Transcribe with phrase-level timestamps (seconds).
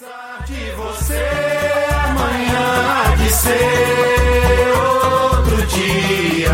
[0.00, 1.28] De você
[2.06, 6.48] amanhã de ser outro dia.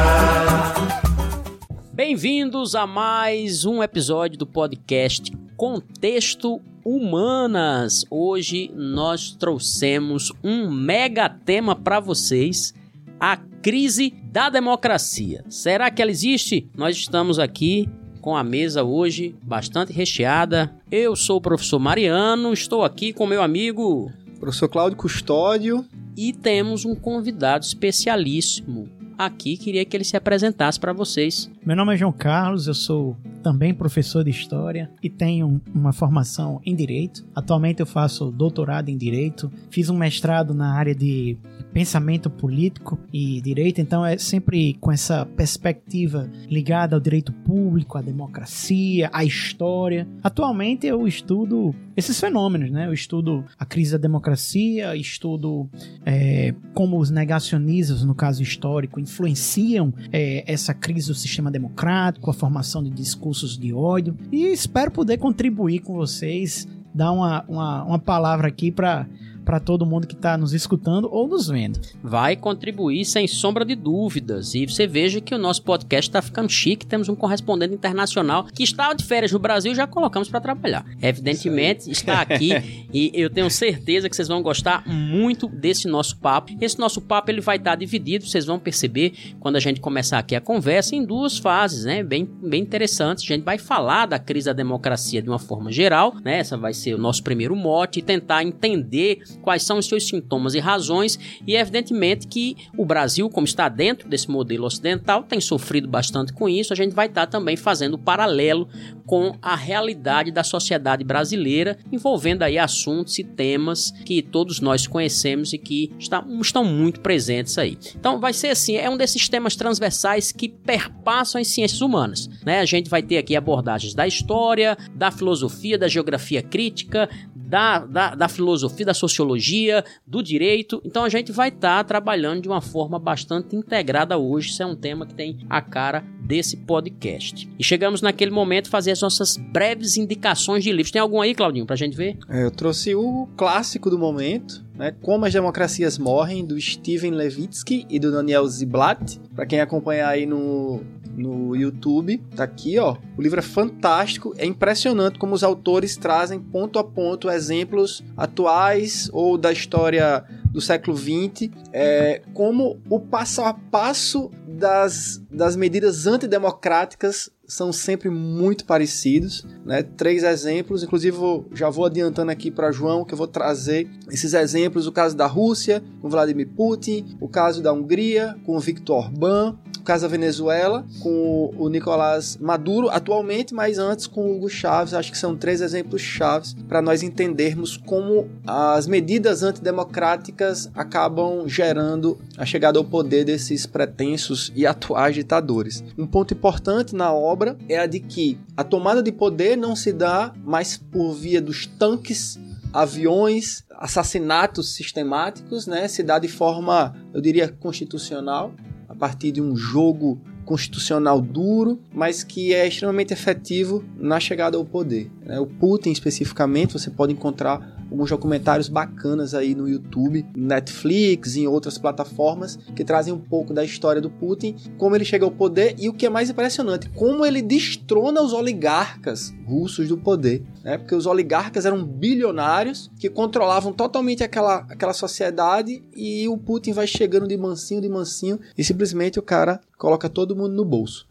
[1.93, 8.04] Bem-vindos a mais um episódio do podcast Contexto Humanas.
[8.11, 12.74] Hoje nós trouxemos um mega tema para vocês,
[13.20, 15.44] a crise da democracia.
[15.48, 16.68] Será que ela existe?
[16.76, 17.88] Nós estamos aqui
[18.27, 20.74] com a mesa hoje bastante recheada.
[20.90, 24.10] Eu sou o professor Mariano, estou aqui com meu amigo
[24.41, 25.84] Professor Cláudio Custódio.
[26.16, 28.88] e temos um convidado especialíssimo
[29.19, 29.56] aqui.
[29.56, 31.51] Queria que ele se apresentasse para vocês.
[31.65, 36.61] Meu nome é João Carlos, eu sou também professor de História e tenho uma formação
[36.65, 37.24] em Direito.
[37.34, 41.38] Atualmente eu faço doutorado em Direito, fiz um mestrado na área de
[41.73, 48.01] pensamento político e direito, então é sempre com essa perspectiva ligada ao direito público, à
[48.02, 50.09] democracia, à história.
[50.23, 52.86] Atualmente eu estudo esses fenômenos, né?
[52.86, 55.68] Eu estudo a crise da democracia, estudo
[56.04, 62.34] é, como os negacionistas, no caso histórico, influenciam é, essa crise do sistema democrático, a
[62.34, 64.16] formação de discursos de ódio.
[64.31, 69.06] E espero poder contribuir com vocês, dar uma, uma, uma palavra aqui para
[69.47, 71.81] para todo mundo que está nos escutando ou nos vendo.
[72.03, 74.56] vai contribuir sem sombra de dúvidas.
[74.56, 76.84] E você veja que o nosso podcast está ficando chique.
[76.84, 80.84] Temos um correspondente internacional que estava de férias no Brasil e já colocamos para trabalhar.
[81.00, 86.53] Evidentemente, está aqui e eu tenho certeza que vocês vão gostar muito desse nosso papo.
[86.61, 90.34] Esse nosso papo ele vai estar dividido, vocês vão perceber quando a gente começar aqui
[90.34, 92.03] a conversa em duas fases, né?
[92.03, 93.22] Bem, bem interessantes.
[93.22, 96.39] A gente vai falar da crise da democracia de uma forma geral, né?
[96.39, 100.54] Essa vai ser o nosso primeiro mote e tentar entender quais são os seus sintomas
[100.54, 105.88] e razões, e evidentemente que o Brasil, como está dentro desse modelo ocidental, tem sofrido
[105.88, 106.72] bastante com isso.
[106.72, 108.69] A gente vai estar também fazendo paralelo
[109.04, 115.53] com a realidade da sociedade brasileira, envolvendo aí assuntos e temas que todos nós conhecemos
[115.53, 117.78] e que está- estão muito presentes aí.
[117.94, 122.61] Então vai ser assim, é um desses temas transversais que perpassam as ciências humanas, né?
[122.61, 127.09] A gente vai ter aqui abordagens da história, da filosofia, da geografia crítica,
[127.47, 130.83] da, da, da filosofia, da sociologia, do direito.
[130.84, 134.51] Então a gente vai estar trabalhando de uma forma bastante integrada hoje.
[134.51, 137.49] Isso é um tema que tem a cara desse podcast.
[137.59, 140.91] E chegamos naquele momento fazer as nossas breves indicações de livros.
[140.91, 142.19] Tem algum aí, Claudinho, pra gente ver?
[142.29, 144.94] É, Eu trouxe o clássico do momento, né?
[145.03, 149.20] Como as Democracias Morrem, do Steven Levitsky e do Daniel Ziblatt.
[149.34, 150.82] Pra quem acompanhar aí no,
[151.16, 152.97] no YouTube, tá aqui, ó.
[153.16, 159.09] O livro é fantástico, é impressionante como os autores trazem ponto a ponto exemplos atuais
[159.12, 166.06] ou da história do século XX, é, como o passo a passo das, das medidas
[166.06, 169.81] antidemocráticas são sempre muito parecidos, né?
[169.83, 174.34] Três exemplos, inclusive vou- já vou adiantando aqui para João que eu vou trazer esses
[174.34, 179.55] exemplos, o caso da Rússia com Vladimir Putin, o caso da Hungria com Viktor Orbán,
[179.78, 184.93] o caso da Venezuela com o Nicolás Maduro atualmente, mas antes com o Hugo Chávez.
[184.93, 192.19] Acho que são três exemplos chaves para nós entendermos como as medidas antidemocráticas acabam gerando
[192.37, 195.83] a chegada ao poder desses pretensos e atuais ditadores.
[195.97, 199.93] Um ponto importante na obra é a de que a tomada de poder não se
[199.93, 202.39] dá mais por via dos tanques,
[202.73, 205.89] aviões, assassinatos sistemáticos, né?
[205.89, 208.53] Se dá de forma, eu diria, constitucional,
[208.89, 214.65] a partir de um jogo constitucional duro, mas que é extremamente efetivo na chegada ao
[214.65, 215.11] poder.
[215.25, 215.41] né?
[215.41, 221.47] O Putin, especificamente, você pode encontrar alguns documentários bacanas aí no YouTube, Netflix e em
[221.47, 225.75] outras plataformas que trazem um pouco da história do Putin, como ele chega ao poder
[225.79, 230.79] e o que é mais impressionante, como ele destrona os oligarcas russos do poder, né?
[230.79, 236.87] Porque os oligarcas eram bilionários que controlavam totalmente aquela, aquela sociedade e o Putin vai
[236.87, 241.07] chegando de mansinho, de mansinho e simplesmente o cara coloca todo mundo no bolso.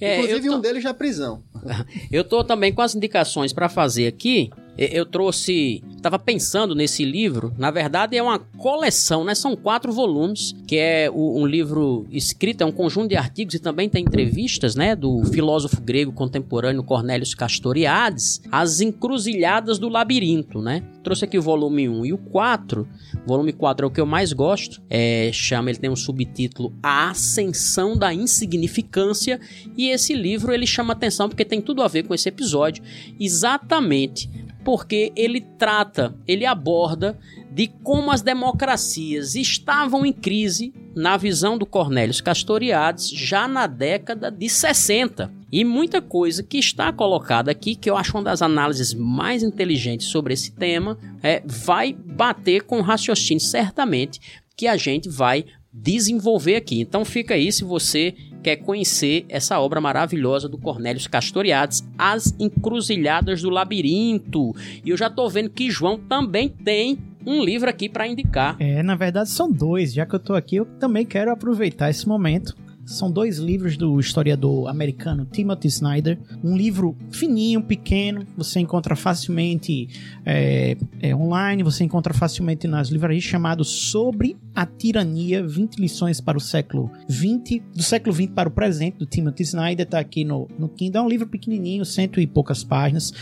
[0.00, 1.42] É, Inclusive tô- um deles na prisão.
[2.12, 4.50] Eu tô também com as indicações para fazer aqui.
[4.76, 7.52] Eu trouxe, estava pensando nesse livro.
[7.56, 9.34] Na verdade, é uma coleção, né?
[9.34, 13.88] São quatro volumes, que é um livro escrito, é um conjunto de artigos e também
[13.88, 14.96] tem entrevistas, né?
[14.96, 20.82] Do filósofo grego contemporâneo Cornélios Castoriades, As Encruzilhadas do Labirinto, né?
[21.04, 22.88] Trouxe aqui o volume 1 e o 4.
[23.24, 24.82] O volume 4 é o que eu mais gosto.
[24.90, 29.38] É, chama, ele tem um subtítulo A Ascensão da Insignificância.
[29.76, 32.82] E esse livro ele chama atenção porque tem tudo a ver com esse episódio.
[33.20, 37.18] Exatamente porque ele trata, ele aborda
[37.52, 44.30] de como as democracias estavam em crise na visão do Cornélios Castoriadis já na década
[44.30, 45.30] de 60.
[45.52, 50.08] E muita coisa que está colocada aqui, que eu acho uma das análises mais inteligentes
[50.08, 54.20] sobre esse tema, é, vai bater com o raciocínio certamente
[54.56, 56.80] que a gente vai desenvolver aqui.
[56.80, 58.14] Então fica aí se você
[58.44, 64.54] quer conhecer essa obra maravilhosa do Cornélio Castoriades, As Encruzilhadas do Labirinto.
[64.84, 68.54] E eu já tô vendo que João também tem um livro aqui para indicar.
[68.60, 69.94] É, na verdade são dois.
[69.94, 72.54] Já que eu tô aqui, eu também quero aproveitar esse momento
[72.86, 76.18] são dois livros do historiador americano Timothy Snyder.
[76.42, 79.88] Um livro fininho, pequeno, você encontra facilmente
[80.24, 86.38] é, é, online, você encontra facilmente nas livrarias, chamado Sobre a Tirania: 20 lições para
[86.38, 89.84] o século 20, do século 20 para o presente, do Timothy Snyder.
[89.84, 91.02] Está aqui no, no Kindle.
[91.02, 93.12] É um livro pequenininho, cento e poucas páginas.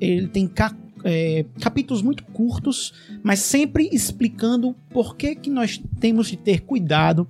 [0.00, 0.46] Ele tem
[1.06, 2.92] é, capítulos muito curtos,
[3.22, 7.26] mas sempre explicando por que, que nós temos de ter cuidado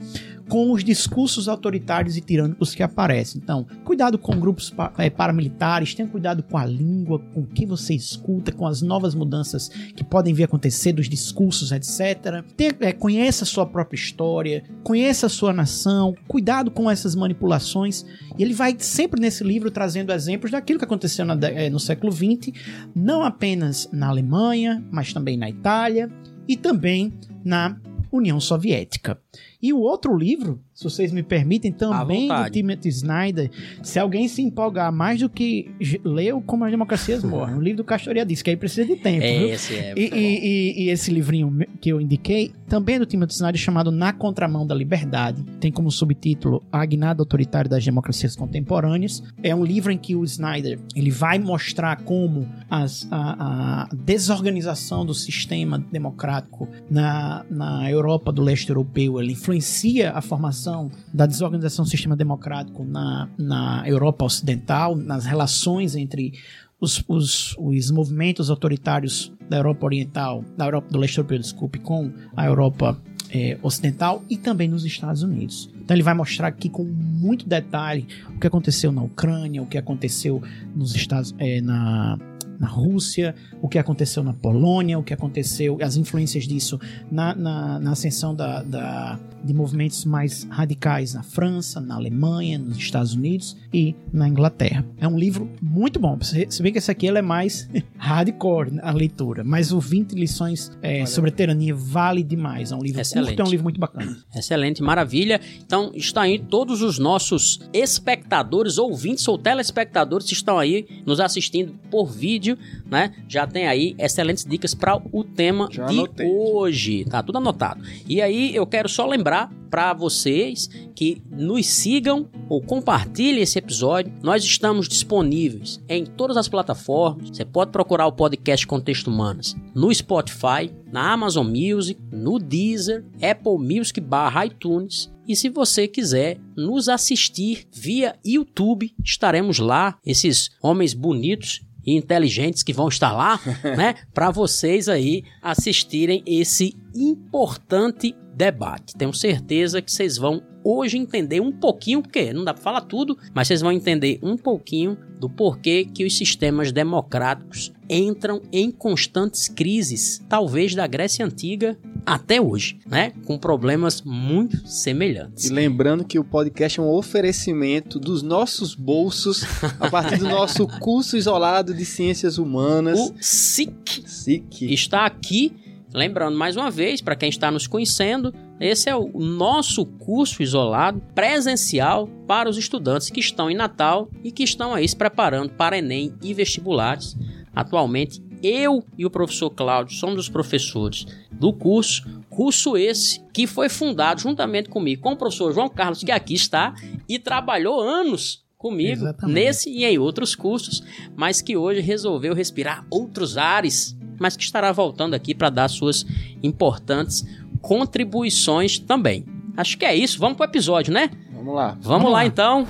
[0.49, 3.41] com os discursos autoritários e tirânicos que aparecem.
[3.43, 7.95] Então, cuidado com grupos é, paramilitares, tenha cuidado com a língua, com o que você
[7.95, 12.45] escuta, com as novas mudanças que podem vir a acontecer dos discursos, etc.
[12.57, 18.05] Tenha, é, conheça a sua própria história, conheça a sua nação, cuidado com essas manipulações.
[18.39, 22.13] E ele vai sempre nesse livro trazendo exemplos daquilo que aconteceu na, é, no século
[22.13, 22.53] XX,
[22.95, 26.11] não apenas na Alemanha, mas também na Itália
[26.49, 27.13] e também
[27.45, 27.77] na
[28.11, 29.21] União Soviética.
[29.63, 33.51] E o outro livro, se vocês me permitem, também do Timothy Snyder,
[33.83, 35.71] se alguém se empolgar mais do que
[36.05, 39.25] leu Como as Democracias Morrem, o livro do Castoria diz que aí precisa de tempo.
[39.25, 39.49] É, viu?
[39.49, 39.95] esse é.
[39.97, 43.91] E, e, e, e, esse livrinho que eu indiquei, também é do Timothy Snyder, chamado
[43.91, 49.23] Na Contramão da Liberdade, tem como subtítulo A Agnada Autoritária das Democracias Contemporâneas.
[49.43, 55.05] É um livro em que o Snyder ele vai mostrar como as, a, a desorganização
[55.05, 61.85] do sistema democrático na, na Europa do leste europeu ele influencia a formação da desorganização
[61.85, 66.33] do sistema democrático na, na Europa Ocidental, nas relações entre
[66.81, 72.11] os, os, os movimentos autoritários da Europa Oriental, da Europa do Leste Europeu, desculpe, com
[72.37, 73.01] a Europa
[73.31, 75.71] é, Ocidental e também nos Estados Unidos.
[75.81, 78.05] Então ele vai mostrar aqui com muito detalhe
[78.35, 80.43] o que aconteceu na Ucrânia, o que aconteceu
[80.75, 82.19] nos Estados, é, na
[82.59, 87.79] na Rússia, o que aconteceu na Polônia, o que aconteceu, as influências disso na, na,
[87.79, 93.57] na ascensão da, da, de movimentos mais radicais na França, na Alemanha, nos Estados Unidos
[93.73, 94.85] e na Inglaterra.
[94.99, 96.19] É um livro muito bom.
[96.21, 100.71] Se bem que esse aqui ele é mais hardcore a leitura, mas o 20 lições
[100.83, 102.73] é, sobre a tirania vale demais.
[102.73, 103.29] É um livro Excelente.
[103.29, 104.17] curto, é um livro muito bacana.
[104.35, 105.41] Excelente, maravilha.
[105.65, 111.75] Então está aí todos os nossos espectadores, ouvintes ou telespectadores que estão aí nos assistindo
[111.91, 112.59] por vídeo vídeo,
[112.91, 113.13] né?
[113.29, 116.27] Já tem aí excelentes dicas para o tema Já de anotei.
[116.29, 117.05] hoje.
[117.05, 117.83] Tá tudo anotado.
[118.07, 119.36] E aí eu quero só lembrar
[119.71, 124.13] para vocês que nos sigam ou compartilhem esse episódio.
[124.23, 127.29] Nós estamos disponíveis em todas as plataformas.
[127.31, 133.59] Você pode procurar o podcast Contexto Humanas no Spotify, na Amazon Music, no Deezer, Apple
[133.59, 135.13] Music barra iTunes.
[135.29, 139.99] E se você quiser nos assistir via YouTube, estaremos lá.
[140.07, 143.41] Esses homens bonitos e inteligentes que vão estar lá,
[143.77, 148.95] né, para vocês aí assistirem esse importante debate.
[148.95, 153.17] Tenho certeza que vocês vão hoje entender um pouquinho, porque não dá para falar tudo,
[153.33, 159.49] mas vocês vão entender um pouquinho do porquê que os sistemas democráticos entram em constantes
[159.49, 163.13] crises, talvez da Grécia Antiga até hoje, né?
[163.25, 165.47] Com problemas muito semelhantes.
[165.47, 169.45] E lembrando que o podcast é um oferecimento dos nossos bolsos
[169.81, 172.99] a partir do nosso curso isolado de Ciências Humanas.
[172.99, 174.73] O SIC, SIC.
[174.73, 175.53] está aqui.
[175.95, 181.01] Lembrando mais uma vez, para quem está nos conhecendo, esse é o nosso curso isolado
[181.15, 185.79] presencial para os estudantes que estão em Natal e que estão aí se preparando para
[185.79, 187.17] Enem e vestibulares.
[187.55, 193.69] Atualmente, eu e o professor Cláudio somos os professores do curso, curso esse que foi
[193.69, 196.75] fundado juntamente comigo com o professor João Carlos, que aqui está
[197.09, 199.35] e trabalhou anos comigo Exatamente.
[199.35, 200.83] nesse e em outros cursos,
[201.15, 206.07] mas que hoje resolveu respirar outros ares, mas que estará voltando aqui para dar suas
[206.43, 207.25] importantes
[207.61, 209.25] contribuições também.
[209.57, 211.11] Acho que é isso, vamos para o episódio, né?
[211.33, 211.69] Vamos lá.
[211.69, 212.67] Vamos, vamos lá, lá então.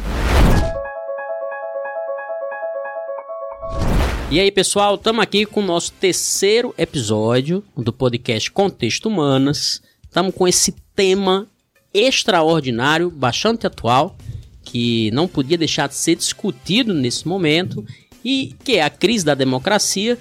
[4.28, 9.80] E aí, pessoal, estamos aqui com o nosso terceiro episódio do podcast Contexto Humanas.
[10.02, 11.46] Estamos com esse tema
[11.94, 14.16] extraordinário, bastante atual,
[14.64, 17.86] que não podia deixar de ser discutido nesse momento,
[18.24, 20.18] e que é a crise da democracia.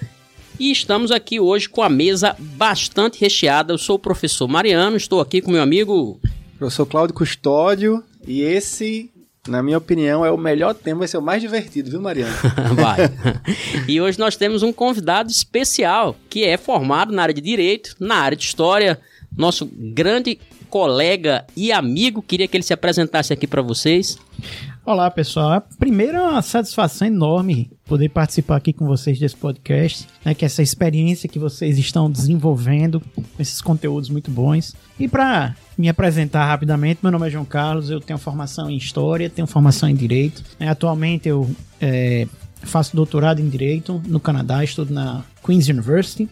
[0.58, 3.74] E estamos aqui hoje com a mesa bastante recheada.
[3.74, 6.18] Eu sou o professor Mariano, estou aqui com meu amigo.
[6.58, 9.10] Professor Cláudio Custódio, e esse
[9.46, 12.34] Na minha opinião, é o melhor tema, vai ser o mais divertido, viu, Mariana?
[12.74, 12.98] Vai.
[13.86, 18.16] E hoje nós temos um convidado especial que é formado na área de direito, na
[18.16, 18.98] área de história,
[19.36, 22.22] nosso grande colega e amigo.
[22.22, 24.18] Queria que ele se apresentasse aqui para vocês.
[24.86, 25.66] Olá, pessoal.
[25.80, 30.46] Primeiro, é uma satisfação enorme poder participar aqui com vocês desse podcast, né, que é
[30.46, 33.02] essa experiência que vocês estão desenvolvendo,
[33.36, 34.76] esses conteúdos muito bons.
[34.96, 39.28] E para me apresentar rapidamente, meu nome é João Carlos, eu tenho formação em História,
[39.28, 40.44] tenho formação em Direito.
[40.56, 41.50] né, atualmente eu
[41.80, 42.28] é,
[42.62, 46.28] faço doutorado em Direito no Canadá, estudo na Queen's University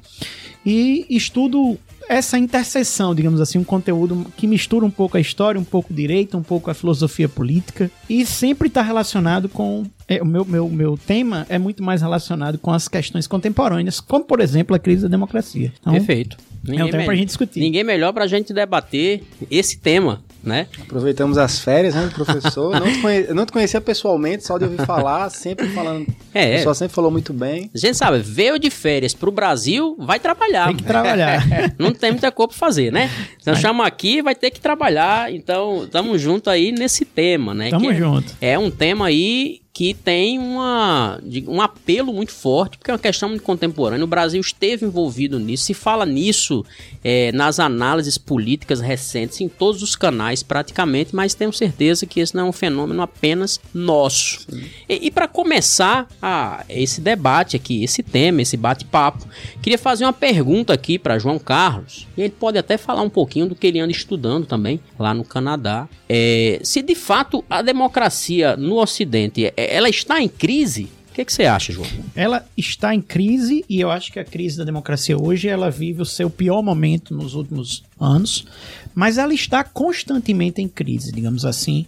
[0.67, 1.79] e estudo
[2.09, 5.97] essa interseção, digamos assim, um conteúdo que mistura um pouco a história, um pouco o
[5.97, 10.69] direito, um pouco a filosofia política e sempre está relacionado com é, o meu, meu,
[10.69, 15.03] meu tema é muito mais relacionado com as questões contemporâneas, como por exemplo a crise
[15.03, 15.73] da democracia.
[15.81, 16.37] Então, Perfeito.
[16.69, 17.61] é um tema me- pra gente discutir.
[17.61, 20.67] Ninguém melhor pra gente debater esse tema, né?
[20.83, 22.73] Aproveitamos as férias, né, do professor.
[22.79, 23.25] Não te, conhe...
[23.29, 26.07] eu não te conhecia pessoalmente, só de ouvir falar, sempre falando.
[26.35, 27.71] É, O pessoal sempre falou muito bem.
[27.75, 30.67] A gente sabe, veio de férias pro Brasil, vai trabalhar.
[30.69, 31.43] Tem que trabalhar.
[31.79, 33.11] Não tem muita coisa pra fazer, né?
[33.41, 35.33] Então chama aqui, vai ter que trabalhar.
[35.33, 37.71] Então, tamo junto aí nesse tema, né?
[37.71, 38.37] Tamo Que é- junto.
[38.41, 43.29] É um tema aí que tem uma, um apelo muito forte, porque é uma questão
[43.29, 44.05] muito contemporânea.
[44.05, 46.65] O Brasil esteve envolvido nisso, se fala nisso
[47.03, 52.37] é, nas análises políticas recentes, em todos os canais praticamente, mas tenho certeza que esse
[52.37, 54.47] não é um fenômeno apenas nosso.
[54.89, 59.27] E, e para começar a, esse debate aqui, esse tema, esse bate-papo,
[59.61, 63.49] queria fazer uma pergunta aqui para João Carlos, e ele pode até falar um pouquinho
[63.49, 65.89] do que ele anda estudando também lá no Canadá.
[66.09, 71.25] É, se de fato a democracia no Ocidente é- ela está em crise, o que,
[71.25, 71.87] que você acha, João?
[72.15, 76.03] Ela está em crise e eu acho que a crise da democracia hoje ela vive
[76.03, 78.45] o seu pior momento nos últimos anos,
[78.93, 81.87] mas ela está constantemente em crise, digamos assim,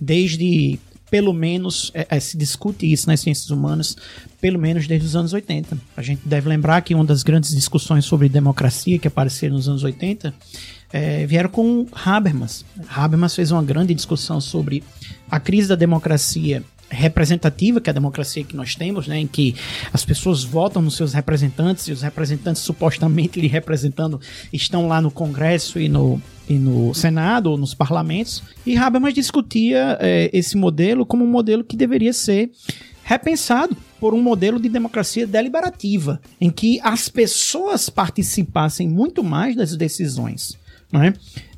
[0.00, 0.78] desde
[1.10, 3.96] pelo menos é, é, se discute isso nas ciências humanas,
[4.40, 5.76] pelo menos desde os anos 80.
[5.96, 9.82] A gente deve lembrar que uma das grandes discussões sobre democracia que apareceram nos anos
[9.82, 10.32] 80
[10.92, 12.64] é, vieram com Habermas.
[12.88, 14.84] Habermas fez uma grande discussão sobre
[15.30, 19.54] a crise da democracia representativa, que é a democracia que nós temos, né, em que
[19.92, 24.20] as pessoas votam nos seus representantes e os representantes supostamente lhe representando
[24.52, 28.42] estão lá no Congresso e no, e no Senado ou nos parlamentos.
[28.64, 32.50] E Habermas discutia eh, esse modelo como um modelo que deveria ser
[33.02, 39.74] repensado por um modelo de democracia deliberativa, em que as pessoas participassem muito mais das
[39.74, 40.58] decisões,
[40.92, 41.14] não é?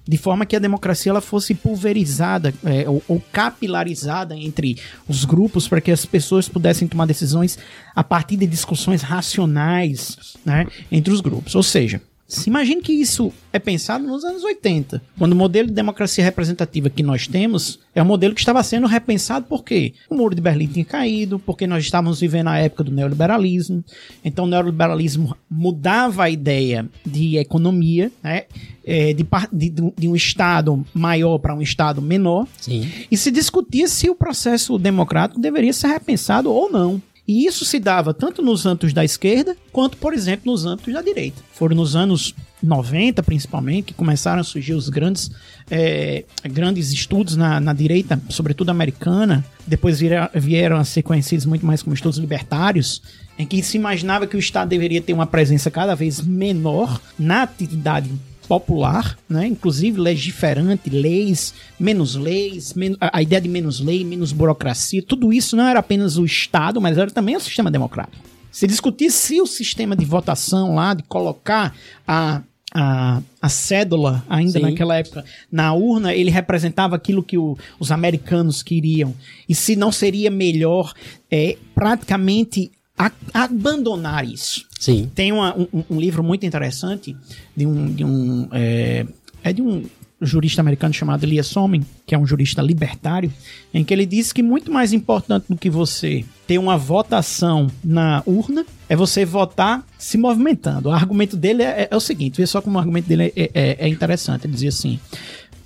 [0.06, 4.76] De forma que a democracia ela fosse pulverizada é, ou, ou capilarizada entre
[5.08, 7.58] os grupos para que as pessoas pudessem tomar decisões
[7.94, 11.54] a partir de discussões racionais né, entre os grupos.
[11.54, 12.00] Ou seja,
[12.30, 16.88] se imagine que isso é pensado nos anos 80, quando o modelo de democracia representativa
[16.88, 20.66] que nós temos é um modelo que estava sendo repensado porque o muro de Berlim
[20.68, 23.84] tinha caído, porque nós estávamos vivendo a época do neoliberalismo.
[24.24, 28.44] Então o neoliberalismo mudava a ideia de economia, né,
[28.84, 32.88] é, de, de- de um estado maior para um estado menor, Sim.
[33.10, 37.02] e se discutia se o processo democrático deveria ser repensado ou não.
[37.30, 41.00] E isso se dava tanto nos âmbitos da esquerda, quanto, por exemplo, nos âmbitos da
[41.00, 41.40] direita.
[41.52, 45.30] Foram nos anos 90, principalmente, que começaram a surgir os grandes,
[45.70, 49.44] eh, grandes estudos na, na direita, sobretudo americana.
[49.64, 53.00] Depois vieram, vieram a ser conhecidos muito mais como estudos libertários,
[53.38, 57.42] em que se imaginava que o Estado deveria ter uma presença cada vez menor na
[57.42, 58.10] atividade
[58.50, 59.46] popular, né?
[59.46, 65.54] inclusive legiferante, leis, menos leis, men- a ideia de menos lei, menos burocracia, tudo isso
[65.54, 68.24] não era apenas o Estado, mas era também o sistema democrático.
[68.50, 71.72] Se discutia se o sistema de votação lá, de colocar
[72.04, 72.42] a,
[72.74, 74.62] a, a cédula, ainda Sim.
[74.62, 79.14] naquela época, na urna, ele representava aquilo que o- os americanos queriam.
[79.48, 80.92] E se não seria melhor
[81.30, 82.72] é, praticamente
[83.06, 84.64] a- abandonar isso.
[84.78, 85.10] Sim.
[85.14, 87.16] Tem uma- um, um livro muito interessante
[87.56, 87.92] de um.
[87.92, 89.06] De um é,
[89.42, 89.84] é de um
[90.22, 93.32] jurista americano chamado Elias Somen, que é um jurista libertário,
[93.72, 98.22] em que ele diz que muito mais importante do que você ter uma votação na
[98.26, 100.90] urna é você votar se movimentando.
[100.90, 103.76] O argumento dele é, é o seguinte: vê só como o argumento dele é, é-
[103.80, 104.44] é interessante.
[104.46, 105.00] Ele dizia assim.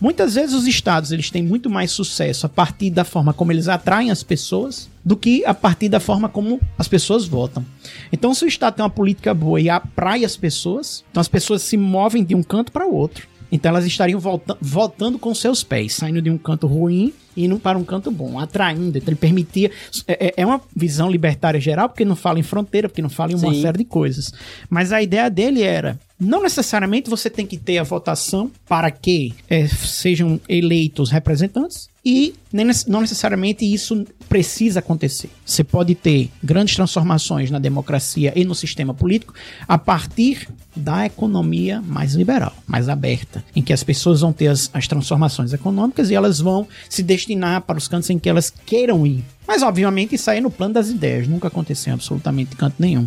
[0.00, 3.68] Muitas vezes os estados eles têm muito mais sucesso a partir da forma como eles
[3.68, 7.64] atraem as pessoas do que a partir da forma como as pessoas votam.
[8.12, 11.62] Então, se o estado tem uma política boa e atrai as pessoas, então as pessoas
[11.62, 13.26] se movem de um canto para o outro.
[13.52, 17.56] Então elas estariam volta votando com seus pés, saindo de um canto ruim e indo
[17.58, 18.98] para um canto bom, atraindo.
[18.98, 19.70] Então ele permitia.
[20.08, 23.30] É, é- é uma visão libertária geral, porque não fala em fronteira, porque não fala
[23.30, 23.62] em uma Sim.
[23.62, 24.32] série de coisas.
[24.68, 29.34] Mas a ideia dele era não necessariamente você tem que ter a votação para que
[29.48, 32.34] é, sejam eleitos representantes e
[32.86, 35.30] não necessariamente isso precisa acontecer.
[35.44, 39.32] Você pode ter grandes transformações na democracia e no sistema político
[39.66, 44.68] a partir da economia mais liberal, mais aberta, em que as pessoas vão ter as,
[44.74, 49.06] as transformações econômicas e elas vão se destinar para os cantos em que elas queiram
[49.06, 49.24] ir.
[49.46, 53.06] Mas, obviamente, isso aí é no plano das ideias, nunca aconteceu em absolutamente canto nenhum.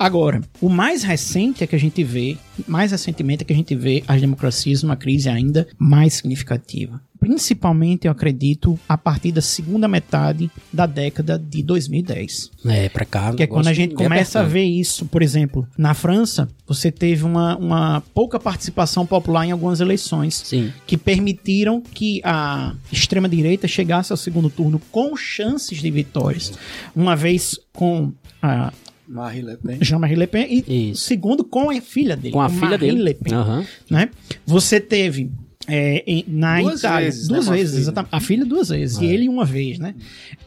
[0.00, 3.74] Agora, o mais recente é que a gente vê, mais recentemente é que a gente
[3.74, 6.98] vê as democracias numa crise ainda mais significativa.
[7.20, 12.50] Principalmente, eu acredito, a partir da segunda metade da década de 2010.
[12.64, 13.34] É, pra cá.
[13.34, 17.22] Que é quando a gente começa a ver isso, por exemplo, na França, você teve
[17.22, 20.72] uma, uma pouca participação popular em algumas eleições Sim.
[20.86, 26.54] que permitiram que a extrema-direita chegasse ao segundo turno com chances de vitórias.
[26.96, 28.72] Uma vez com a
[29.10, 29.78] Marie Le Pen.
[29.80, 31.02] Jean-Marie Le Pen e Isso.
[31.02, 32.32] segundo com a filha dele.
[32.32, 33.02] Com a filha Marine dele.
[33.02, 33.66] Le Pen, Aham.
[33.90, 34.08] né?
[34.46, 35.30] Você teve
[35.66, 38.08] é, em- na Duas Itália vezes, duas né, vezes, exatamente.
[38.12, 39.94] A filha duas vezes e ele uma vez, né?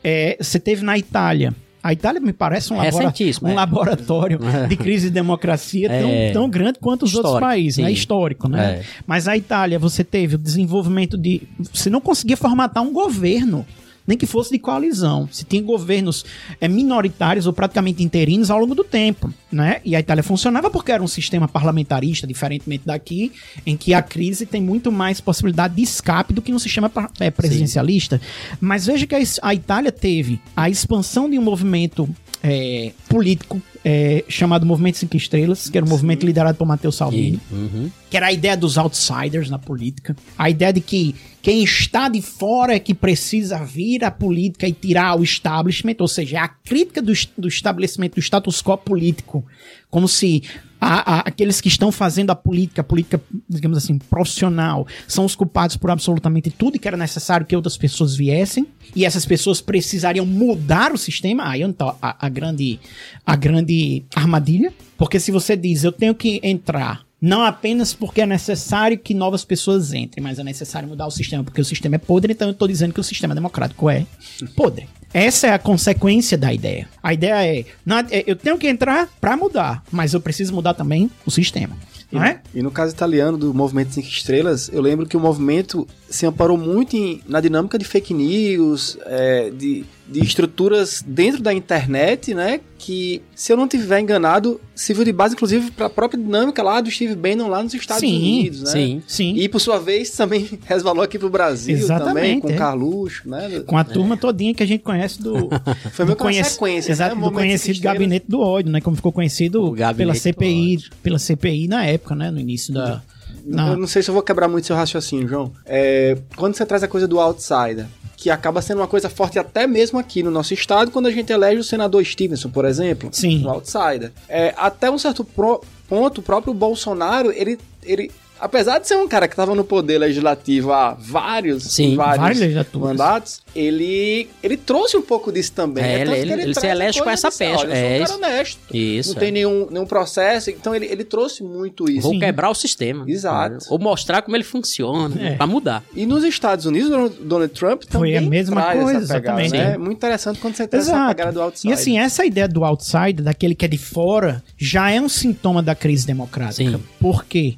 [0.03, 1.53] É, você teve na Itália.
[1.82, 3.53] A Itália me parece um, labora- um é.
[3.53, 4.39] laboratório
[4.70, 6.32] de crise de democracia tão, É.
[6.32, 7.88] tão grande quanto os outros Histórico, países, né?
[7.89, 7.93] sim.
[7.93, 8.65] Histórico, né?
[8.79, 8.84] É.
[9.05, 11.41] Mas a Itália, você teve o desenvolvimento de.
[11.74, 13.65] Você não conseguia formatar um governo.
[14.06, 15.30] Nem que fosse de coalizão.
[15.32, 16.26] Se tinha governos
[16.60, 19.80] é, minoritários ou praticamente interinos ao longo do tempo, né?
[19.86, 23.32] E a Itália funcionava porque era um sistema parlamentarista, diferentemente daqui,
[23.66, 27.32] em que a crise tem muito mais possibilidade de escape do que no sistema é,
[27.32, 28.20] presidencialista.
[28.60, 32.10] Mas veja que a Itália teve a expansão de um movimento
[32.44, 37.40] é, político é, chamado Movimento Cinco Estrelas, que era um movimento liderado por Matteo Salvini
[37.52, 37.92] E, uhum.
[38.10, 42.22] que era a ideia dos outsiders na política, a ideia de que quem está de
[42.22, 47.02] fora é que precisa vir à política e tirar o establishment, ou seja, a crítica
[47.02, 49.46] do, do estabelecimento do status quo político,
[49.90, 50.44] como se
[50.80, 55.34] a- a- aqueles que estão fazendo a política, a política, digamos assim, profissional, são os
[55.34, 59.62] culpados por absolutamente tudo e que era necessário que outras pessoas viessem, e essas pessoas
[59.62, 62.80] precisariam mudar o sistema, aí é onde tá a, a grande,
[63.25, 63.73] a grande
[64.15, 69.13] armadilha, porque se você diz, eu tenho que entrar não apenas porque é necessário que
[69.13, 72.50] novas pessoas entrem, mas é necessário mudar o sistema, porque o sistema é podre, então
[72.50, 74.06] eu tô dizendo que o sistema democrático é
[74.58, 74.89] podre.
[75.13, 76.86] Essa é a consequência da ideia.
[77.02, 77.65] A ideia é,
[78.12, 81.78] é, eu tenho que entrar pra mudar, mas eu preciso mudar também o sistema.
[82.13, 82.41] Não é?
[82.54, 86.58] E no caso italiano do movimento Cinco Estrelas, eu lembro que o movimento se amparou
[86.58, 92.60] muito em- na dinâmica de fake news, é, de, de estruturas dentro da internet, né?
[92.78, 96.82] Que, se eu não tiver enganado, serviu de base, inclusive, para a própria dinâmica lá
[96.82, 98.69] do Steve Bannon lá nos Estados Sim, Unidos, né?
[98.71, 99.04] Sim.
[99.08, 99.36] Sim.
[99.38, 102.56] E, por sua vez, também resvalou aqui pro Brasil Exatamente, também, com é.
[102.56, 103.63] o Carluxo, né?
[103.65, 105.49] Com a turma todinha que a gente conhece do.
[105.93, 107.21] Foi meio do que uma sequência, Exato, né?
[107.23, 108.82] do conhecido gabinete do ódio, né?
[108.82, 112.30] Como ficou conhecido pela CPI, pela CPI na época, né?
[112.32, 113.02] No início da.
[113.46, 115.52] na- Eu não sei se eu vou quebrar muito seu raciocínio, João.
[115.66, 117.86] É, quando você traz a coisa do outsider,
[118.18, 121.32] que acaba sendo uma coisa forte até mesmo aqui no nosso estado, quando a gente
[121.32, 123.46] elege o senador Stevenson, por exemplo, Sim.
[123.46, 124.12] um outsider.
[124.30, 128.10] É, até um certo pro- ponto, o próprio Bolsonaro, ele, ele,
[128.43, 132.88] apesar de ser um cara que estava no poder legislativo há vários, Sim, vários legislaturas.
[132.89, 135.84] mandatos, ele, ele trouxe um pouco disso também.
[135.84, 138.03] É, tanto ele- que ele se elege com essa pecha, olha, eu sou é um
[138.03, 138.06] isso.
[138.19, 138.60] cara honesto.
[138.75, 139.10] Isso.
[139.13, 139.32] Não tem é.
[139.32, 142.01] nenhum, nenhum processo, então ele, ele trouxe muito isso.
[142.01, 143.06] Vou quebrar o sistema.
[143.08, 143.65] Exato.
[143.69, 145.36] Ou mostrar como ele funciona, É.
[145.36, 145.84] pra mudar.
[145.95, 149.41] E nos Estados Unidos, o Donald Trump também Foi a mesma traz coisa, essa pegada,
[149.41, 149.67] exatamente.
[149.69, 149.73] né?
[149.75, 151.71] É muito interessante quando você traz essa pegada do outsider.
[151.71, 155.62] E assim, essa ideia do outsider, daquele que é de fora, já é um sintoma
[155.63, 156.71] da crise democrática.
[156.77, 156.84] Sim.
[156.99, 157.56] Porque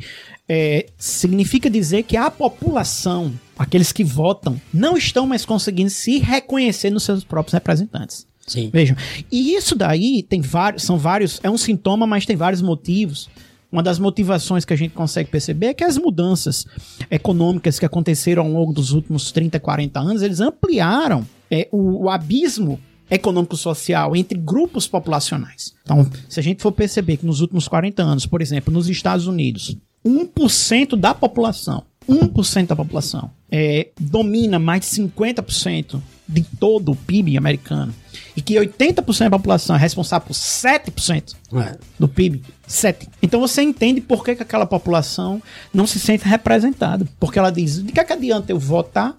[0.48, 6.90] é, significa dizer que a população, aqueles que votam, não estão mais conseguindo se reconhecer
[6.90, 8.28] nos seus próprios representantes.
[8.46, 8.70] Sim.
[8.72, 8.96] Vejam,
[9.32, 13.28] e isso daí tem vários, são vários, é um sintoma, mas tem vários motivos.
[13.72, 16.66] Uma das motivações que a gente consegue perceber é que as mudanças
[17.10, 22.10] econômicas que aconteceram ao longo dos últimos 30, 40 anos, eles ampliaram é, o, o
[22.10, 22.80] abismo
[23.10, 25.74] econômico-social entre grupos populacionais.
[25.84, 29.28] Então, se a gente for perceber que nos últimos 40 anos, por exemplo, nos Estados
[29.28, 36.96] Unidos, 1% da população, 1% da população é, domina mais de 50% de todo o
[36.96, 37.94] PIB americano
[38.36, 41.78] e que 80% da população é responsável por 7% É.
[42.00, 42.44] do PIB.
[42.68, 43.08] 7.
[43.22, 45.42] Então você entende por que, que aquela população
[45.74, 47.08] não se sente representada.
[47.20, 49.16] Porque ela diz: de que, é que adianta eu votar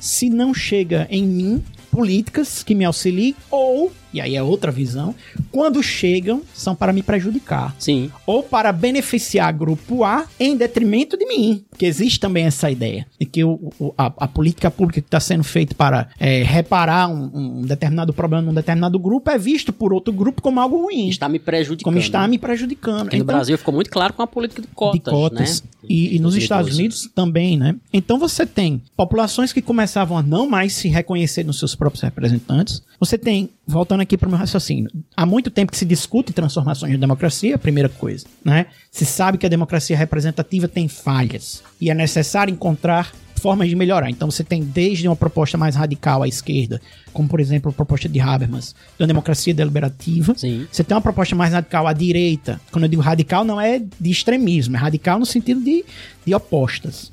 [0.00, 5.14] se não chega em mim políticas que me auxiliem ou e aí é outra visão,
[5.50, 8.10] quando chegam são para me prejudicar Sim.
[8.26, 11.64] ou para beneficiar grupo A em detrimento de mim.
[11.68, 15.20] Porque existe também essa ideia de que o, o- a, a política pública que está
[15.20, 19.92] sendo feita para é, reparar um, um determinado problema num determinado grupo é visto por
[19.92, 21.84] outro grupo como algo ruim, Está me prejudicando.
[21.84, 23.08] como está me prejudicando.
[23.08, 25.62] Aqui no Então, Brasil ficou muito claro com a política de cotas, de cotas.
[25.62, 25.68] né?
[25.86, 26.74] E, e nos Dos Estados.
[26.78, 27.74] Unidos também, né?
[27.92, 32.82] Então você tem populações que começavam a não mais se reconhecer nos seus próprios representantes.
[32.98, 36.92] Você tem, voltando aqui para o meu raciocínio, há muito tempo que se discute transformações
[36.92, 38.66] de democracia, a primeira coisa, né?
[38.90, 43.12] Se sabe que a democracia representativa tem falhas e é necessário encontrar
[43.44, 44.08] formas de melhorar.
[44.08, 46.80] Então você tem desde uma proposta mais radical à esquerda,
[47.12, 50.66] como por exemplo a proposta de Habermas, da democracia deliberativa, Sim.
[50.70, 52.58] você tem uma proposta mais radical à direita.
[52.72, 55.84] Quando eu digo radical, não é de extremismo, é radical no sentido de,
[56.24, 57.12] de opostas.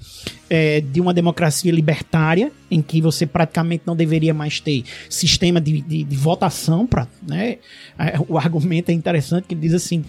[0.53, 5.79] É, de uma democracia libertária, em que você praticamente não deveria mais ter sistema de,
[5.79, 6.85] de, de votação.
[6.85, 7.59] Pra, né?
[7.97, 10.03] É, O argumento é interessante, que diz assim.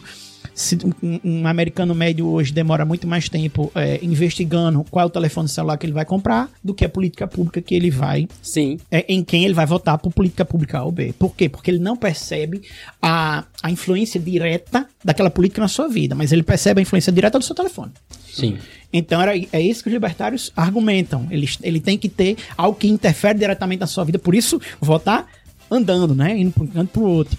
[0.53, 5.11] Se um, um americano médio hoje demora muito mais tempo é, investigando qual é o
[5.11, 8.79] telefone celular que ele vai comprar do que a política pública que ele vai Sim.
[8.91, 11.15] é, em quem ele vai votar por política pública A ou B.
[11.17, 11.49] Por quê?
[11.49, 12.63] Porque ele não percebe
[13.01, 17.39] a, a influência direta daquela política na sua vida, mas ele percebe a influência direta
[17.39, 17.93] do seu telefone.
[18.33, 18.59] Sim.
[18.93, 21.27] Então era, é isso que os libertários argumentam.
[21.31, 25.27] Ele, ele tem que ter algo que interfere diretamente na sua vida, por isso votar
[25.71, 26.39] andando, né?
[26.39, 27.39] Indo para um canto para o outro.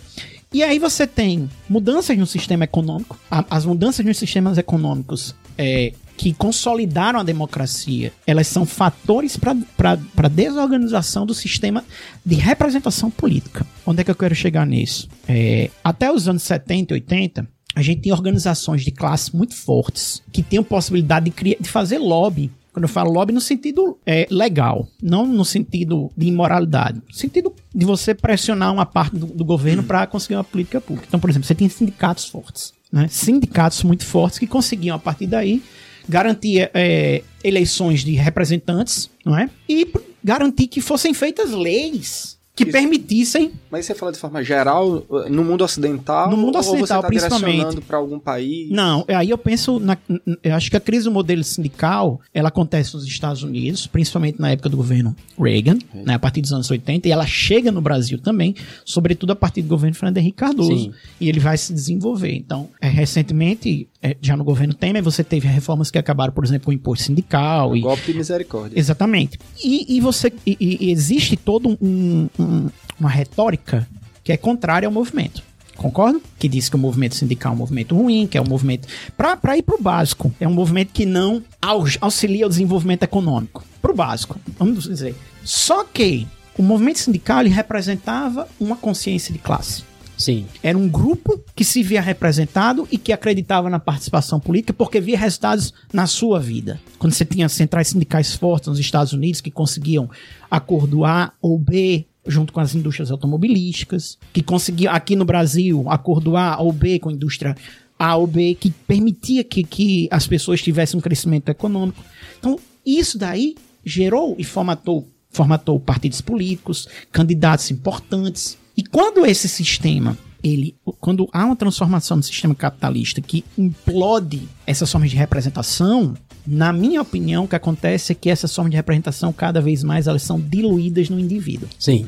[0.52, 6.32] E aí você tem mudanças no sistema econômico, as mudanças nos sistemas econômicos é, que
[6.34, 9.56] consolidaram a democracia, elas são fatores para
[9.92, 11.84] a desorganização do sistema
[12.24, 13.66] de representação política.
[13.86, 15.10] Onde é que eu quero chegar nisso?
[15.28, 20.22] É, até os anos 70 e 80, a gente tem organizações de classe muito fortes
[20.32, 22.52] que tinham possibilidade de, criar, de fazer lobby.
[22.72, 27.54] Quando eu falo lobby no sentido é, legal, não no sentido de imoralidade, no sentido
[27.74, 31.06] de você pressionar uma parte do, do governo para conseguir uma política pública.
[31.08, 33.08] Então, por exemplo, você tem sindicatos fortes, né?
[33.10, 35.62] sindicatos muito fortes que conseguiam a partir daí
[36.10, 39.50] garantir é, eleições de representantes, não é?
[39.70, 39.88] E
[40.24, 45.64] garantir que fossem feitas leis que permitissem Mas você fala de forma geral, no mundo
[45.64, 46.30] ocidental?
[46.30, 47.82] No mundo você ocidental, tá principalmente.
[47.82, 48.70] para algum país?
[48.70, 49.98] Não, aí eu penso, na,
[50.44, 54.52] eu acho que a crise do modelo sindical, ela acontece nos Estados Unidos, principalmente na
[54.52, 58.20] época do governo Reagan, né, a partir dos anos 80, e ela chega no Brasil
[58.20, 60.94] também, sobretudo a partir do governo Fernando Henrique Cardoso, Sim.
[61.20, 62.36] e ele vai se desenvolver.
[62.36, 66.66] Então, é, recentemente, é, já no governo Temer, você teve reformas que acabaram, por exemplo,
[66.66, 68.78] com o imposto sindical, e, Golpe de misericórdia.
[68.80, 69.40] Exatamente.
[69.64, 73.88] E, e você e, e existe toda um, um- uma retórica
[74.24, 75.42] que é contrária ao movimento.
[75.76, 76.22] Concordo?
[76.38, 78.88] Que diz que o movimento sindical é um movimento ruim, que é um movimento.
[79.18, 83.64] Para ir para o básico, é um movimento que não aux- auxilia o desenvolvimento econômico.
[83.82, 85.16] Para o básico, vamos dizer.
[85.44, 89.84] Só que o movimento sindical ele representava uma consciência de classe.
[90.18, 90.46] Sim.
[90.62, 95.18] Era um grupo que se via representado e que acreditava na participação política porque via
[95.18, 96.80] resultados na sua vida.
[97.00, 100.10] Quando você tinha centrais sindicais fortes nos Estados Unidos que conseguiam
[100.50, 106.38] acordo A ou B junto com as indústrias automobilísticas, que conseguiam aqui no Brasil acordo
[106.38, 107.56] A ou B com a indústria
[108.00, 112.04] A ou B, que permitia que, que as pessoas tivessem um crescimento econômico.
[112.40, 118.58] Então, isso daí gerou e formatou, formatou partidos políticos, candidatos importantes.
[118.76, 124.92] E quando esse sistema, ele, quando há uma transformação no sistema capitalista que implode essas
[124.92, 129.32] formas de representação, na minha opinião, o que acontece é que essas formas de representação,
[129.32, 131.70] cada vez mais, elas são diluídas no indivíduo.
[131.80, 132.08] Sim.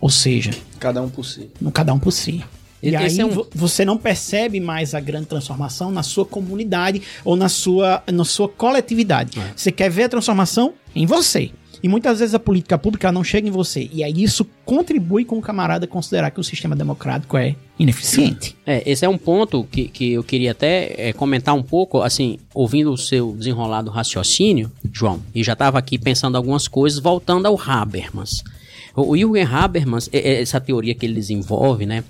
[0.00, 1.50] Ou seja, Cada um por si.
[1.60, 2.42] no cada um por si.
[2.82, 6.26] E Esse aí é um- vo- você não percebe mais a grande transformação na sua
[6.26, 9.38] comunidade ou na sua, na sua coletividade.
[9.40, 9.52] É.
[9.56, 11.50] Você quer ver a transformação em você.
[11.84, 13.90] E muitas vezes a política pública não chega em você.
[13.92, 18.56] E aí isso contribui com o camarada considerar que o sistema democrático é ineficiente.
[18.64, 22.38] É, esse é um ponto que, que eu queria até é, comentar um pouco, assim,
[22.54, 27.60] ouvindo o seu desenrolado raciocínio, João, e já estava aqui pensando algumas coisas, voltando ao
[27.60, 28.42] Habermas.
[28.96, 32.02] O Jürgen Habermas, é- é essa teoria que ele desenvolve, né,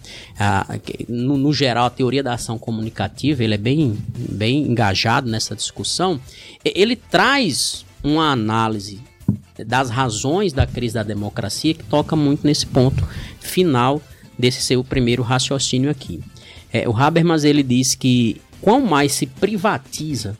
[1.08, 6.20] no, no geral, a teoria da ação comunicativa, ele é bem, bem engajado nessa discussão,
[6.64, 9.00] ele traz uma análise
[9.58, 13.06] das razões da crise da democracia que toca muito nesse ponto
[13.40, 14.00] final
[14.38, 16.20] desse seu primeiro raciocínio aqui.
[16.72, 20.36] É, o Habermas ele diz que quanto mais se privatiza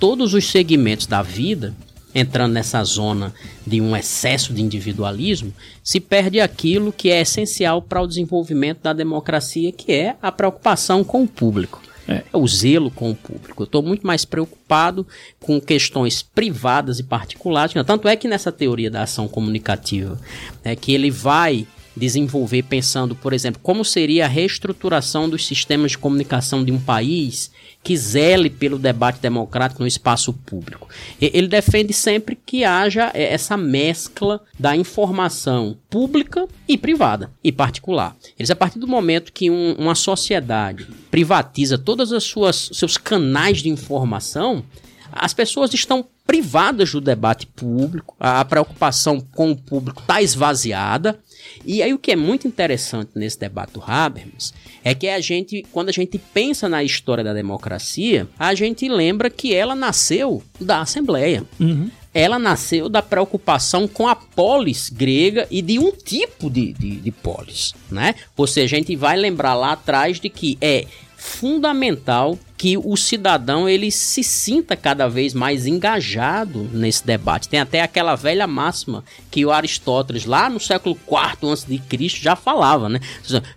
[0.00, 1.74] todos os segmentos da vida,
[2.14, 3.32] entrando nessa zona
[3.66, 5.52] de um excesso de individualismo,
[5.84, 11.04] se perde aquilo que é essencial para o desenvolvimento da democracia, que é a preocupação
[11.04, 11.80] com o público.
[12.08, 13.62] É o zelo com o público.
[13.62, 15.06] Eu estou muito mais preocupado
[15.38, 17.74] com questões privadas e particulares.
[17.84, 20.18] Tanto é que nessa teoria da ação comunicativa
[20.64, 21.66] é que ele vai
[21.98, 27.50] desenvolver pensando, por exemplo, como seria a reestruturação dos sistemas de comunicação de um país
[27.82, 30.88] que zele pelo debate democrático no espaço público.
[31.20, 38.16] Ele defende sempre que haja é, essa mescla da informação pública e privada e particular.
[38.38, 41.82] Eles, a partir do momento que um, uma sociedade privatiza
[42.14, 44.64] as suas seus canais de informação,
[45.12, 51.18] as pessoas estão privadas do debate público, a preocupação com o público está esvaziada.
[51.64, 55.64] E aí o que é muito interessante nesse debate do Habermas é que a gente,
[55.72, 60.80] quando a gente pensa na história da democracia, a gente lembra que ela nasceu da
[60.80, 61.44] Assembleia.
[61.58, 61.90] Uhum.
[62.14, 67.10] Ela nasceu da preocupação com a polis grega e de um tipo de, de, de
[67.10, 68.14] polis, né?
[68.36, 73.68] Ou seja, a gente vai lembrar lá atrás de que é fundamental que o cidadão
[73.68, 77.48] ele se sinta cada vez mais engajado nesse debate.
[77.48, 82.08] Tem até aquela velha máxima que o Aristóteles lá no século IV a.C.
[82.08, 82.98] já falava, né?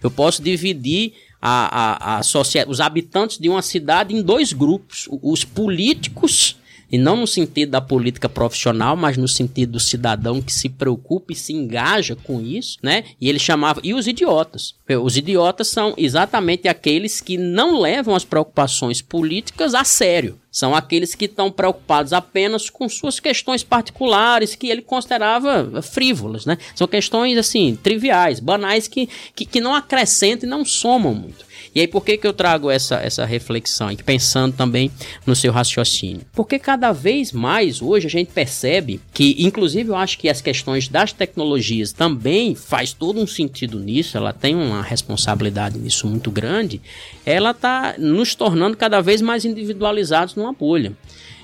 [0.03, 5.09] Eu posso dividir a, a, a sociedade, os habitantes de uma cidade em dois grupos:
[5.09, 6.57] os políticos
[6.91, 11.31] e não no sentido da política profissional, mas no sentido do cidadão que se preocupa
[11.31, 13.05] e se engaja com isso, né?
[13.19, 13.79] E ele chamava.
[13.83, 14.75] E os idiotas.
[15.01, 20.37] Os idiotas são exatamente aqueles que não levam as preocupações políticas a sério.
[20.51, 26.57] São aqueles que estão preocupados apenas com suas questões particulares que ele considerava frívolas, né?
[26.75, 31.45] São questões, assim, triviais, banais, que, que, que não acrescentam e não somam muito.
[31.73, 34.91] E aí, por que, que eu trago essa, essa reflexão aqui, pensando também
[35.25, 36.21] no seu raciocínio?
[36.33, 40.89] Porque cada vez mais hoje a gente percebe que, inclusive, eu acho que as questões
[40.89, 46.81] das tecnologias também faz todo um sentido nisso, ela tem uma responsabilidade nisso muito grande,
[47.25, 50.93] ela está nos tornando cada vez mais individualizados numa bolha.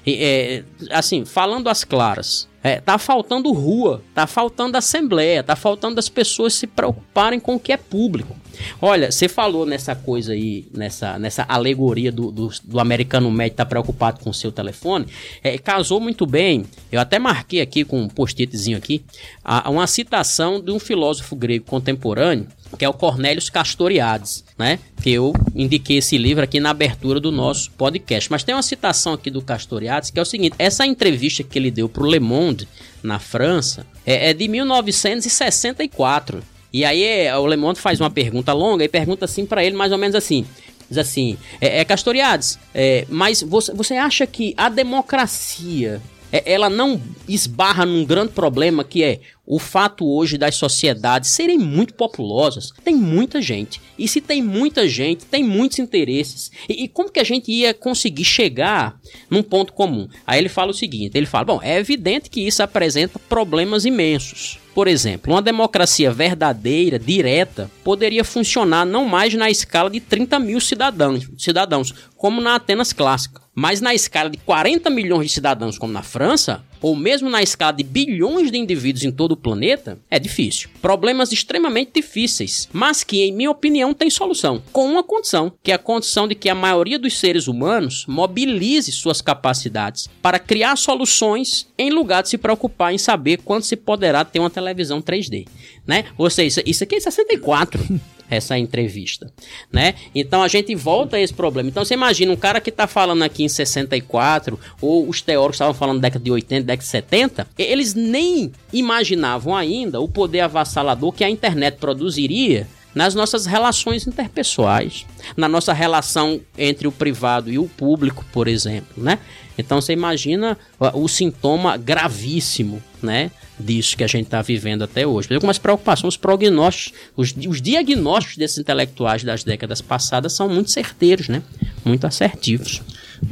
[0.08, 6.10] É, assim, falando às claras, é, tá faltando rua, tá faltando assembleia, tá faltando as
[6.10, 8.36] pessoas se preocuparem com o que é público.
[8.82, 13.66] Olha, você falou nessa coisa aí, nessa, nessa alegoria do, do, do americano médio estar
[13.66, 15.08] tá preocupado com o seu telefone,
[15.44, 16.66] é, casou muito bem.
[16.92, 19.04] Eu até marquei aqui com um post-itzinho aqui,
[19.44, 24.80] a, uma citação de um filósofo grego contemporâneo, que é o Cornélios Castoriades, né?
[25.02, 28.30] Que eu indiquei esse livro aqui na abertura do nosso podcast.
[28.32, 31.72] Mas tem uma citação aqui do Castoriades que é o seguinte: essa entrevista que ele
[31.72, 32.68] deu para o Le Monde
[33.04, 36.44] na França é, é de 1964.
[36.74, 39.76] E aí é, o Le Monde faz uma pergunta longa e pergunta assim para ele,
[39.76, 40.46] mais ou menos assim.
[40.90, 47.02] Diz assim, é, é Castoriades, é, mas você, você acha que a democracia ela não
[47.28, 52.74] esbarra num grande problema que é o fato hoje das sociedades serem muito populosas.
[52.84, 53.82] Tem muita gente.
[53.98, 56.52] E se tem muita gente, tem muitos interesses.
[56.68, 60.10] E, e, como que a gente ia conseguir chegar num ponto comum?
[60.26, 64.60] Aí ele fala o seguinte: ele fala, bom, é evidente que isso apresenta problemas imensos.
[64.76, 70.60] Por exemplo, uma democracia verdadeira, direta, poderia funcionar não mais na escala de 30 mil
[70.60, 75.92] cidadãos, cidadãos como na Atenas clássica, mas na escala de 40 milhões de cidadãos, como
[75.92, 80.20] na França, ou mesmo na escala de bilhões de indivíduos em todo o planeta, é
[80.20, 80.70] difícil.
[80.80, 84.62] Problemas extremamente difíceis, mas que, em minha opinião, tem solução.
[84.72, 88.92] Com uma condição, que é a condição de que a maioria dos seres humanos mobilize
[88.92, 94.24] suas capacidades para criar soluções em lugar de se preocupar em saber quando se poderá
[94.24, 95.48] ter uma televisão 3D.
[95.84, 96.06] Né?
[96.16, 97.84] Ou seja, isso aqui é 64.
[98.30, 99.32] essa entrevista,
[99.72, 99.96] né?
[100.14, 101.70] Então a gente volta a esse problema.
[101.70, 105.74] Então você imagina um cara que está falando aqui em 64 ou os teóricos estavam
[105.74, 111.24] falando década de 80, década de 70, eles nem imaginavam ainda o poder avassalador que
[111.24, 117.68] a internet produziria nas nossas relações interpessoais, na nossa relação entre o privado e o
[117.68, 119.20] público, por exemplo, né?
[119.56, 120.58] Então você imagina
[120.94, 123.30] o sintoma gravíssimo, né?
[123.60, 125.28] Disso que a gente está vivendo até hoje.
[125.40, 130.72] Com as preocupações, os prognósticos, os, os diagnósticos desses intelectuais das décadas passadas são muito
[130.72, 131.42] certeiros, né?
[131.84, 132.82] Muito assertivos.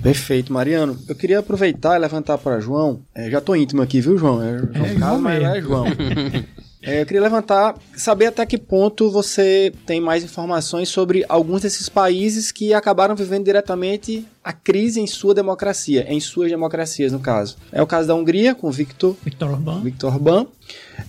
[0.02, 1.00] Perfeito, Mariano.
[1.08, 3.02] Eu queria aproveitar e levantar para João.
[3.14, 4.42] É, já tô íntimo aqui, viu, João?
[4.42, 5.86] É, João é, Carlos, mas é João.
[6.86, 11.90] É, eu queria levantar, saber até que ponto você tem mais informações sobre alguns desses
[11.90, 17.58] países que acabaram vivendo diretamente a crise em sua democracia, em suas democracias, no caso.
[17.72, 19.82] É o caso da Hungria, com Viktor, Viktor Orbán.
[19.82, 20.46] Viktor Orbán.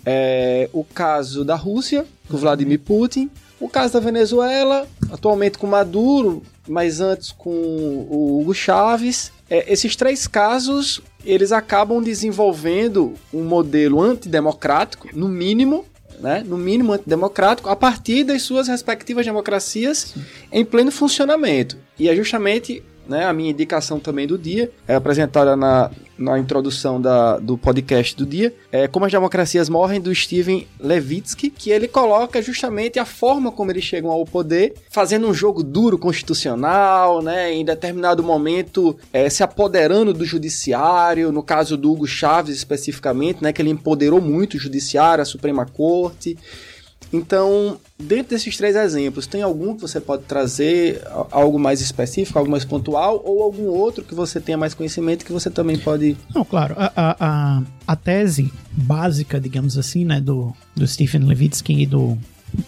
[0.06, 3.30] É, o caso da Rússia, com Vladimir Putin.
[3.60, 9.30] O caso da Venezuela, atualmente com Maduro, mas antes com o Hugo Chávez.
[9.50, 15.84] É, esses três casos eles acabam desenvolvendo um modelo antidemocrático, no mínimo,
[16.20, 20.24] né, no mínimo antidemocrático, a partir das suas respectivas democracias Sim.
[20.52, 21.76] em pleno funcionamento.
[21.98, 27.00] E é justamente né, a minha indicação também do dia, é apresentada na, na introdução
[27.00, 31.88] da, do podcast do dia, é Como as Democracias Morrem, do Steven Levitsky, que ele
[31.88, 37.52] coloca justamente a forma como eles chegam ao poder, fazendo um jogo duro constitucional, né,
[37.52, 43.52] em determinado momento é, se apoderando do judiciário, no caso do Hugo Chaves especificamente, né,
[43.52, 46.36] que ele empoderou muito o judiciário, a Suprema Corte,
[47.12, 52.50] então, dentro desses três exemplos, tem algum que você pode trazer algo mais específico, algo
[52.50, 56.16] mais pontual, ou algum outro que você tenha mais conhecimento que você também pode.
[56.34, 56.74] Não, claro.
[56.76, 62.18] A, a, a, a tese básica, digamos assim, né, do, do Stephen Levitsky e do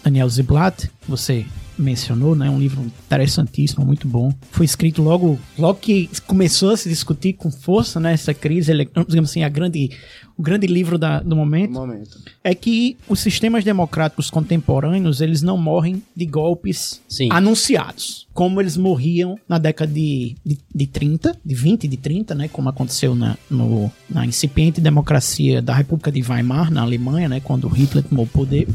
[0.03, 1.45] Daniel Ziblatt, você
[1.81, 2.49] mencionou, né?
[2.49, 4.31] Um livro interessantíssimo, muito bom.
[4.51, 8.13] Foi escrito logo, logo que começou a se discutir com força, né?
[8.13, 9.91] Essa crise, digamos assim, a grande,
[10.37, 12.19] o grande livro da, do momento, momento.
[12.43, 17.29] é que os sistemas democráticos contemporâneos eles não morrem de golpes Sim.
[17.31, 22.47] anunciados, como eles morriam na década de, de, de 30, de 20 de 30, né,
[22.47, 27.67] como aconteceu na, no, na incipiente democracia da República de Weimar, na Alemanha, né, quando
[27.67, 28.67] Hitler tomou o poder,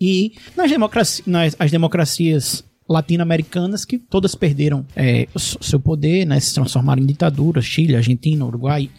[0.00, 6.40] e nas, democraci nas as democracias latino-americanas que todas perderam é, o seu poder, né,
[6.40, 8.90] se transformaram em ditaduras, Chile, Argentina, Uruguai,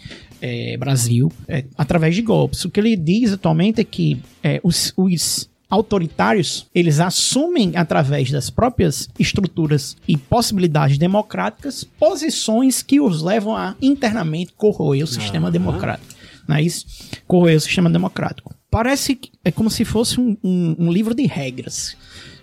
[0.41, 2.63] é, Brasil, é, através de golpes.
[2.63, 8.49] O que ele diz atualmente é que é, os, os autoritários, eles assumem através das
[8.49, 16.13] próprias estruturas e possibilidades democráticas posições que os levam a internamente corroer o sistema democrático.
[16.47, 16.85] Não é isso?
[17.25, 18.53] Corroer o sistema democrático.
[18.71, 21.95] Parece que é como se fosse um, um- um livro de regras.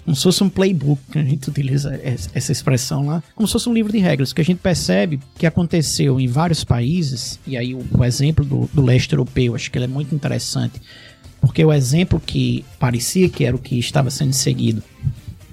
[0.05, 3.23] Como se fosse um playbook, que a gente utiliza es- essa expressão lá.
[3.35, 6.65] Como se fosse um livro de regras, que a gente percebe que aconteceu em vários
[6.65, 10.15] países, e aí o, o exemplo do, do leste europeu, acho que ele é muito
[10.15, 10.81] interessante,
[11.41, 14.83] porque o exemplo que parecia que era o que estava sendo seguido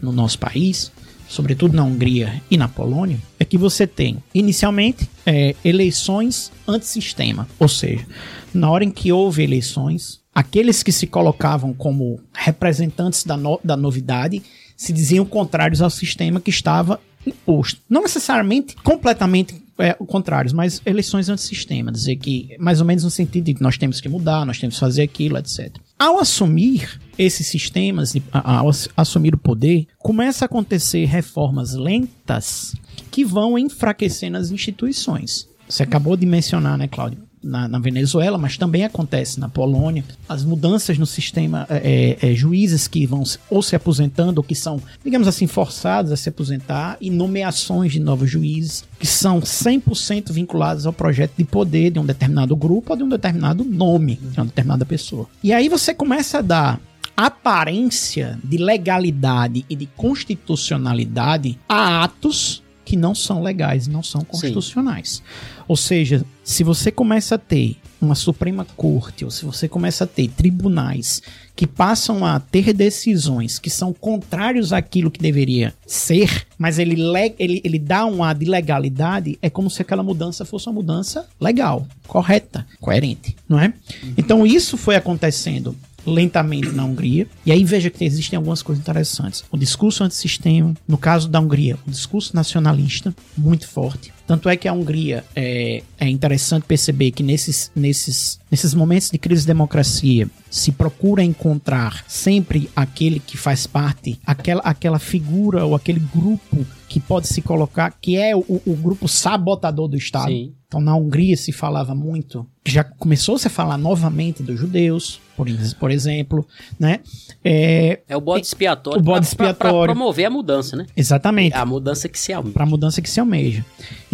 [0.01, 0.91] no nosso país,
[1.27, 7.47] sobretudo na Hungria e na Polônia, é que você tem, inicialmente, é, eleições antissistema.
[7.59, 8.05] Ou seja,
[8.53, 13.75] na hora em que houve eleições, aqueles que se colocavam como representantes da, no- da
[13.77, 14.43] novidade
[14.77, 17.81] se diziam contrários ao sistema que estava imposto.
[17.89, 21.91] Não necessariamente completamente é, contrários, mas eleições antissistema.
[21.91, 24.75] Dizer que, mais ou menos no sentido de que nós temos que mudar, nós temos
[24.75, 25.75] que fazer aquilo, etc.
[25.97, 32.73] Ao assumir esses sistemas, ao ass- assumir o poder, começa a acontecer reformas lentas
[33.11, 35.47] que vão enfraquecendo as instituições.
[35.67, 37.19] Você acabou de mencionar, né, Cláudio?
[37.45, 40.03] Na, na Venezuela, mas também acontece na Polônia.
[40.27, 44.81] As mudanças no sistema, é, é, juízes que vão ou se aposentando, ou que são,
[45.03, 50.85] digamos assim, forçados a se aposentar, e nomeações de novos juízes que são 100% vinculados
[50.85, 54.45] ao projeto de poder de um determinado grupo ou de um determinado nome de uma
[54.45, 55.27] determinada pessoa.
[55.43, 56.81] E aí você começa a dar
[57.15, 65.23] aparência de legalidade e de constitucionalidade a atos que não são legais, não são constitucionais.
[65.67, 70.07] Ou seja, se você começa a ter uma Suprema Corte, ou se você começa a
[70.07, 71.21] ter tribunais
[71.55, 77.33] que passam a ter decisões que são contrários àquilo que deveria ser, mas ele, le-
[77.39, 81.25] ele, ele dá um ar de legalidade, é como se aquela mudança fosse uma mudança
[81.39, 83.73] legal, correta, coerente, não é?
[84.17, 85.75] Então isso foi acontecendo
[86.05, 87.27] lentamente na Hungria.
[87.43, 89.43] E aí veja que existem algumas coisas interessantes.
[89.49, 94.13] O discurso antissistema, no caso da Hungria, o discurso nacionalista, muito forte.
[94.27, 99.17] Tanto é que a Hungria é, é interessante perceber que nesses, nesses, nesses momentos de
[99.19, 105.75] crise de democracia se procura encontrar sempre aquele que faz parte, aquela, aquela figura ou
[105.75, 110.29] aquele grupo que pode se colocar, que é o, o grupo sabotador do Estado.
[110.29, 110.53] Sim.
[110.67, 115.47] Então, na Hungria se falava muito, já começou -se a falar novamente dos judeus, por,
[115.79, 116.45] por exemplo,
[116.79, 116.99] né?
[117.43, 118.99] É, É o bode expiatório.
[118.99, 119.93] O bode expiatório.
[119.93, 120.85] promover a mudança, né?
[120.95, 122.53] exatamente, A mudança que se almeja.
[122.53, 123.63] para a mudança que se almeja.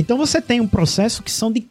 [0.02, 1.66] Então, você tem um processo que são de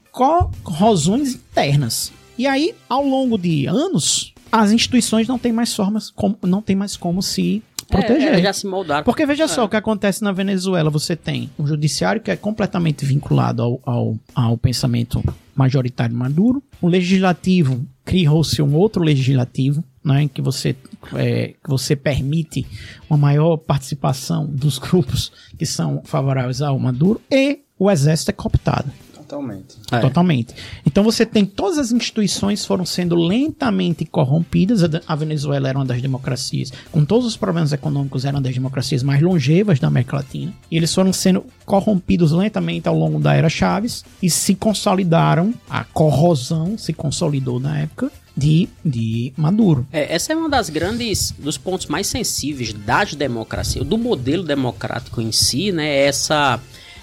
[0.63, 2.13] corrosões internas.
[2.39, 6.75] E aí, ao longo de anos, as instituições não têm mais formas, como, não tem
[6.75, 8.35] mais como se proteger.
[8.35, 9.05] É, é, já se moldaram.
[9.05, 9.65] Porque veja só É.
[9.65, 10.89] o que acontece na Venezuela.
[10.91, 15.23] Você tem um judiciário que é completamente vinculado ao, ao, ao pensamento
[15.55, 16.63] majoritário Maduro.
[16.81, 20.75] O legislativo criou-se um outro legislativo, né, em que você,
[21.15, 22.67] é, que você permite
[23.09, 27.21] uma maior participação dos grupos que são favoráveis ao Maduro.
[27.31, 28.93] E o exército é cooptado.
[29.15, 29.77] Totalmente.
[29.93, 30.01] É.
[30.01, 30.55] Totalmente.
[30.85, 34.83] Então você tem todas as instituições foram sendo lentamente corrompidas.
[35.07, 39.05] A Venezuela era uma das democracias, com todos os problemas econômicos, era uma das democracias
[39.05, 40.53] mais longevas da América Latina.
[40.69, 45.55] E eles foram sendo corrompidos lentamente ao longo da era Chaves e se consolidaram.
[45.69, 49.87] A corrosão se consolidou na época de, de Maduro.
[49.93, 55.21] É, essa é uma das grandes, dos pontos mais sensíveis das democracias, do modelo democrático
[55.21, 56.05] em si, né?
[56.05, 56.61] Essa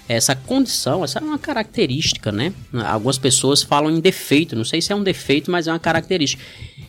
[0.08, 2.52] essa condição, essa é uma característica, né?
[2.86, 6.42] Algumas pessoas falam em defeito, não sei se é um defeito, mas é uma característica.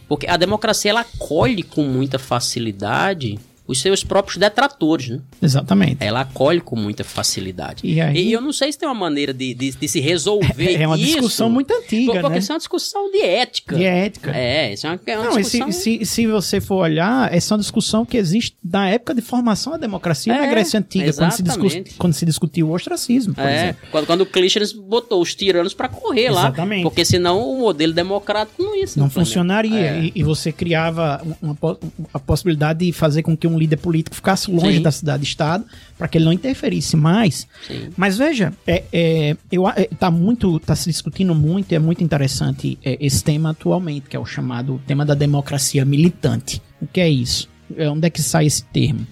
[0.08, 3.38] Porque a democracia ela acolhe com muita facilidade
[3.70, 5.20] os seus próprios detratores, né?
[5.42, 5.98] Exatamente.
[6.00, 7.82] Ela acolhe com muita facilidade.
[7.84, 10.88] E aí- eu não sei se tem uma maneira de, de, de se resolver É
[10.88, 11.06] uma isso.
[11.14, 12.38] discussão muito antiga, Porque né?
[12.40, 13.76] isso é uma discussão de ética.
[13.76, 14.32] De ética.
[14.36, 15.72] É, isso é uma, é uma Não, e discussão...
[15.72, 19.22] se, se, se você for olhar, essa é uma discussão que existe da época de
[19.22, 21.68] formação da democracia na É, Grécia Antiga, quando se, discu
[21.98, 23.88] quando se discutiu o ostracismo, por É, exemplo.
[23.92, 26.42] quando, quando o Clístenes botou os tiranos pra correr lá.
[26.42, 26.84] Exatamente.
[26.84, 29.26] Porque senão o modelo democrático não ia se Não implementar.
[29.26, 29.80] funcionaria.
[29.80, 30.00] É.
[30.06, 31.78] E, e você criava uma, po-
[32.14, 34.82] a possibilidade de fazer com que um líder político ficasse longe Sim.
[34.82, 35.66] da cidade-estado
[35.98, 37.48] para que ele não interferisse mais.
[37.68, 37.90] Sim.
[37.96, 42.04] Mas veja, é, é, eu, é, tá muito, tá se discutindo muito, e é muito
[42.04, 46.62] interessante é, esse tema atualmente, que é o chamado tema da democracia militante.
[46.82, 47.50] O que é isso?
[47.76, 49.06] É, onde é que sai esse termo?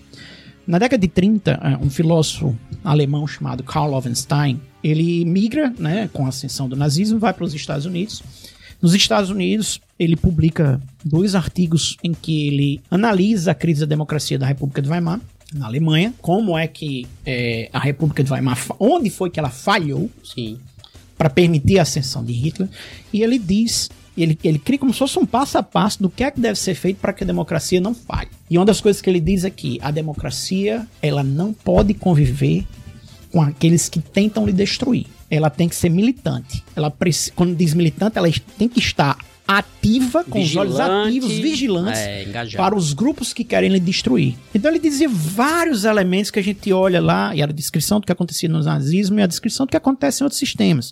[0.65, 6.25] Na década de 30, é, um filósofo alemão chamado Karl Lovenstein, ele migra, né, com
[6.25, 8.21] a ascensão do nazismo, vai para os Estados Unidos.
[8.81, 14.37] Nos Estados Unidos, ele publica dois artigos em que ele analisa a crise da democracia
[14.37, 15.19] da República de Weimar,
[15.53, 20.09] na Alemanha, como é que é, a República de Weimar, onde foi que ela falhou
[20.23, 20.59] Sim.
[21.17, 22.69] para permitir a ascensão de Hitler,
[23.13, 26.23] e ele diz, ele, ele cria como se fosse um passo a passo do que
[26.23, 28.29] é que deve ser feito para que a democracia não falhe.
[28.49, 32.65] E uma das coisas que ele diz é que a democracia, ela não pode conviver
[33.31, 35.05] com aqueles que tentam lhe destruir.
[35.29, 36.63] Ela tem que ser militante.
[36.75, 36.93] Ela
[37.35, 39.17] quando diz militante, ela tem que estar
[39.47, 42.25] ativa, com os olhos Vigilante, ativos, vigilantes, é,
[42.57, 44.35] para os grupos que querem lhe destruir.
[44.53, 48.11] Então ele dizia vários elementos que a gente olha lá, e a descrição do que
[48.11, 50.91] acontecia no nazismo e a descrição do que acontece em outros sistemas.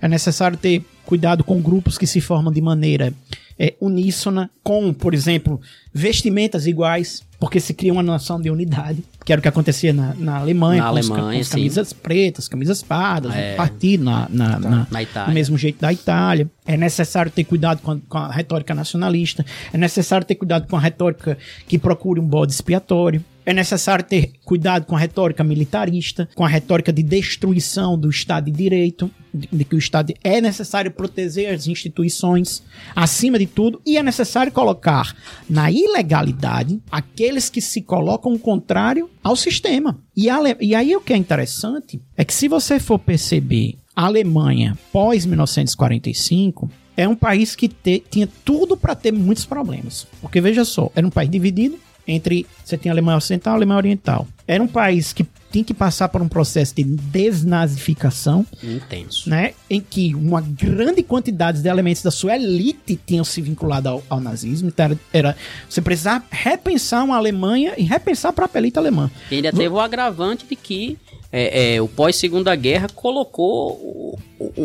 [0.00, 3.12] É necessário ter cuidado com grupos que se formam de maneira
[3.58, 5.60] é, uníssona, com, por exemplo,
[5.92, 10.14] vestimentas iguais, porque se cria uma noção de unidade, que era o que acontecia na,
[10.16, 11.52] na Alemanha, Na com, os Alemanha, com as sim.
[11.52, 13.52] camisas pretas, camisas pardas, É.
[13.52, 15.28] um partido na, na, na- Na Itália.
[15.28, 16.48] do mesmo jeito da Itália.
[16.66, 19.44] É necessário ter cuidado com a, com a retórica nacionalista.
[19.72, 21.36] É necessário ter cuidado com a retórica
[21.68, 23.22] que procure um bode expiatório.
[23.50, 28.44] É necessário ter cuidado com a retórica militarista, com a retórica de destruição do Estado
[28.44, 32.62] de Direito, de, de que o Estado é necessário proteger as instituições
[32.94, 35.16] acima de tudo, e é necessário colocar
[35.48, 39.98] na ilegalidade aqueles que se colocam contrário ao sistema.
[40.16, 44.04] E, a e aí o que é interessante é que se você for perceber a
[44.06, 50.06] Alemanha pós 1945 é um país que te- tinha tudo para ter muitos problemas.
[50.20, 51.76] Porque veja só, era um país dividido
[52.10, 54.26] entre você tinha a Alemanha Ocidental e a Alemanha Oriental.
[54.46, 59.28] Era um país que tinha que passar por um processo de desnazificação, Intenso.
[59.28, 64.02] né, em que uma grande quantidade de elementos da sua elite tinham se vinculado ao,
[64.08, 64.68] ao nazismo.
[64.68, 65.36] Então era, era
[65.68, 69.10] você precisava repensar uma Alemanha e repensar a própria elite alemã.
[69.30, 70.96] E ainda teve o agravante de que
[71.32, 74.18] é, é, o pós-segunda guerra colocou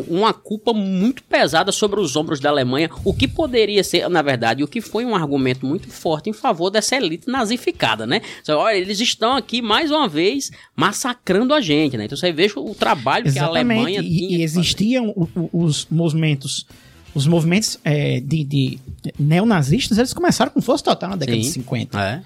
[0.07, 4.63] uma culpa muito pesada sobre os ombros da Alemanha, o que poderia ser, na verdade,
[4.63, 8.21] o que foi um argumento muito forte em favor dessa elite nazificada, né?
[8.41, 12.05] Então, olha, eles estão aqui mais uma vez massacrando a gente, né?
[12.05, 14.37] Então você veja o trabalho que a Alemanha e, tinha.
[14.37, 15.13] e existiam
[15.51, 16.65] os movimentos
[17.13, 18.79] os movimentos é, de, de
[19.17, 21.43] neonazistas eles começaram com força total na década Sim.
[21.43, 22.15] de 50 fazer.
[22.17, 22.21] É.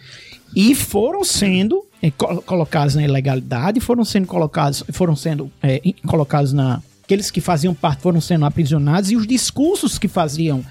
[0.55, 6.53] e foram sendo é, co- colocados na ilegalidade foram sendo colocados foram sendo é, colocados
[6.53, 10.63] na aqueles que faziam parte foram sendo aprisionados e os discursos que faziam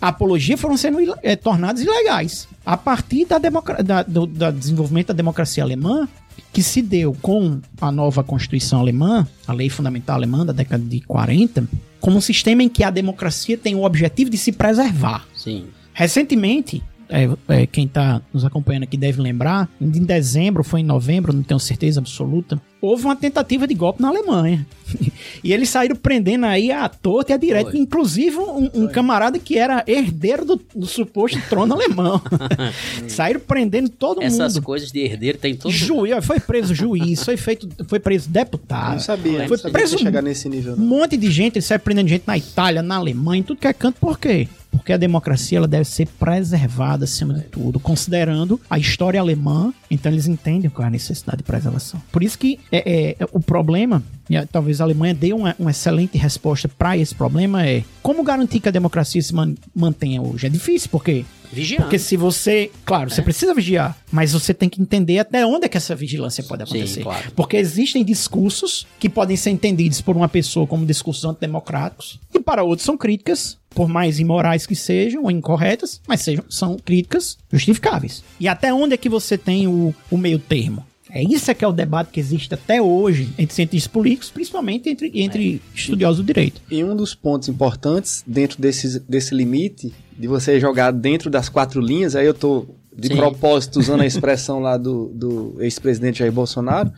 [0.00, 5.62] apologia foram sendo é, tornados ilegais a partir da, da- do da desenvolvimento da democracia
[5.62, 6.08] alemã
[6.52, 11.00] que se deu com a nova Constituição alemã, a lei fundamental alemã da década de
[11.00, 11.66] 40,
[12.00, 15.26] como um sistema em que a democracia tem o objetivo de se preservar.
[15.34, 15.66] Sim.
[15.94, 21.32] Recentemente, é, é, quem está nos acompanhando aqui deve lembrar, em dezembro, foi em novembro,
[21.32, 24.66] não tenho certeza absoluta, houve uma tentativa de golpe na Alemanha.
[25.42, 27.80] e eles saíram prendendo aí a torta e a direita, Foi.
[27.80, 32.20] inclusive um, um camarada que era herdeiro do, do suposto trono alemão.
[33.08, 34.64] saíram prendendo todo Essas mundo.
[34.64, 38.92] coisas de herdeiro tem todo Juiz, foi preso juiz, foi feito, foi preso deputado.
[38.94, 40.74] não sabia, não Foi sabia preso chegar nesse nível.
[40.74, 40.84] Um Não.
[40.86, 43.72] monte de gente, ele sai prendendo gente na Itália, na Alemanha, em tudo que é
[43.72, 44.48] canto, por quê?
[44.70, 50.10] Porque a democracia ela deve ser preservada acima de tudo, considerando a história alemã, então
[50.10, 52.02] eles entendem qual é a necessidade de preservação.
[52.10, 56.16] Por isso que é, é, o problema, e talvez a Alemanha dê uma, uma excelente
[56.16, 60.46] resposta para esse problema, é como garantir que a democracia se man- mantenha hoje?
[60.46, 61.82] É difícil, porque vigiando.
[61.84, 65.68] porque se você, claro, você precisa vigiar, mas você tem que entender até onde é
[65.68, 67.02] que essa vigilância pode Sim, acontecer.
[67.02, 67.30] claro.
[67.36, 72.64] Porque existem discursos que podem ser entendidos por uma pessoa como discursos antidemocráticos e para
[72.64, 78.22] outros são críticas, por mais imorais que sejam ou incorretas, mas sejam, são críticas justificáveis.
[78.40, 80.86] E até onde é que você tem o, o meio termo?
[81.14, 84.88] É isso é que é o debate que existe até hoje entre cientistas políticos, principalmente
[84.88, 86.62] entre, entre estudiosos do direito.
[86.70, 91.82] E um dos pontos importantes dentro desse, desse limite de você jogar dentro das quatro
[91.82, 93.16] linhas, aí eu tô de Sim.
[93.16, 96.90] propósito usando a expressão lá do, do ex-presidente Jair Bolsonaro,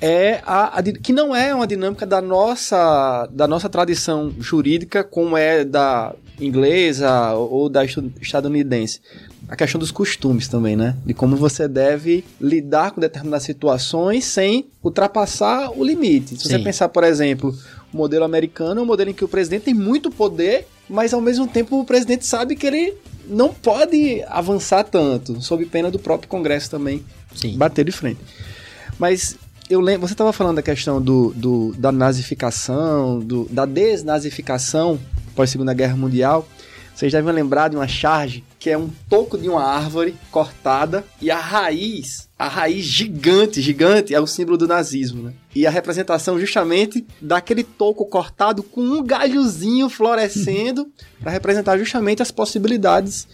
[0.00, 5.36] é a, a que não é uma dinâmica da nossa, da nossa tradição jurídica, como
[5.36, 9.00] é da inglesa ou da estadunidense.
[9.48, 10.96] A questão dos costumes também, né?
[11.04, 16.36] De como você deve lidar com determinadas situações sem ultrapassar o limite.
[16.36, 16.64] Se você Sim.
[16.64, 17.56] pensar, por exemplo,
[17.92, 21.20] o modelo americano é um modelo em que o presidente tem muito poder, mas ao
[21.20, 22.94] mesmo tempo o presidente sabe que ele
[23.28, 27.56] não pode avançar tanto, sob pena do próprio Congresso também Sim.
[27.56, 28.20] bater de frente.
[28.98, 29.36] Mas
[29.70, 34.98] eu lembro, você estava falando da questão do, do- da nazificação, do- da desnazificação
[35.34, 36.48] pós Segunda Guerra Mundial.
[36.96, 41.30] Vocês devem lembrar de uma charge que é um toco de uma árvore cortada e
[41.30, 45.32] a raiz, a raiz gigante, gigante, é o símbolo do nazismo, né?
[45.54, 50.90] E a representação justamente daquele toco cortado com um galhozinho florescendo
[51.22, 53.28] para representar justamente as possibilidades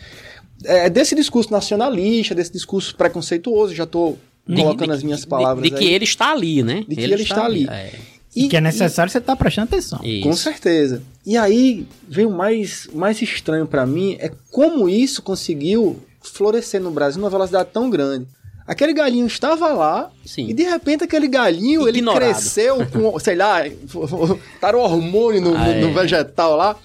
[0.65, 5.27] é, desse discurso nacionalista, desse discurso preconceituoso, já estou De- colocando de- as minhas de-
[5.29, 5.95] palavras De, que aí.
[5.95, 6.85] ele está ali, né?
[6.89, 7.67] De que ele está ali.
[7.71, 7.93] É.
[8.35, 10.01] E, que é necessário você estar prestando atenção.
[10.03, 10.23] Isso.
[10.27, 11.03] Com certeza.
[11.27, 16.91] E aí, veio o mais, mais estranho pra mim é como isso conseguiu florescer no
[16.91, 18.27] Brasil numa velocidade tão grande.
[18.67, 20.47] Aquele galinho estava lá Sim.
[20.49, 22.21] e de repente aquele galinho ele Ignorado.
[22.33, 23.63] cresceu com, sei lá,
[24.61, 26.03] tá o hormônio no, Ah, no- no é.
[26.03, 26.77] vegetal lá.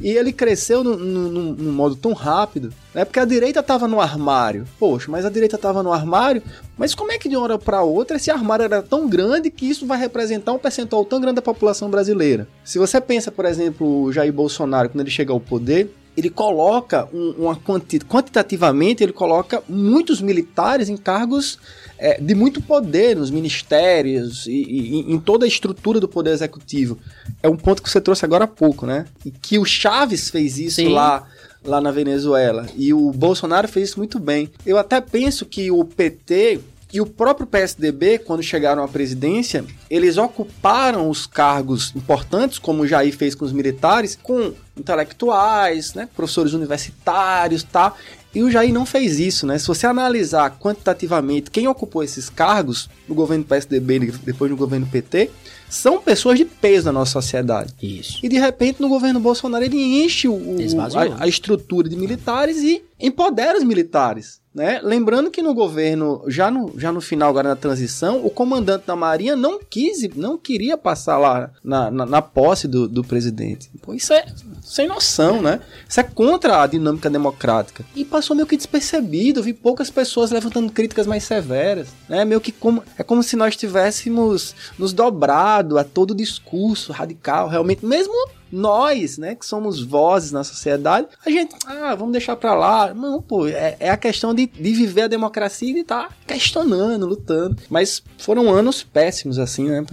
[0.00, 3.04] E ele cresceu num, modo tão rápido, né?
[3.04, 4.64] Porque a direita tava no armário.
[4.78, 6.42] Poxa, mas a direita tava no armário,
[6.76, 9.66] mas como é que de uma hora para outra esse armário era tão grande que
[9.68, 12.46] isso vai representar um percentual tão grande da população brasileira?
[12.64, 17.08] Se você pensa, por exemplo, o Jair Bolsonaro, quando ele chega ao poder, ele coloca
[17.12, 21.58] um- uma quanti quantitativamente, ele coloca muitos militares em cargos
[21.98, 26.98] é, de muito poder nos ministérios e, e- em toda a estrutura do poder executivo.
[27.42, 29.06] É um ponto que você trouxe agora há pouco, né?
[29.24, 30.88] E que o Chaves fez isso Sim.
[30.90, 31.26] lá
[31.64, 34.48] lá na Venezuela e o Bolsonaro fez isso muito bem.
[34.64, 40.16] Eu até penso que o PT e o próprio PSDB, quando chegaram à presidência, eles
[40.16, 46.54] ocuparam os cargos importantes, como o Jair fez com os militares, com intelectuais, né, professores
[46.54, 47.92] universitários, tá?
[48.34, 49.58] E o Jair não fez isso, né?
[49.58, 54.86] Se você analisar quantitativamente quem ocupou esses cargos no governo PSDB e depois no governo
[54.86, 55.30] PT,
[55.68, 57.74] são pessoas de peso na nossa sociedade.
[57.82, 58.20] Isso.
[58.22, 60.38] E de repente no governo Bolsonaro ele enche o,
[60.94, 64.40] a, a estrutura de militares e empodera os militares.
[64.54, 64.80] Né?
[64.82, 68.96] Lembrando que no governo, já no, já no final agora na transição, o comandante da
[68.96, 73.70] Marinha não quis, não queria passar lá na, na, na posse do, do presidente.
[73.80, 74.26] Pô, isso é
[74.60, 75.60] sem noção, né?
[75.88, 77.84] Isso é contra a dinâmica democrática.
[77.94, 82.24] E passou meio que despercebido, vi poucas pessoas levantando críticas mais severas, né?
[82.24, 87.86] Meio que como, é como se nós tivéssemos nos dobrado a todo discurso radical, realmente,
[87.86, 88.12] mesmo
[88.50, 92.92] nós, né, que somos vozes na sociedade, a gente, ah, vamos deixar pra lá.
[92.94, 97.06] Não, pô, é, é a questão de, de viver a democracia e de estar questionando,
[97.06, 97.56] lutando.
[97.68, 99.84] Mas foram anos péssimos, assim, né?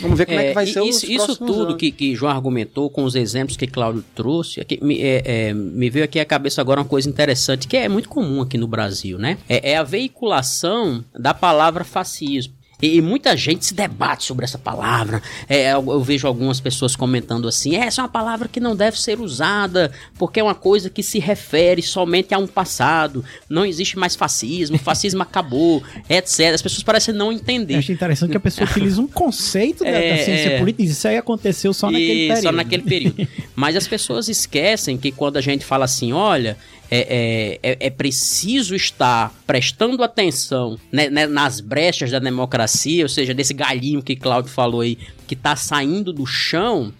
[0.00, 1.76] Vamos ver como é, que vai e ser isso, os isso tudo anos.
[1.76, 5.90] que, que João argumentou com os exemplos que Cláudio trouxe, aqui, me, é, é, me
[5.90, 9.18] veio aqui à cabeça agora uma coisa interessante que é muito comum aqui no Brasil,
[9.18, 9.38] né?
[9.48, 12.54] É, é a veiculação da palavra fascismo.
[12.80, 15.22] E, e muita gente se debate sobre essa palavra.
[15.48, 19.00] É, eu, eu vejo algumas pessoas comentando assim: essa é uma palavra que não deve
[19.00, 23.24] ser usada, porque é uma coisa que se refere somente a um passado.
[23.48, 26.54] Não existe mais fascismo, o fascismo acabou, etc.
[26.54, 27.74] As pessoas parecem não entender.
[27.74, 30.58] Eu acho interessante que a pessoa utiliza um conceito da, da É, ciência é.
[30.58, 32.42] política e isso aí aconteceu só naquele período.
[32.42, 33.28] Só naquele período.
[33.54, 36.56] Mas as pessoas esquecem que quando a gente fala assim, olha,
[36.90, 43.08] é, é, é- é preciso estar prestando atenção né, né, nas brechas da democracia, ou
[43.08, 46.92] seja, desse galinho que Cláudio falou aí, que está saindo do chão,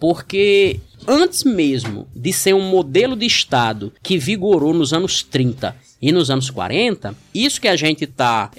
[0.00, 6.10] porque antes mesmo de ser um modelo de Estado que vigorou nos anos 30 e
[6.12, 8.50] nos anos 40, isso que a gente está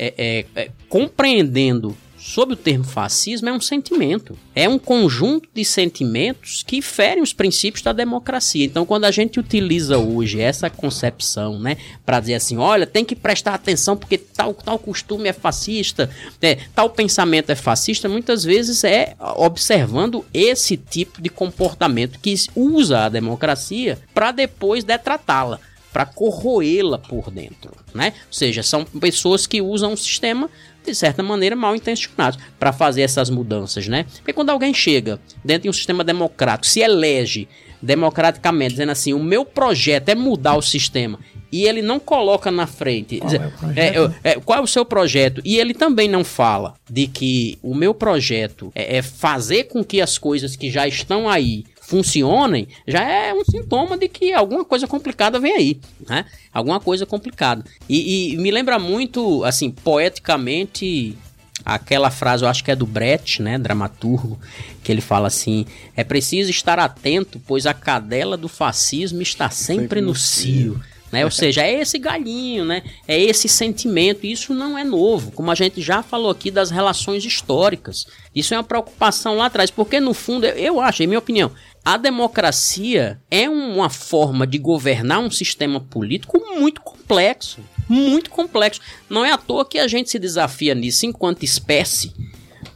[0.89, 1.95] compreendendo
[2.25, 4.35] sob o termo fascismo é um sentimento.
[4.55, 8.65] É um conjunto de sentimentos que ferem os princípios da democracia.
[8.65, 13.15] Então, quando a gente utiliza hoje essa concepção, né, para dizer assim, olha, tem que
[13.15, 16.09] prestar atenção porque tal, tal costume é fascista,
[16.41, 23.05] é, tal pensamento é fascista, muitas vezes é observando esse tipo de comportamento que usa
[23.05, 25.59] a democracia para depois detratá-la
[25.93, 28.11] para corroê-la por dentro, né?
[28.27, 30.49] Ou seja, são pessoas que usam o sistema
[30.85, 34.05] de certa maneira mal intencionados para fazer essas mudanças, né?
[34.17, 37.47] Porque quando alguém chega dentro de um sistema democrático, se elege
[37.81, 41.19] democraticamente, dizendo assim, o meu projeto é mudar o sistema
[41.51, 43.17] e ele não coloca na frente.
[43.17, 45.41] Qual dizer, é é, é, qual é o seu projeto?
[45.45, 50.01] E ele também não fala de que o meu projeto é, é fazer com que
[50.01, 54.87] as coisas que já estão aí funcionem, já é um sintoma de que alguma coisa
[54.87, 56.25] complicada vem aí, né?
[56.51, 57.63] Alguma coisa complicada.
[57.87, 61.15] E, e me lembra muito, assim, poeticamente,
[61.63, 64.39] aquela frase, eu acho que é do Brecht, né, dramaturgo,
[64.83, 65.65] que ele fala assim:
[65.95, 70.81] é preciso estar atento, pois a cadela do fascismo está sempre, Sempre no cio.
[71.11, 71.23] Né?
[71.23, 72.83] Ou seja, é esse galinho, né?
[73.07, 74.25] É esse sentimento.
[74.25, 78.05] Isso não é novo, como a gente já falou aqui das relações históricas.
[78.35, 81.51] Isso é uma preocupação lá atrás, porque no fundo, eu acho, em minha opinião,
[81.85, 87.59] a democracia é uma forma de governar um sistema político muito complexo.
[87.87, 88.81] Muito complexo.
[89.07, 92.11] Não é à toa que a gente se desafia nisso enquanto espécie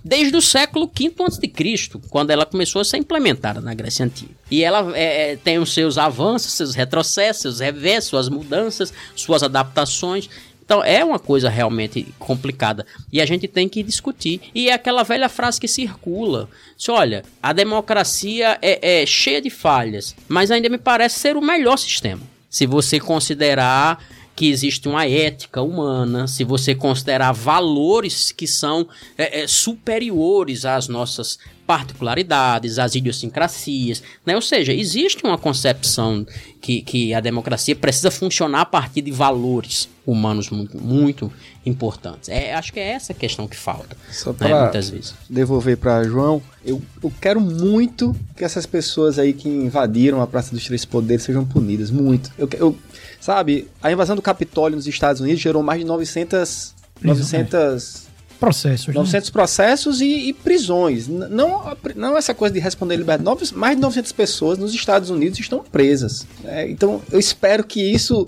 [0.03, 4.31] desde o século V a.C., quando ela começou a ser implementada na Grécia Antiga.
[4.49, 9.43] E ela é, é, tem os seus avanços, seus retrocessos, seus reversos, suas mudanças, suas
[9.43, 10.29] adaptações.
[10.69, 14.39] Então é uma coisa realmente complicada e a gente tem que discutir.
[14.53, 16.47] E é aquela velha frase que circula:
[16.77, 21.41] se olha, a democracia é, é cheia de falhas, mas ainda me parece ser o
[21.41, 22.21] melhor sistema.
[22.51, 23.99] Se você considerar
[24.35, 30.87] que existe uma ética humana, se você considerar valores que são é, é, superiores às
[30.87, 31.39] nossas
[31.69, 34.33] particularidades, às idiosincrasias, né?
[34.35, 36.25] Ou seja, existe uma concepção
[36.59, 41.31] que, que a democracia precisa funcionar a partir de valores humanos muito, muito
[41.63, 42.27] importantes.
[42.27, 44.61] É, acho que é essa questão que falta, Só né?
[44.63, 45.13] Muitas vezes.
[45.29, 50.55] devolver pra João, eu, eu quero muito que essas pessoas aí que invadiram a Praça
[50.55, 51.91] dos Três Poderes sejam punidas.
[51.91, 52.31] Muito.
[52.35, 52.75] Eu, eu-
[53.21, 56.73] sabe, a invasão do Capitólio nos Estados Unidos gerou mais de 900.
[56.95, 58.08] Prisão, 900
[58.39, 58.93] Processos, né?
[58.93, 61.07] 900 processos e, e prisões.
[61.07, 63.53] Não, não essa coisa de responder liberdade.
[63.53, 66.25] Mais de 900 pessoas nos Estados Unidos estão presas.
[66.43, 66.69] né?
[66.69, 68.27] Então, eu espero que isso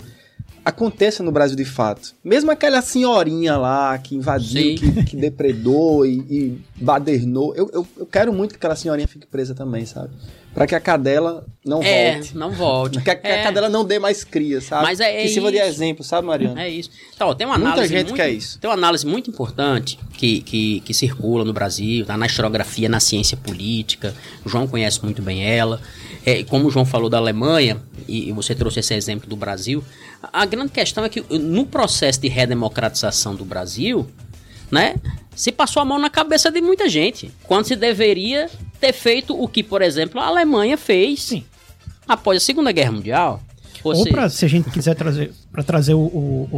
[0.64, 2.14] aconteça no Brasil de fato.
[2.24, 7.54] Mesmo aquela senhorinha lá que invadiu, que, que depredou e, e badernou.
[7.56, 10.10] Eu, eu, eu quero muito que aquela senhorinha fique presa também, sabe?
[10.54, 12.36] Pra que a cadela não É, volte.
[12.36, 13.00] não volte.
[13.02, 13.40] Que, a- que É.
[13.40, 14.84] a cadela não dê mais cria, sabe?
[14.84, 16.62] Mas é- é que sirva de exemplo, sabe, Mariana?
[16.62, 16.90] É isso.
[17.14, 18.58] Então, tem uma Muita análise gente muito, quer isso.
[18.60, 23.00] Tem uma análise muito importante que, que, que circula no Brasil, tá na historiografia, na
[23.00, 24.14] ciência política.
[24.44, 25.80] O João conhece muito bem ela.
[26.24, 29.82] É, como o João falou da Alemanha, e, e você trouxe esse exemplo do Brasil,
[30.22, 34.06] a, a grande questão é que no processo de redemocratização do Brasil,
[34.70, 34.94] né,
[35.34, 38.48] se passou a mão na cabeça de muita gente, quando se deveria
[38.80, 41.44] ter feito o que, por exemplo, a Alemanha fez Sim.
[42.06, 43.42] após a Segunda Guerra Mundial.
[43.82, 46.48] Ou seja, pra, se a gente quiser trazer, para trazer o, o,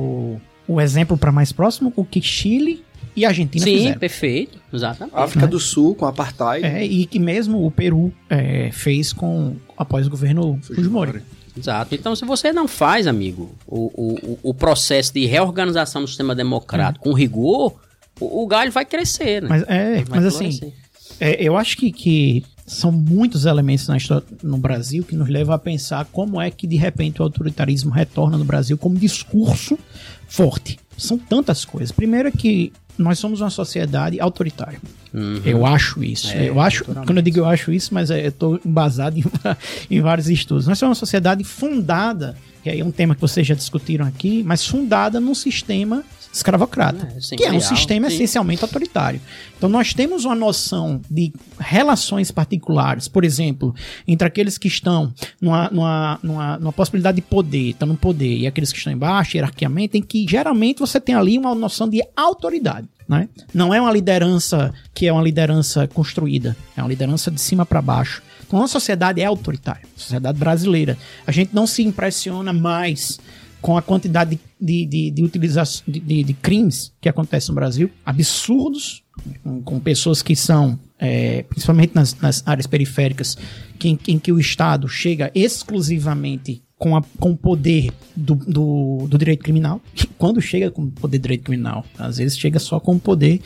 [0.68, 2.84] o, o exemplo para mais próximo, o que Chile
[3.16, 3.98] e Argentina Sim, fizeram.
[3.98, 5.16] perfeito, exatamente.
[5.16, 6.66] África do Sul com apartheid.
[6.66, 11.22] É, e que mesmo o Peru é, fez com após o governo Fujimori.
[11.56, 11.94] Exato.
[11.94, 17.04] Então, se você não faz, amigo, o, o, o processo de reorganização do sistema democrático
[17.04, 17.74] com rigor,
[18.20, 19.48] o, o galho vai crescer, né?
[19.48, 20.72] Mas, é, mas assim,
[21.20, 25.54] é, eu acho que, que são muitos elementos na história no Brasil que nos levam
[25.54, 29.78] a pensar como é que de repente o autoritarismo retorna no Brasil como discurso
[30.26, 30.78] forte.
[30.96, 31.92] São tantas coisas.
[31.92, 34.80] Primeiro é que nós somos uma sociedade autoritária.
[35.12, 35.40] Uhum.
[35.44, 36.28] Eu acho isso.
[36.28, 39.24] É, eu acho, quando eu digo eu acho isso, mas é, eu estou embasado em,
[39.90, 40.66] em vários estudos.
[40.66, 44.42] Nós somos uma sociedade fundada, que aí é um tema que vocês já discutiram aqui,
[44.44, 46.04] mas fundada num sistema
[46.34, 48.16] escravocrata, É, que é um sistema sim.
[48.16, 49.20] essencialmente autoritário.
[49.56, 53.74] Então nós temos uma noção de relações particulares, por exemplo,
[54.06, 58.46] entre aqueles que estão numa, numa, numa, numa possibilidade de poder, estão no poder, e
[58.46, 62.88] aqueles que estão embaixo, hierarquicamente, em que geralmente você tem ali uma noção de autoridade.
[63.06, 63.28] Né?
[63.52, 67.82] Não é uma liderança que é uma liderança construída, é uma liderança de cima para
[67.82, 68.22] baixo.
[68.46, 70.96] Então a sociedade é autoritária, a sociedade brasileira.
[71.26, 73.20] A gente não se impressiona mais
[73.64, 77.90] com a quantidade de, de, de utilização de, de, de crimes que acontecem no Brasil,
[78.04, 79.02] absurdos,
[79.42, 83.38] com, com pessoas que são, é, principalmente nas, nas áreas periféricas,
[83.78, 89.06] que, em, em que o Estado chega exclusivamente com, a, com o poder do, do,
[89.08, 89.80] do direito criminal.
[90.18, 93.40] Quando chega com o poder do direito criminal, às vezes chega só com o poder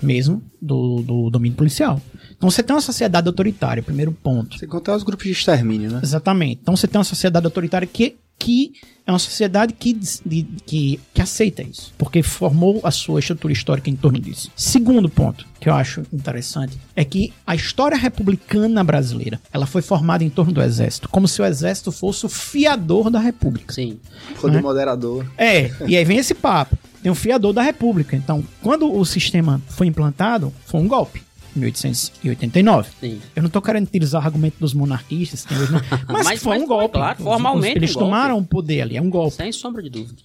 [0.00, 2.00] mesmo do, do domínio policial.
[2.36, 4.58] Então você tem uma sociedade autoritária, primeiro ponto.
[4.58, 6.00] Sem contar os grupos de extermínio, né?
[6.02, 6.60] Exatamente.
[6.62, 8.72] Então você tem uma sociedade autoritária que, que
[9.06, 13.88] é uma sociedade que, de- que, que aceita isso, porque formou a sua estrutura histórica
[13.90, 14.50] em torno disso.
[14.56, 20.24] Segundo ponto que eu acho interessante é que a história republicana brasileira ela foi formada
[20.24, 23.72] em torno do exército, como se o exército fosse o fiador da república.
[23.74, 23.98] Sim.
[24.40, 24.62] Poder Né?
[24.62, 25.26] moderador.
[25.36, 26.76] É, e aí vem esse papo.
[27.02, 28.16] Tem o fiador da república.
[28.16, 31.22] Então, quando o sistema foi implantado, foi um golpe.
[31.56, 32.88] 1889.
[33.00, 33.18] Sim.
[33.34, 35.80] Eu não tô querendo utilizar o argumento dos monarquistas, tem hoje, não.
[36.08, 36.94] mas, Mas- foi mas um foi, golpe.
[36.98, 39.36] claro, formalmente Eles um tomaram o poder ali, é um golpe.
[39.36, 40.16] Sem sombra de dúvida.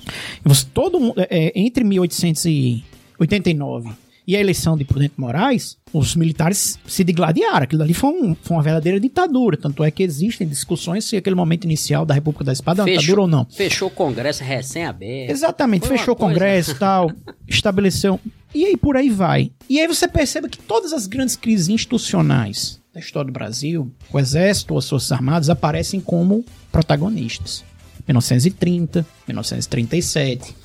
[0.43, 3.89] Você, todo mundo, é, entre 1889
[4.27, 7.63] e a eleição de Prudente Moraes, os militares se digladiaram.
[7.63, 9.57] Aquilo ali foi, um- foi uma verdadeira ditadura.
[9.57, 12.87] Tanto é que existem discussões se aquele momento inicial da República da Espada é uma
[12.89, 13.01] Fechou.
[13.01, 13.47] ditadura ou não.
[13.49, 15.31] Fechou o Congresso recém-aberto.
[15.31, 17.11] Exatamente, Foi fechou o Congresso e tal,
[17.47, 18.19] estabeleceu.
[18.53, 19.51] E aí por aí vai.
[19.69, 24.19] E aí você percebe que todas as grandes crises institucionais da história do Brasil, o
[24.19, 27.63] Exército ou as Forças Armadas aparecem como protagonistas.
[28.07, 30.55] 1930, 1937,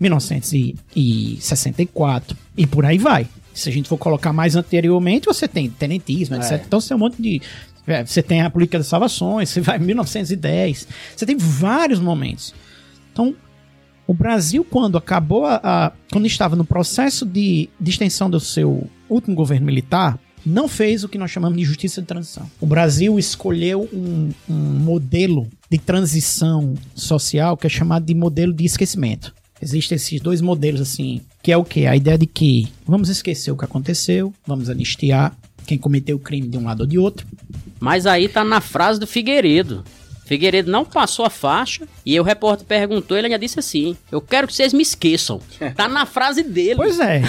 [0.00, 3.28] 1964 e por aí vai.
[3.54, 6.52] Se a gente for colocar mais anteriormente, você tem tenentismo, etc.
[6.52, 6.62] É.
[6.66, 7.42] Então você tem um monte de.
[7.86, 10.86] é, Você tem a política das salvações, você vai em 1910.
[11.16, 12.54] Você tem vários momentos.
[13.12, 13.34] Então,
[14.08, 18.88] o Brasil, quando acabou a, a- quando estava no processo de, de extensão do seu
[19.08, 22.50] último governo militar, não fez o que nós chamamos de justiça de transição.
[22.60, 28.64] O Brasil escolheu um, um modelo de transição social que é chamado de modelo de
[28.64, 29.34] esquecimento.
[29.60, 31.86] Existem esses dois modelos assim, que é o que?
[31.86, 35.36] A ideia de que vamos esquecer o que aconteceu, vamos anistiar
[35.66, 37.26] quem cometeu o crime de um lado ou de outro,
[37.78, 39.84] Mas aí tá na frase do Figueiredo.
[40.28, 44.20] Figueiredo não passou a faixa e aí o repórter perguntou, ele ainda disse assim: Eu
[44.20, 45.40] quero que vocês me esqueçam.
[45.74, 46.76] Tá na frase dele.
[46.76, 47.22] Pois é.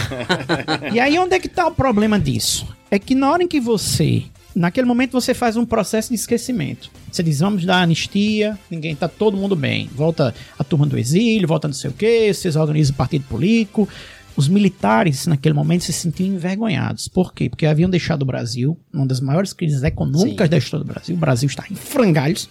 [0.92, 2.68] e aí onde é que tá o problema disso?
[2.90, 4.24] É que na hora em que você,
[4.56, 6.90] naquele momento você faz um processo de esquecimento.
[7.12, 9.90] Você diz, vamos dar anistia, ninguém tá todo mundo bem.
[9.94, 13.88] Volta a turma do exílio, volta não sei o quê, vocês organizam partido político.
[14.36, 17.08] Os militares, naquele momento, se sentiam envergonhados.
[17.08, 17.50] Por quê?
[17.50, 20.52] Porque haviam deixado o Brasil, uma das maiores crises econômicas Sim.
[20.52, 21.16] da história do Brasil.
[21.16, 22.50] O Brasil está em frangalhos.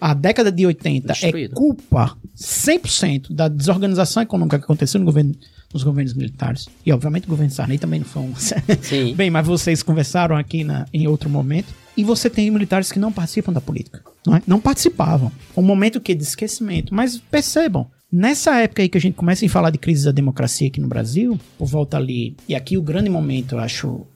[0.00, 1.54] A década de 80 é Destruído.
[1.54, 5.34] culpa 100% da desorganização econômica que aconteceu no governo,
[5.72, 6.66] nos governos militares.
[6.84, 8.34] E, obviamente, o governo Sarney também não foi um...
[8.82, 9.14] Sim.
[9.14, 11.74] Bem, mas vocês conversaram aqui na, em outro momento.
[11.96, 14.00] E você tem militares que não participam da política.
[14.24, 14.42] Não, é?
[14.46, 15.32] não participavam.
[15.56, 16.94] Um momento que de esquecimento.
[16.94, 20.68] Mas percebam, nessa época aí que a gente começa a falar de crise da democracia
[20.68, 22.36] aqui no Brasil, por volta ali.
[22.48, 24.06] E aqui o grande momento, eu acho,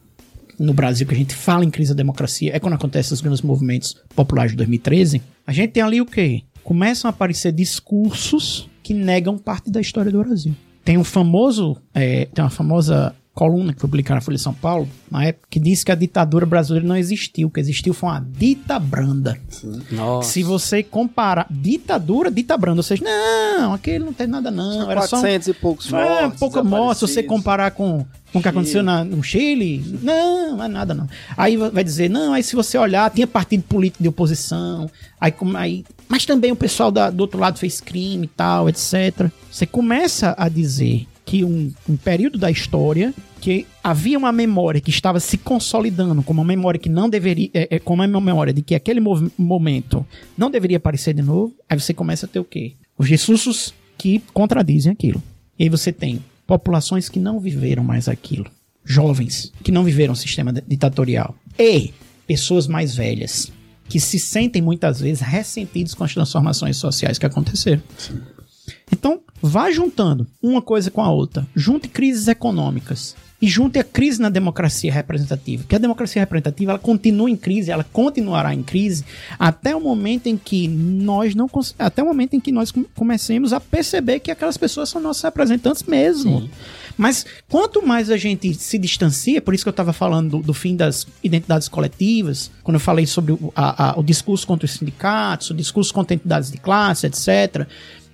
[0.59, 3.43] no Brasil que a gente fala em crise da democracia é quando acontecem os grandes
[3.43, 5.23] movimentos populares de 2013.
[5.47, 6.43] A gente tem ali o quê?
[6.63, 10.55] Começam a aparecer discursos que negam parte da história do Brasil.
[10.85, 14.53] Tem um famoso, é, tem uma famosa coluna que foi publicada na Folha de São
[14.53, 17.49] Paulo, na época, que diz que a ditadura brasileira não existiu.
[17.49, 19.39] O que existiu foi uma dita branda.
[19.91, 20.31] Nossa.
[20.31, 25.03] Se você comparar ditadura, dita branda, ou seja, não, aquele não tem nada não, era
[25.07, 26.39] só um 400 e poucos é, mortos.
[26.41, 30.65] pouca morte, se você comparar com, com o que aconteceu na- no Chile, não, não
[30.65, 31.09] é nada não.
[31.37, 35.33] Aí va- vai dizer, não, aí se você olhar, tinha partido político de oposição, aí,
[35.33, 39.31] como- aí mas também o pessoal da- do outro lado fez crime e tal, etc.
[39.51, 44.91] Você começa a dizer que um, um período da história que havia uma memória que
[44.91, 48.61] estava se consolidando como uma memória que não deveria, é, é, como uma memória de
[48.61, 49.01] que aquele
[49.39, 50.07] momento
[50.37, 52.75] não deveria aparecer de novo, aí você começa a ter o quê?
[52.99, 55.23] Os discursos que contradizem aquilo.
[55.59, 58.45] E aí você tem populações que não viveram mais aquilo.
[58.85, 61.35] Jovens que não viveram o sistema ditatorial.
[61.59, 61.95] E
[62.27, 63.51] pessoas mais velhas
[63.89, 67.83] que se sentem muitas vezes ressentidos com as transformações sociais que aconteceram.
[68.93, 71.47] Então, vá juntando uma coisa com a outra.
[71.57, 75.65] Junte crises econômicas e junte a crise na democracia representativa.
[75.69, 79.05] Que a democracia representativa ela continua em crise, ela continuará em crise
[79.39, 83.53] até o momento em que nós não até o momento em que nós com- comecemos
[83.53, 86.49] a perceber que aquelas pessoas são nossos representantes mesmo.
[86.97, 90.55] Mas quanto mais a gente se distancia, por isso que eu estava falando do, do
[90.55, 94.73] fim das identidades coletivas, quando eu falei sobre o, a- a- o discurso contra os
[94.73, 97.67] sindicatos, o discurso contra entidades de classe, etc.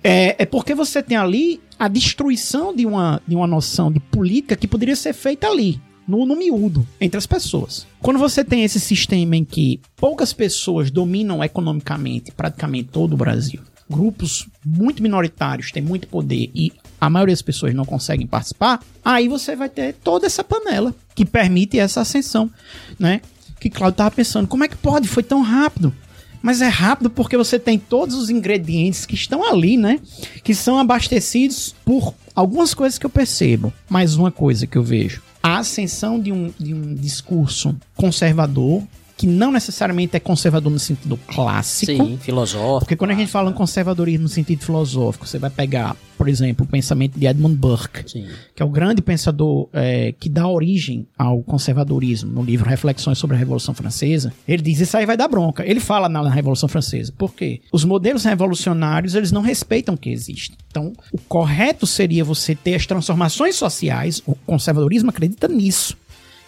[0.03, 4.55] É, é porque você tem ali a destruição de uma, de uma noção de política
[4.55, 7.85] que poderia ser feita ali, no, no miúdo, entre as pessoas.
[8.01, 13.61] Quando você tem esse sistema em que poucas pessoas dominam economicamente praticamente todo o Brasil,
[13.89, 16.71] grupos muito minoritários têm muito poder e
[17.01, 21.25] a maioria das pessoas não conseguem participar, aí você vai ter toda essa panela que
[21.25, 22.51] permite essa ascensão,
[22.99, 23.21] né?
[23.59, 25.07] Que Claudio tava pensando, como é que pode?
[25.07, 25.93] Foi tão rápido.
[26.41, 29.99] Mas é rápido porque você tem todos os ingredientes que estão ali, né?
[30.43, 33.73] Que são abastecidos por algumas coisas que eu percebo.
[33.89, 35.21] Mais uma coisa que eu vejo.
[35.43, 38.83] A ascensão de um, de um discurso conservador,
[39.19, 41.91] que não necessariamente é conservador no sentido clássico.
[41.91, 42.79] Sim, filosófico.
[42.79, 46.65] Porque quando a gente fala em conservadorismo no sentido filosófico, você vai pegar, por exemplo,
[46.65, 48.29] o pensamento de Edmund Burke, Sim.
[48.55, 53.35] que é o grande pensador é, que dá origem ao conservadorismo no livro Reflexões sobre
[53.35, 54.31] a Revolução Francesa.
[54.47, 55.69] Ele diz isso aí vai dar bronca.
[55.69, 57.13] Ele fala na Revolução Francesa.
[57.17, 57.59] Por quê?
[57.73, 60.57] Os modelos revolucionários eles não respeitam o que existe.
[60.69, 64.23] Então, o correto seria você ter as transformações sociais.
[64.25, 65.97] O conservadorismo acredita nisso.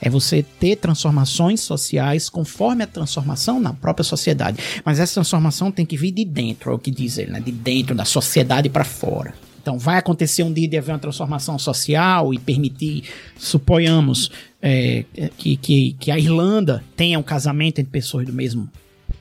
[0.01, 4.57] É você ter transformações sociais conforme a transformação na própria sociedade.
[4.83, 7.39] Mas essa transformação tem que vir de dentro, é o que diz ele, né?
[7.39, 9.33] De dentro da sociedade para fora.
[9.61, 13.03] Então, vai acontecer um dia de haver uma transformação social e permitir,
[13.37, 15.05] suponhamos, é,
[15.37, 18.67] que, que, que a Irlanda tenha um casamento entre pessoas do mesmo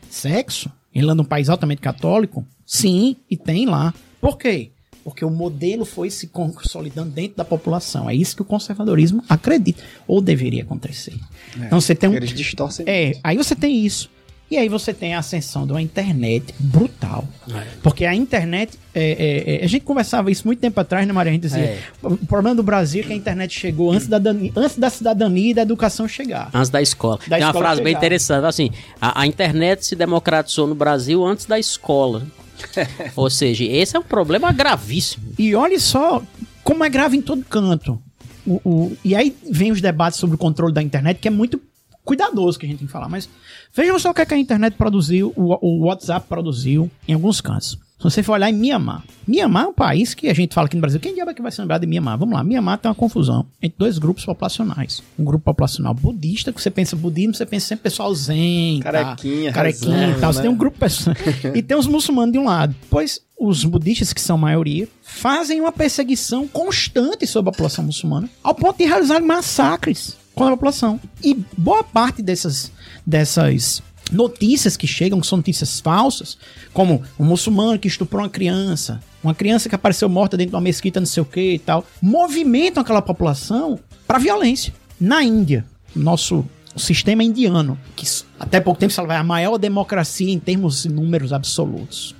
[0.08, 0.70] sexo.
[0.94, 2.44] Irlanda é um país altamente católico?
[2.64, 3.92] Sim, e tem lá.
[4.18, 4.70] Por quê?
[5.02, 8.08] Porque o modelo foi se consolidando dentro da população.
[8.08, 11.14] É isso que o conservadorismo acredita, ou deveria acontecer.
[11.56, 12.14] então você tem um.
[12.14, 12.84] Eles distorcem.
[12.88, 13.20] É, muito.
[13.24, 14.10] aí você tem isso.
[14.50, 17.24] E aí você tem a ascensão de uma internet brutal.
[17.54, 17.64] É.
[17.84, 18.76] Porque a internet.
[18.92, 21.30] é, é, é, a gente conversava isso muito tempo atrás, né, Maria?
[21.30, 21.60] A gente dizia.
[21.62, 21.78] É.
[22.02, 25.52] O problema do Brasil é que a internet chegou antes da, dani- antes da cidadania
[25.52, 26.50] e da educação chegar.
[26.52, 27.18] Antes da escola.
[27.28, 27.98] Da Tem uma escola frase bem chegar.
[28.00, 28.70] interessante, assim,
[29.00, 32.26] a, a internet se democratizou no Brasil antes da escola.
[33.16, 35.32] Ou seja, esse é um problema gravíssimo.
[35.38, 36.22] E olha só
[36.62, 38.00] como é grave em todo canto.
[38.46, 41.60] O, o- e aí vem os debates sobre o controle da internet, que é muito
[42.04, 43.08] cuidadoso que a gente tem que falar.
[43.08, 43.28] Mas
[43.74, 47.40] vejam só o que, é que a internet produziu, o, o WhatsApp produziu em alguns
[47.40, 47.78] cantos.
[48.00, 49.04] Se você for olhar em Mianmar.
[49.28, 50.98] Mianmar é um país que a gente fala aqui no Brasil.
[50.98, 52.16] Quem diabo é que vai se lembrar de Mianmar?
[52.16, 52.42] Vamos lá.
[52.42, 55.02] Mianmar tem uma confusão entre dois grupos populacionais.
[55.18, 58.80] Um grupo populacional budista, que você pensa budismo, você pensa sempre pessoal zen.
[58.80, 58.90] tá?
[58.90, 60.32] Carequinha, Carequinha rezando, e tal.
[60.32, 60.42] Você né?
[60.44, 61.14] tem um grupo pessoal.
[61.54, 62.74] e tem os muçulmanos de um lado.
[62.88, 68.54] Pois os budistas, que são maioria, fazem uma perseguição constante sobre a população muçulmana, ao
[68.54, 70.98] ponto de realizar massacres contra a população.
[71.22, 72.72] E boa parte dessas,
[73.06, 76.36] dessas notícias que chegam, que são notícias falsas,
[76.72, 80.62] como um muçulmano que estuprou uma criança, uma criança que apareceu morta dentro de uma
[80.62, 84.72] mesquita, não sei o que e tal, movimentam aquela população para violência.
[85.00, 86.44] Na Índia, nosso
[86.76, 88.06] sistema indiano, que
[88.38, 92.14] até pouco tempo é a maior democracia em termos de números absolutos.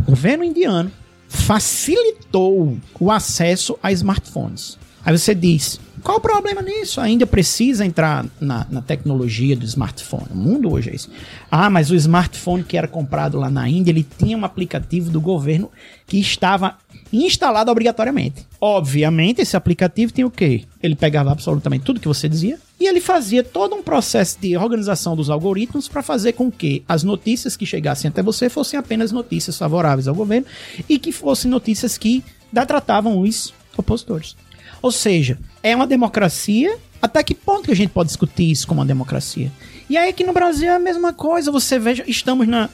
[0.00, 0.90] O governo indiano
[1.28, 4.78] facilitou o acesso a smartphones.
[5.04, 7.00] Aí você diz, qual o problema nisso?
[7.00, 10.26] A Índia precisa entrar na, na tecnologia do smartphone.
[10.30, 11.10] O mundo hoje é isso.
[11.50, 15.20] Ah, mas o smartphone que era comprado lá na Índia, ele tinha um aplicativo do
[15.20, 15.70] governo
[16.06, 16.76] que estava
[17.12, 18.46] instalado obrigatoriamente.
[18.60, 20.64] Obviamente, esse aplicativo tem o quê?
[20.82, 25.16] Ele pegava absolutamente tudo que você dizia e ele fazia todo um processo de organização
[25.16, 29.56] dos algoritmos para fazer com que as notícias que chegassem até você fossem apenas notícias
[29.56, 30.46] favoráveis ao governo
[30.88, 34.36] e que fossem notícias que tratavam os opositores.
[34.84, 36.76] Ou seja, é uma democracia.
[37.00, 39.50] Até que ponto que a gente pode discutir isso como uma democracia?
[39.88, 41.50] E aí aqui no Brasil é a mesma coisa.
[41.50, 42.68] Você veja, estamos na,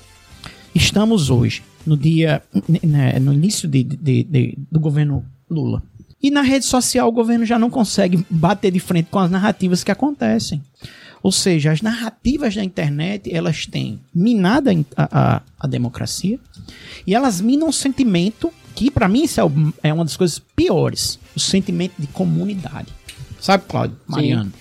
[0.75, 2.43] estamos hoje no dia,
[2.83, 5.85] né, no início de- de- de- do governo Lula.
[6.21, 9.85] E na rede social o governo já não consegue bater de frente com as narrativas
[9.85, 10.61] que acontecem.
[11.23, 16.41] Ou seja, as narrativas da internet elas têm minado a, a- a democracia
[17.07, 20.39] e elas minam o sentimento que para mim isso é, o- é uma das coisas
[20.57, 22.89] piores, o sentimento de comunidade.
[23.41, 24.53] Sabe, Cláudio, Mariano?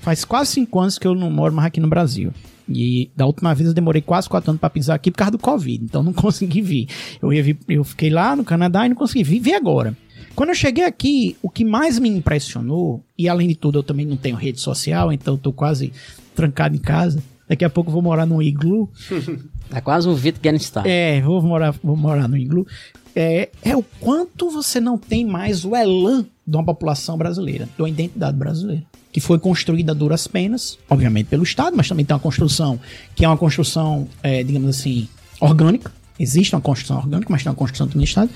[0.00, 2.32] Faz quase cinco anos que eu não moro mais aqui no Brasil.
[2.68, 5.38] E da última vez eu demorei quase quatro anos pra pisar aqui por causa do
[5.38, 6.88] Covid, então não consegui vir.
[7.22, 9.96] Eu, ia vir- eu fiquei lá no Canadá e não consegui vir, vi agora.
[10.34, 14.04] Quando eu cheguei aqui, o que mais me impressionou, e além de tudo eu também
[14.04, 15.92] não tenho rede social, então eu tô quase
[16.34, 17.22] trancado em casa.
[17.48, 18.90] Daqui a pouco eu vou morar num iglu.
[19.68, 20.84] Tá quase um Wittgenstein.
[20.86, 22.64] É, vou morar, vou morar no iglu.
[23.18, 27.80] É, é o quanto você não tem mais o elan de uma população brasileira, de
[27.82, 28.82] uma identidade brasileira.
[29.10, 32.78] Que foi construída a duras penas, obviamente pelo Estado, mas também tem uma construção
[33.14, 35.08] que é uma construção, é, digamos assim,
[35.40, 35.90] orgânica.
[36.20, 38.30] Existe uma construção orgânica, mas tem uma construção também do Estado.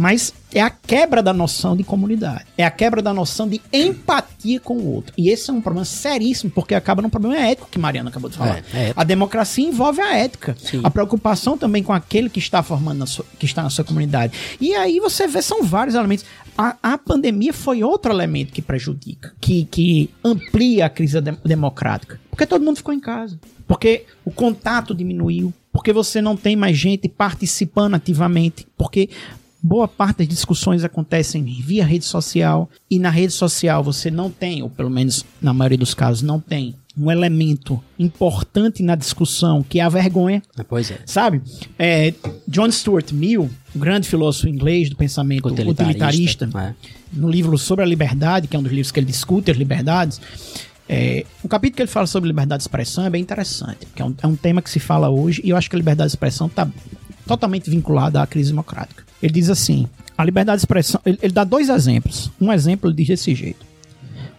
[0.00, 2.44] Mas é a quebra da noção de comunidade.
[2.56, 5.12] É a quebra da noção de empatia com o outro.
[5.18, 8.36] E esse é um problema seríssimo, porque acaba num problema ético que Mariana acabou de
[8.36, 8.62] falar.
[8.72, 8.92] É, é.
[8.94, 10.56] A democracia envolve a ética.
[10.56, 10.82] Sim.
[10.84, 14.38] A preocupação também com aquele que está formando, na sua, que está na sua comunidade.
[14.60, 16.24] E aí você vê, são vários elementos.
[16.56, 22.20] A, a pandemia foi outro elemento que prejudica, que, que amplia a crise dem- democrática.
[22.30, 23.36] Porque todo mundo ficou em casa.
[23.66, 25.52] Porque o contato diminuiu.
[25.70, 28.66] Porque você não tem mais gente participando ativamente.
[28.76, 29.10] Porque
[29.62, 32.68] boa parte das discussões acontecem via rede social.
[32.90, 36.40] E na rede social você não tem, ou pelo menos na maioria dos casos, não
[36.40, 40.42] tem um elemento importante na discussão que é a vergonha.
[40.68, 40.98] Pois é.
[41.06, 41.40] Sabe?
[41.78, 42.12] É,
[42.48, 46.74] John Stuart Mill, o grande filósofo inglês do pensamento utilitarista, É.
[47.12, 50.20] no livro sobre a liberdade, que é um dos livros que ele discute as liberdades,
[50.88, 54.04] é, um capítulo que ele fala sobre liberdade de expressão é bem interessante, porque é
[54.04, 56.12] um, é um tema que se fala hoje e eu acho que a liberdade de
[56.16, 56.66] expressão está
[57.26, 59.04] totalmente vinculada à crise democrática.
[59.22, 61.00] Ele diz assim: a liberdade de expressão.
[61.04, 62.30] Ele, ele dá dois exemplos.
[62.40, 63.66] Um exemplo ele diz desse jeito.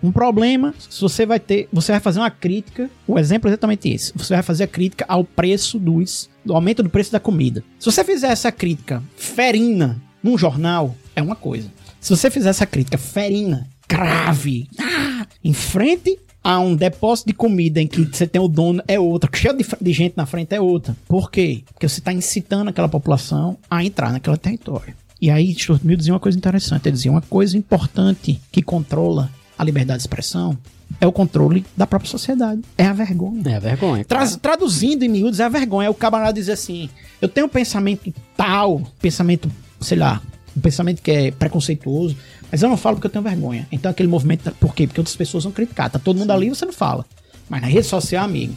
[0.01, 3.89] Um problema, se você vai ter, você vai fazer uma crítica, o exemplo é exatamente
[3.89, 4.13] esse.
[4.15, 7.63] Você vai fazer a crítica ao preço dos, do aumento do preço da comida.
[7.77, 11.69] Se você fizer essa crítica ferina num jornal, é uma coisa.
[11.99, 17.81] Se você fizer essa crítica ferina, grave, ah, em frente a um depósito de comida
[17.81, 20.61] em que você tem o dono é outra, cheio de, de gente na frente é
[20.61, 20.95] outra.
[21.07, 21.63] Por quê?
[21.73, 24.93] Porque você está incitando aquela população a entrar naquele território.
[25.21, 26.87] E aí, Stuart Mill dizia uma coisa interessante.
[26.87, 30.57] Ele dizia uma coisa importante que controla a liberdade de expressão
[30.99, 32.61] é o controle da própria sociedade.
[32.77, 33.41] É a vergonha.
[33.45, 34.05] É a vergonha.
[34.05, 35.87] Tra traduzindo em miúdos, é a vergonha.
[35.87, 36.89] É o camarada dizer assim:
[37.21, 40.21] eu tenho um pensamento tal, pensamento, sei lá,
[40.55, 42.15] um pensamento que é preconceituoso,
[42.51, 43.67] mas eu não falo porque eu tenho vergonha.
[43.71, 44.87] Então aquele movimento, por quê?
[44.87, 45.89] Porque outras pessoas vão criticar.
[45.89, 47.05] Tá todo mundo ali você não fala.
[47.49, 48.55] Mas na rede social, amigo,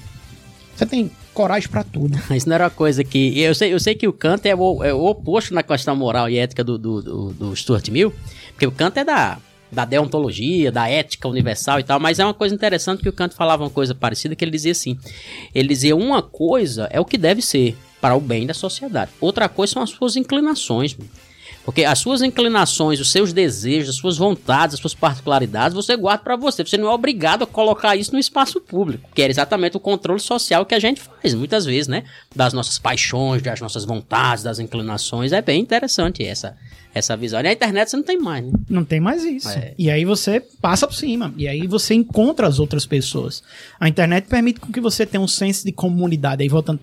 [0.75, 2.19] você tem coragem para tudo.
[2.35, 3.39] Isso não era uma coisa que.
[3.39, 6.29] Eu sei, eu sei que o Kant é o, é o oposto na questão moral
[6.29, 8.13] e ética do, do, do, do Stuart Mill,
[8.51, 9.39] porque o Kant é da,
[9.71, 13.35] da deontologia, da ética universal e tal, mas é uma coisa interessante que o Kant
[13.35, 14.99] falava uma coisa parecida, que ele dizia assim:
[15.55, 19.49] ele dizia uma coisa é o que deve ser para o bem da sociedade, outra
[19.49, 20.97] coisa são as suas inclinações.
[21.65, 26.25] Porque as suas inclinações, os seus desejos, as suas vontades, as suas particularidades, você guarda
[26.25, 26.65] para você.
[26.65, 30.21] Você não é obrigado a colocar isso no espaço público, que é exatamente o controle
[30.21, 32.03] social que a gente faz, muitas vezes, né?
[32.35, 35.33] Das nossas paixões, das nossas vontades, das inclinações.
[35.33, 36.57] É bem interessante essa,
[36.93, 37.39] essa visão.
[37.39, 38.53] E na internet você não tem mais, né?
[38.69, 39.49] Não tem mais isso.
[39.51, 39.73] É.
[39.79, 41.33] E aí você passa por cima.
[41.37, 43.41] E aí você encontra as outras pessoas.
[43.79, 46.43] A internet permite com que você tenha um senso de comunidade.
[46.43, 46.81] Aí voltando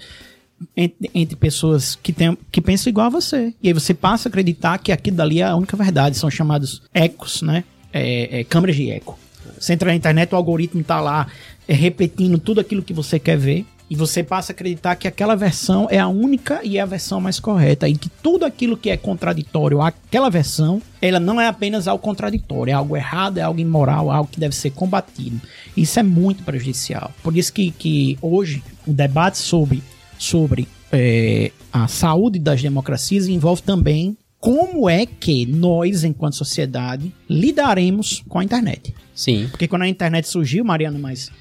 [0.76, 3.54] entre, entre pessoas que, tem, que pensam igual a você.
[3.62, 6.18] E aí você passa a acreditar que aquilo dali é a única verdade.
[6.18, 7.64] São chamados ecos, né?
[7.92, 9.18] É, é, câmeras de eco.
[9.60, 11.28] Você entra na internet, o algoritmo tá lá
[11.68, 13.66] é, repetindo tudo aquilo que você quer ver.
[13.90, 17.20] E você passa a acreditar que aquela versão é a única e é a versão
[17.20, 17.90] mais correta.
[17.90, 22.70] E que tudo aquilo que é contraditório àquela versão, ela não é apenas algo contraditório,
[22.70, 25.42] é algo errado, é algo imoral, é algo que deve ser combatido.
[25.76, 27.12] Isso é muito prejudicial.
[27.24, 29.82] Por isso que, que hoje o debate sobre
[30.20, 38.24] sobre é, a saúde das democracias envolve também como é que nós, enquanto sociedade, lidaremos
[38.30, 38.94] com a internet.
[39.16, 39.48] Sim.
[39.50, 41.32] Porque quando a internet surgiu, Mariana, mas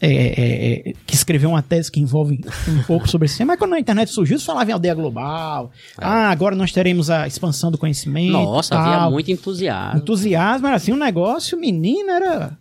[0.00, 3.44] é, é, é, que escreveu uma tese que envolve um pouco sobre isso.
[3.44, 5.70] Mas quando a internet surgiu, se falava em aldeia global.
[5.98, 8.32] Ah, agora nós teremos a expansão do conhecimento.
[8.32, 8.80] Nossa, tal.
[8.80, 10.00] havia muito entusiasmo.
[10.00, 12.56] Entusiasmo, era assim, um negócio, menino, era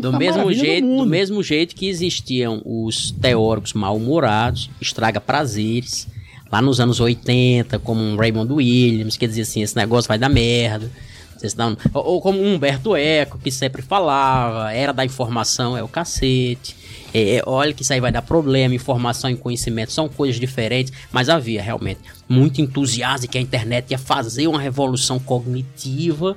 [0.00, 6.08] Do mesmo, jeito, do do mesmo jeito que existiam os teóricos mal-humorados, estraga prazeres,
[6.50, 10.28] lá nos anos 80, como um Raymond Williams, que dizia assim, esse negócio vai dar
[10.28, 10.90] merda.
[11.36, 15.82] Vocês dão- Ou, ou como um Humberto Eco, que sempre falava, era da informação é
[15.82, 16.74] o cacete.
[17.12, 20.92] É, é, olha que isso aí vai dar problema, informação e conhecimento são coisas diferentes,
[21.12, 26.36] mas havia realmente muito entusiasmo que a internet ia fazer uma revolução cognitiva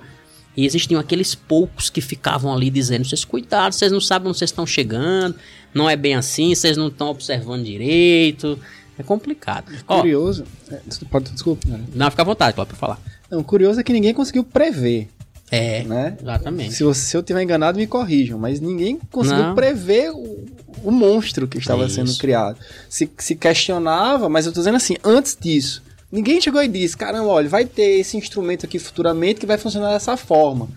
[0.58, 4.50] e existiam aqueles poucos que ficavam ali dizendo: vocês cuidado, vocês não sabem onde vocês
[4.50, 5.36] estão chegando,
[5.74, 8.60] não é bem assim, vocês não estão observando direito.
[8.98, 9.72] É complicado.
[9.88, 10.44] Ó, Curioso.
[10.70, 10.80] é,
[11.10, 11.66] pode, desculpa.
[11.70, 11.80] né?
[11.96, 13.02] não, fica à vontade, Cláudio, pra falar.
[13.32, 15.08] Não, curioso é que ninguém conseguiu prever,
[15.50, 16.18] É, né?
[16.22, 16.74] exatamente.
[16.74, 18.38] Se, você, se eu tiver enganado, me corrijam.
[18.38, 19.56] Mas ninguém conseguiu Não.
[19.56, 20.46] prever o,
[20.84, 22.60] o monstro que estava É sendo criado.
[22.90, 25.82] Se, se questionava, mas eu tô dizendo assim, antes disso,
[26.12, 29.94] ninguém chegou e disse, caramba, olha, vai ter esse instrumento aqui futuramente que vai funcionar
[29.94, 30.68] dessa forma.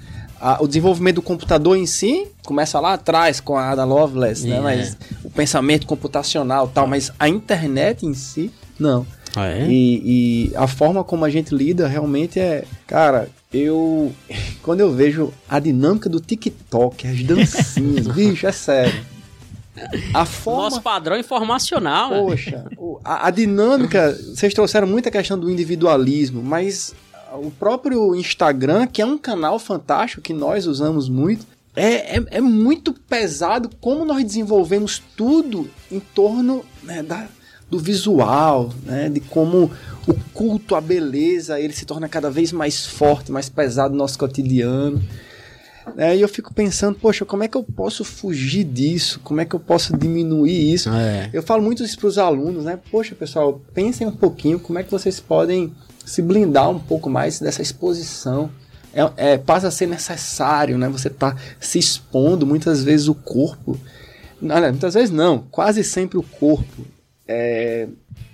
[0.59, 4.57] O desenvolvimento do computador em si começa lá atrás com a Ada Lovelace, né?
[4.57, 4.61] É.
[4.61, 9.07] Mas o pensamento computacional e tal, mas a internet em si, não.
[9.37, 9.67] Ah, é?
[9.69, 12.65] E, e a forma como a gente lida realmente é.
[12.89, 14.13] Cara, eu.
[14.63, 19.12] Quando eu vejo a dinâmica do TikTok, as dancinhas, bicho, é sério.
[20.15, 20.63] A forma.
[20.65, 22.19] Nosso padrão informacional, né?
[22.21, 22.65] Poxa,
[23.05, 24.13] a, a dinâmica.
[24.35, 26.95] Vocês trouxeram muita questão do individualismo, mas
[27.35, 32.41] o próprio Instagram, que é um canal fantástico que nós usamos muito, é, é, é
[32.41, 37.27] muito pesado como nós desenvolvemos tudo em torno né, da,
[37.71, 39.71] do visual, né, de como
[40.07, 44.19] o culto à beleza ele se torna cada vez mais forte, mais pesado no nosso
[44.19, 45.03] cotidiano.
[45.97, 49.21] É, e eu fico pensando, poxa, como é que eu posso fugir disso?
[49.21, 50.89] Como é que eu posso diminuir isso?
[50.91, 51.31] É.
[51.33, 52.79] Eu falo muito isso para os alunos, né?
[52.91, 55.73] Poxa, pessoal, pensem um pouquinho como é que vocês podem
[56.05, 58.51] se blindar um pouco mais dessa exposição.
[58.95, 60.89] É, é, passa a ser necessário, né?
[60.89, 63.79] Você tá se expondo muitas vezes o corpo.
[64.41, 66.85] Não, muitas vezes não, quase sempre o corpo.
[67.27, 67.89] É,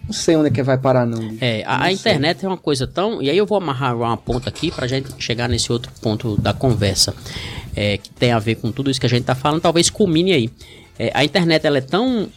[0.08, 1.36] não sei onde é que vai parar, não.
[1.38, 3.20] É, a, Não internet é uma coisa tão.
[3.20, 6.54] E aí eu vou amarrar uma ponta aqui pra gente chegar nesse outro ponto da
[6.54, 7.14] conversa.
[7.76, 10.32] é, que tem a ver com tudo isso que a gente tá falando, talvez culmine
[10.32, 10.50] aí.
[10.98, 12.28] É, a internet ela é tão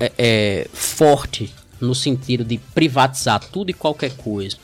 [0.00, 4.56] é, é, forte no sentido de privatizar tudo e qualquer coisa.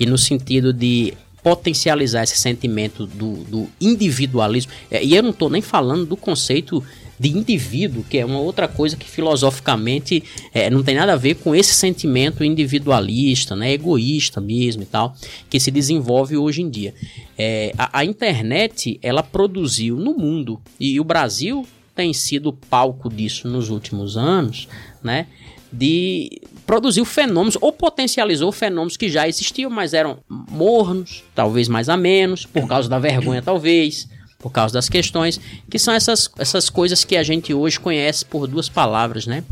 [0.00, 4.72] E no sentido de potencializar esse sentimento do, do individualismo.
[4.90, 6.82] É, e eu não estou nem falando do conceito
[7.18, 11.36] de indivíduo, que é uma outra coisa que filosoficamente é, não tem nada a ver
[11.36, 15.14] com esse sentimento individualista, né, egoísta mesmo e tal,
[15.48, 16.94] que se desenvolve hoje em dia.
[17.38, 23.48] É, a, a internet ela produziu no mundo e o Brasil tem sido palco disso
[23.48, 24.68] nos últimos anos,
[25.02, 25.26] né?
[25.72, 31.96] De produziu fenômenos ou potencializou fenômenos que já existiam, mas eram mornos, talvez mais a
[31.96, 34.08] menos, por causa da vergonha, talvez,
[34.46, 38.46] por causa das questões, que são essas, essas coisas que a gente hoje conhece por
[38.46, 39.42] duas palavras, né?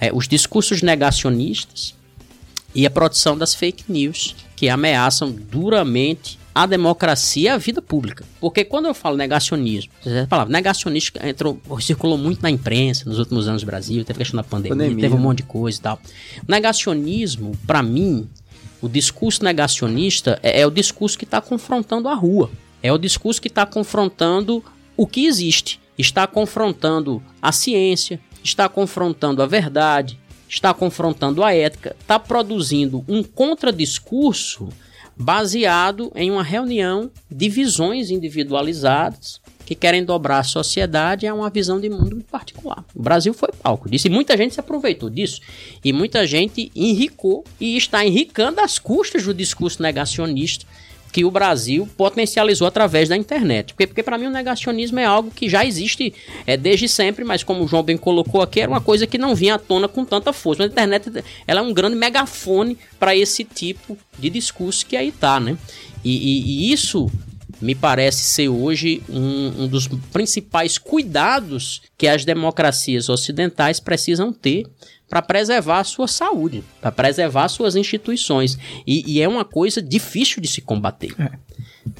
[0.00, 1.92] É, os discursos negacionistas
[2.72, 8.24] e a produção das fake news, que ameaçam duramente a democracia e a vida pública.
[8.40, 9.90] Porque quando eu falo negacionismo,
[10.22, 14.36] a palavra negacionista entrou, circulou muito na imprensa nos últimos anos no Brasil, teve questão
[14.36, 16.00] da pandemia, Pandemia, teve um monte de coisa e tal.
[16.46, 18.28] Negacionismo, para mim,
[18.80, 22.48] o discurso negacionista é, é o discurso que está confrontando a rua.
[22.84, 24.62] É o discurso que está confrontando
[24.94, 25.80] o que existe.
[25.96, 33.22] Está confrontando a ciência, está confrontando a verdade, está confrontando a ética, está produzindo um
[33.22, 34.68] contradiscurso
[35.16, 41.80] baseado em uma reunião de visões individualizadas que querem dobrar a sociedade a uma visão
[41.80, 42.84] de mundo particular.
[42.94, 45.40] O Brasil foi palco disso e muita gente se aproveitou disso
[45.82, 50.66] e muita gente enricou e está enricando às custas do discurso negacionista
[51.14, 53.72] que o Brasil potencializou através da internet.
[53.72, 56.12] Porque, porque para mim o negacionismo é algo que já existe
[56.44, 59.32] é, desde sempre, mas como o João bem colocou aqui, era uma coisa que não
[59.32, 60.64] vinha à tona com tanta força.
[60.64, 65.12] Mas a internet ela é um grande megafone para esse tipo de discurso que aí
[65.12, 65.56] tá, né?
[66.04, 67.08] E, e- e isso
[67.60, 74.66] me parece ser hoje um, um dos principais cuidados que as democracias ocidentais precisam ter
[75.08, 78.58] para preservar a sua saúde, para preservar suas instituições.
[78.86, 81.14] E, e é uma coisa difícil de se combater.
[81.18, 81.30] É.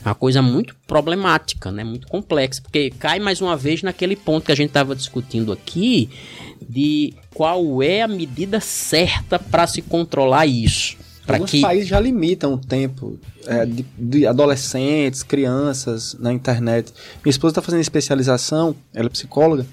[0.04, 1.84] Uma coisa muito problemática, né?
[1.84, 6.08] muito complexa, porque cai mais uma vez naquele ponto que a gente estava discutindo aqui
[6.68, 10.96] de qual é a medida certa para se controlar isso.
[11.26, 16.92] Para Alguns que países já limitam o tempo é, de, de adolescentes, crianças na internet.
[17.24, 19.66] Minha esposa está fazendo especialização, ela é psicóloga,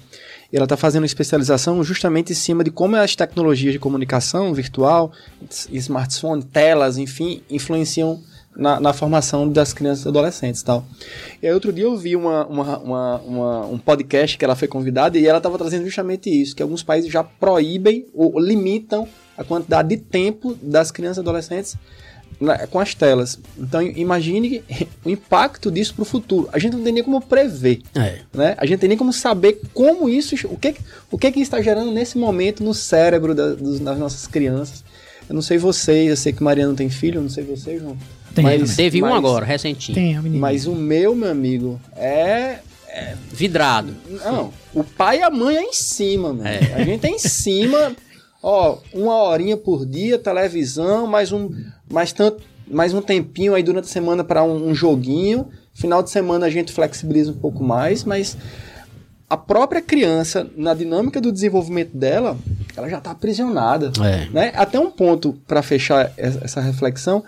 [0.52, 5.12] e ela está fazendo especialização justamente em cima de como as tecnologias de comunicação virtual,
[5.70, 8.20] smartphone, telas, enfim, influenciam
[8.54, 10.84] na, na formação das crianças e adolescentes e tal.
[11.42, 14.68] E aí, outro dia eu vi uma, uma- uma- uma- um podcast que ela foi
[14.68, 19.08] convidada e ela estava trazendo justamente isso, que alguns países já proíbem ou limitam
[19.42, 21.76] a quantidade de tempo das crianças e adolescentes
[22.40, 23.38] na- com as telas.
[23.58, 24.62] Então imagine
[25.04, 26.48] o impacto disso para o futuro.
[26.52, 28.54] A gente não tem nem como prever, é, né?
[28.56, 30.74] A gente tem nem como saber como isso, o que
[31.10, 34.82] o que, que está gerando nesse momento no cérebro da- dos- das nossas crianças.
[35.28, 37.80] Eu não sei vocês, eu sei que Mariana não tem filho, eu não sei vocês,
[37.80, 37.96] João.
[38.34, 40.40] Tem, Mas- teve um mas- agora, recentinho, Tem, a menina.
[40.40, 42.58] Mas o meu, meu amigo, é
[43.30, 43.94] vidrado.
[44.24, 46.46] Não, o pai e a mãe é em cima, mano.
[46.46, 46.74] É.
[46.74, 47.94] A gente é em cima,
[48.42, 51.50] ó, uma horinha por dia, televisão, mais um,
[51.90, 55.48] mais tanto, mais um tempinho aí durante a semana para um, um joguinho.
[55.74, 58.36] Final de semana a gente flexibiliza um pouco mais, mas
[59.28, 62.36] a própria criança, na dinâmica do desenvolvimento dela,
[62.76, 64.28] ela já está aprisionada É.
[64.30, 64.52] né?
[64.54, 67.24] Até um ponto para fechar es- essa reflexão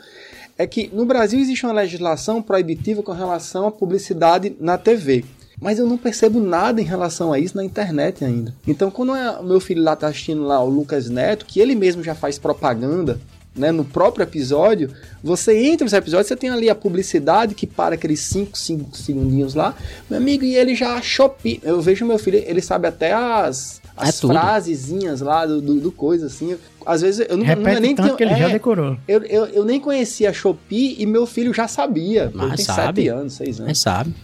[0.58, 5.24] é que no Brasil existe uma legislação proibitiva com relação à publicidade na TV.
[5.64, 8.54] Mas eu não percebo nada em relação a isso na internet ainda.
[8.68, 11.74] Então, quando é- o meu filho lá tá assistindo lá o Lucas Neto, que ele
[11.74, 13.18] mesmo já faz propaganda,
[13.56, 14.90] né, no próprio episódio,
[15.22, 19.54] você entra nesse episódio, você tem ali a publicidade que para aqueles 5, 5 segundinhos
[19.54, 19.74] lá,
[20.10, 21.60] meu amigo, e ele já shopping.
[21.62, 24.34] Eu vejo meu filho, ele sabe até as, É as tudo.
[24.34, 26.56] frasezinhas lá do, do, do coisa assim.
[26.84, 28.96] Às vezes eu não, não Repete é nem tanto tenho- que ele já é, decorou.
[29.08, 32.30] eu, eu, eu nem conhecia a Shopee e meu filho já sabia.
[32.34, 33.02] Mas tem sabe.
[33.04, 33.78] 7 anos, 6 Mas anos.
[33.80, 34.14] sabe.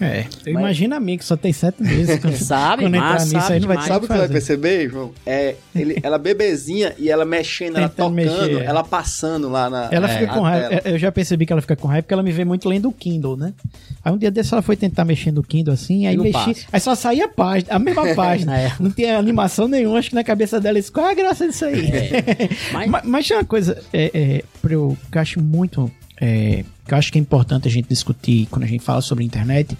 [0.00, 2.18] É, Mas- imagino a mim que só tem sete meses.
[2.22, 4.18] Quando, Sabe, quando entrar mas nisso sabe aí não vai Sabe o que você vai
[4.20, 4.32] fazer.
[4.32, 5.10] perceber, João?
[5.26, 8.64] É, ele, ela bebezinha e ela mexendo, ela tocando, mexer, é.
[8.64, 9.88] ela passando lá na.
[9.90, 10.68] Ela É, fica com raiva.
[10.68, 10.82] tela.
[10.84, 12.92] Eu já percebi que ela fica com raiva porque ela me vê muito lendo o
[12.92, 13.52] Kindle, né?
[14.04, 16.64] Aí um dia desse ela foi tentar mexer no Kindle assim, aí mexi.
[16.72, 18.58] Aí só saía a página, a mesma página.
[18.58, 18.72] É.
[18.80, 20.92] Não tinha animação nenhuma, acho que na cabeça dela isso.
[20.92, 21.90] Qual é a graça disso aí?
[21.90, 22.48] É.
[22.72, 25.90] Mas- mas, mas tem uma coisa é, é, pra eu, que eu acho muito.
[26.20, 29.24] É, que eu acho que é importante a gente discutir quando a gente fala sobre
[29.24, 29.78] internet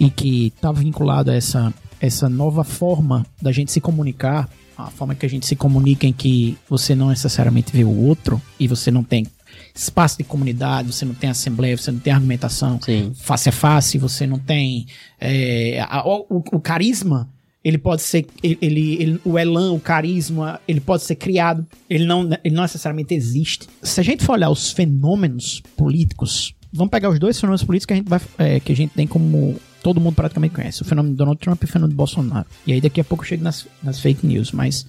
[0.00, 5.14] e que está vinculado a essa, essa nova forma da gente se comunicar, a forma
[5.14, 8.90] que a gente se comunica em que você não necessariamente vê o outro e você
[8.90, 9.24] não tem
[9.74, 13.12] espaço de comunidade, você não tem assembleia, você não tem argumentação Sim.
[13.14, 14.86] face a face, você não tem
[15.20, 17.28] é, a- o, o carisma.
[17.64, 18.58] Ele pode ser, ele,
[19.00, 21.64] ele- o elan, o carisma, ele pode ser criado.
[21.88, 23.68] Ele não, ele não necessariamente existe.
[23.82, 27.92] Se a gente for olhar os fenômenos políticos, vamos pegar os dois fenômenos políticos que
[27.92, 31.14] a gente, vai, é, que a gente tem como todo mundo praticamente conhece: o fenômeno
[31.14, 32.46] de Donald Trump e o fenômeno de Bolsonaro.
[32.66, 34.84] E aí daqui a pouco eu chego nas, nas fake news, mas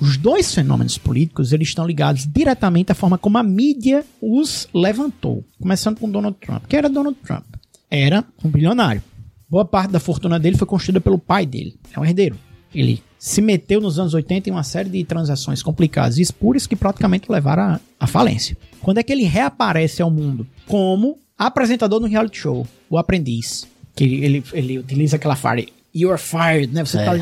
[0.00, 5.44] os dois fenômenos políticos eles estão ligados diretamente à forma como a mídia os levantou.
[5.60, 6.64] Começando com Donald Trump.
[6.68, 7.44] Quem era Donald Trump?
[7.90, 9.02] Era um bilionário.
[9.48, 11.76] Boa parte da fortuna dele foi construída pelo pai dele.
[11.94, 12.36] É um herdeiro.
[12.74, 16.74] Ele se meteu nos anos 80 em uma série de transações complicadas e espúrias que
[16.76, 18.56] praticamente levaram à, falência.
[18.82, 20.46] Quando é que ele reaparece ao mundo?
[20.66, 23.66] Como apresentador no reality show, O Aprendiz.
[23.94, 26.84] Que ele, ele, ele utiliza aquela frase, you're fired, né?
[26.84, 27.04] Você É.
[27.04, 27.12] tá...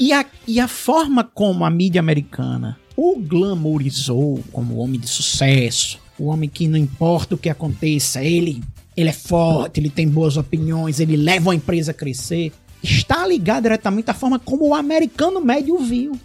[0.00, 5.98] E a, e a forma como a mídia americana o glamourizou como homem de sucesso,
[6.18, 8.62] o homem que não importa o que aconteça, ele,
[8.96, 12.52] ele é forte, ele tem boas opiniões, ele leva a empresa a crescer,
[12.82, 16.18] está ligado diretamente à forma como o americano médio viu.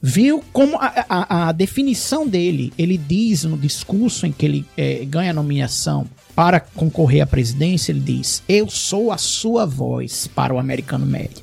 [0.00, 5.04] Viu como a, a- a definição dele, ele diz no discurso em que ele eh,
[5.06, 6.06] ganha a nomeação
[6.36, 11.42] para concorrer à presidência, ele diz: Eu sou a sua voz para o americano médio.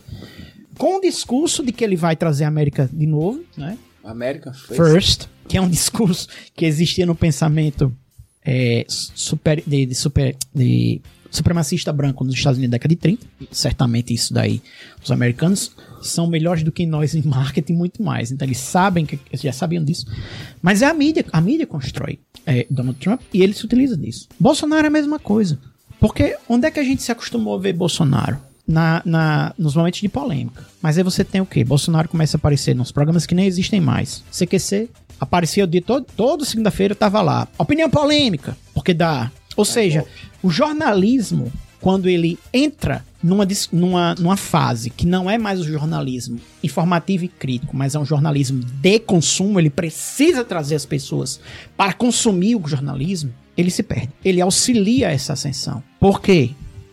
[0.78, 3.78] Com o discurso de que ele vai trazer a América de novo, né?
[4.04, 4.76] América First.
[4.78, 7.94] First, que é um discurso que existia no pensamento
[8.46, 13.26] é, super, de, de super, de supremacista branco nos Estados Unidos da década de 30.
[13.52, 14.62] Certamente isso daí,
[15.04, 18.32] os americanos são melhores do que nós em marketing muito mais.
[18.32, 20.06] Então eles sabem, que eles já sabiam disso.
[20.62, 24.28] Mas é a mídia, a mídia constrói é, Donald Trump e ele se utiliza disso.
[24.40, 25.60] Bolsonaro é a mesma coisa.
[26.00, 28.38] Porque onde é que a gente se acostumou a ver Bolsonaro?
[28.68, 30.66] Na, na- nos momentos de polêmica.
[30.82, 31.64] Mas aí você tem o quê?
[31.64, 34.24] Bolsonaro começa a aparecer nos programas que nem existem mais.
[34.32, 34.88] CQC
[35.22, 37.48] aparecia o dia todo, todo segunda-feira tava lá.
[37.60, 39.32] Opinião polêmica, porque dá.
[39.56, 40.04] Ou seja,
[40.42, 46.40] o jornalismo, quando ele entra numa, numa, numa fase que não é mais o jornalismo
[46.64, 51.40] informativo e crítico, mas é um jornalismo de consumo, ele precisa trazer as pessoas
[51.78, 54.10] para consumir o jornalismo, ele se perde.
[54.26, 55.84] Ele auxilia essa ascensão.
[56.00, 56.52] Por quê?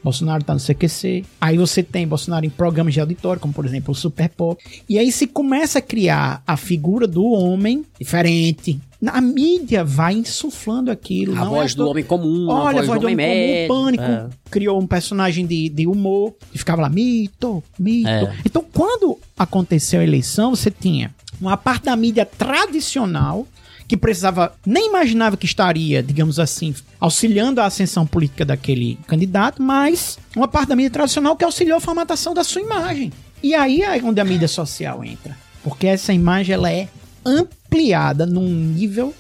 [0.09, 1.23] Bolsonaro tá no CQC.
[1.39, 4.63] Aí você tem Bolsonaro em programas de auditório, como por exemplo o Super Pop.
[4.89, 8.81] E aí se começa a criar a figura do homem diferente.
[9.07, 11.33] A mídia vai insuflando aquilo.
[11.35, 13.69] A não voz é do homem comum, Olha, a voz do homem médio.
[13.69, 14.03] comum, pânico.
[14.03, 14.29] É.
[14.51, 18.09] Criou um personagem de, de humor e ficava lá, mito, mito.
[18.09, 18.35] É.
[18.47, 23.47] Então, quando aconteceu a eleição, você tinha uma parte da mídia tradicional
[23.89, 30.19] que precisava, nem imaginava que estaria, digamos assim, auxiliando a ascensão política daquele candidato, mas
[30.37, 33.11] uma parte da mídia tradicional que auxiliou a formatação da sua imagem.
[33.43, 35.35] E aí é onde a mídia social entra.
[35.65, 36.89] Porque essa imagem ela é
[37.25, 39.15] ampliada num nível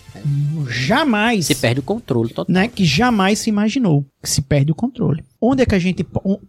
[0.68, 2.52] jamais Se perde o controle total.
[2.52, 5.24] né, que jamais se imaginou, que se perde o controle.
[5.40, 6.04] Onde é que a gente,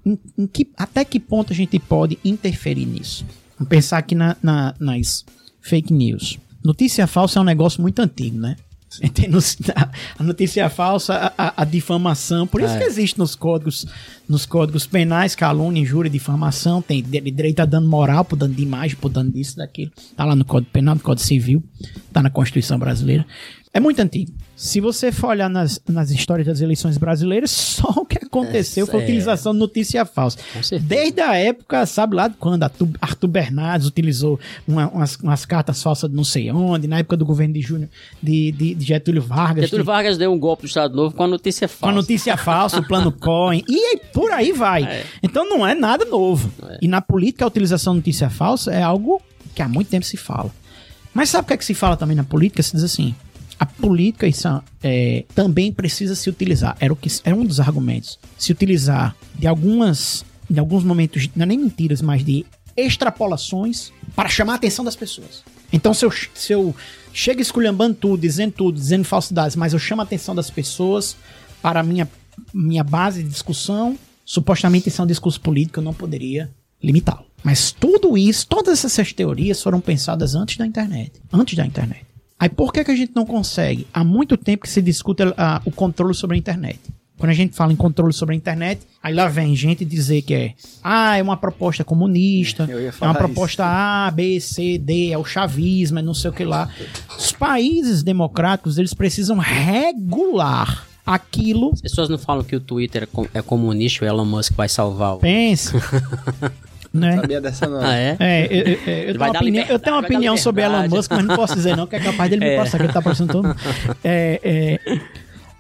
[0.06, 3.26] em- em que- até que ponto a gente pode interferir nisso?
[3.58, 5.26] Vamos pensar aqui na- na- nas
[5.62, 6.40] fake news.
[6.64, 8.56] Notícia falsa é um negócio muito antigo, né?
[10.18, 12.78] A notícia falsa, a, a- difamação, por isso É.
[12.80, 13.86] que existe nos códigos,
[14.28, 18.98] nos códigos penais, calúnia, injúria, difamação, tem direito a dano moral, por dano de imagem,
[18.98, 19.92] por dano disso, daquilo.
[20.16, 21.64] Tá lá no Código Penal, no Código Civil,
[22.12, 23.26] tá na Constituição Brasileira.
[23.72, 24.32] É muito antigo.
[24.56, 29.00] Se você for olhar nas, nas histórias das eleições brasileiras, só o que aconteceu foi
[29.00, 29.06] a É.
[29.06, 30.40] utilização de notícia falsa.
[30.82, 32.64] Desde a época, sabe lá de quando?
[33.00, 37.26] Arthur, Bernardes utilizou uma- umas, umas cartas falsas de não sei onde, na época do
[37.26, 37.90] governo de Júnior,
[38.22, 39.66] de, de- de Getúlio Vargas.
[39.66, 41.96] Getúlio de- Vargas deu um golpe do Estado Novo com a notícia com a falsa.
[41.96, 44.84] notícia falsa, o plano Cohen, e por aí vai.
[44.84, 45.06] É.
[45.22, 46.52] Então não é nada novo.
[46.82, 49.22] E na política, a utilização de notícia falsa é algo
[49.54, 50.50] que há muito tempo se fala.
[51.14, 52.62] Mas sabe o que é que se fala também na política?
[52.64, 53.16] Se diz assim,
[53.60, 54.48] a política isso,
[54.82, 56.78] é, também precisa se utilizar.
[56.80, 58.18] Era, o que, era um dos argumentos.
[58.38, 62.46] Se utilizar de algumas, de alguns momentos, não é nem mentiras, mas de
[62.78, 65.44] extrapolações para chamar a atenção das pessoas.
[65.74, 66.74] Então, se eu, se eu
[67.14, 71.18] chego esculhambando tudo, dizendo tudo, dizendo falsidades, mas eu chamo a atenção das pessoas
[71.62, 72.10] para a minha,
[72.54, 76.50] minha base de discussão, supostamente isso é um discurso político, eu não poderia
[76.82, 77.26] limitá-lo.
[77.44, 81.12] Mas tudo isso, todas essas teorias foram pensadas antes da internet.
[81.32, 82.09] Antes da internet.
[82.40, 83.86] Aí por que, que a gente não consegue?
[83.94, 86.80] Há muito tempo que se discute ah, o controle sobre a internet.
[87.18, 90.34] Quando a gente fala em controle sobre a internet, aí lá vem gente dizer que
[90.34, 95.12] é, ah, é uma proposta comunista, Eu ia é uma proposta A, B, C, D,
[95.12, 96.70] é o chavismo, é não sei o que lá.
[97.18, 101.72] Os países democráticos, eles precisam regular aquilo.
[101.74, 103.04] As pessoas não falam que o Twitter
[103.34, 105.20] é é comunista e o Elon Musk vai salvar o...
[105.20, 105.74] Pense.
[106.94, 107.16] né?
[107.18, 107.82] Sabia dessa não.
[107.82, 108.18] Ah, é?
[108.20, 110.38] É, eu, eu- eu- eu tenho uma opinião, eu tenho uma liberdade, vai dar opinião
[110.38, 110.88] sobre Elon.
[110.90, 112.58] Musk, mas não posso dizer não, que é capaz dele me É.
[112.58, 113.56] passar, que ele tá aparecendo todo.
[114.04, 115.00] É, é,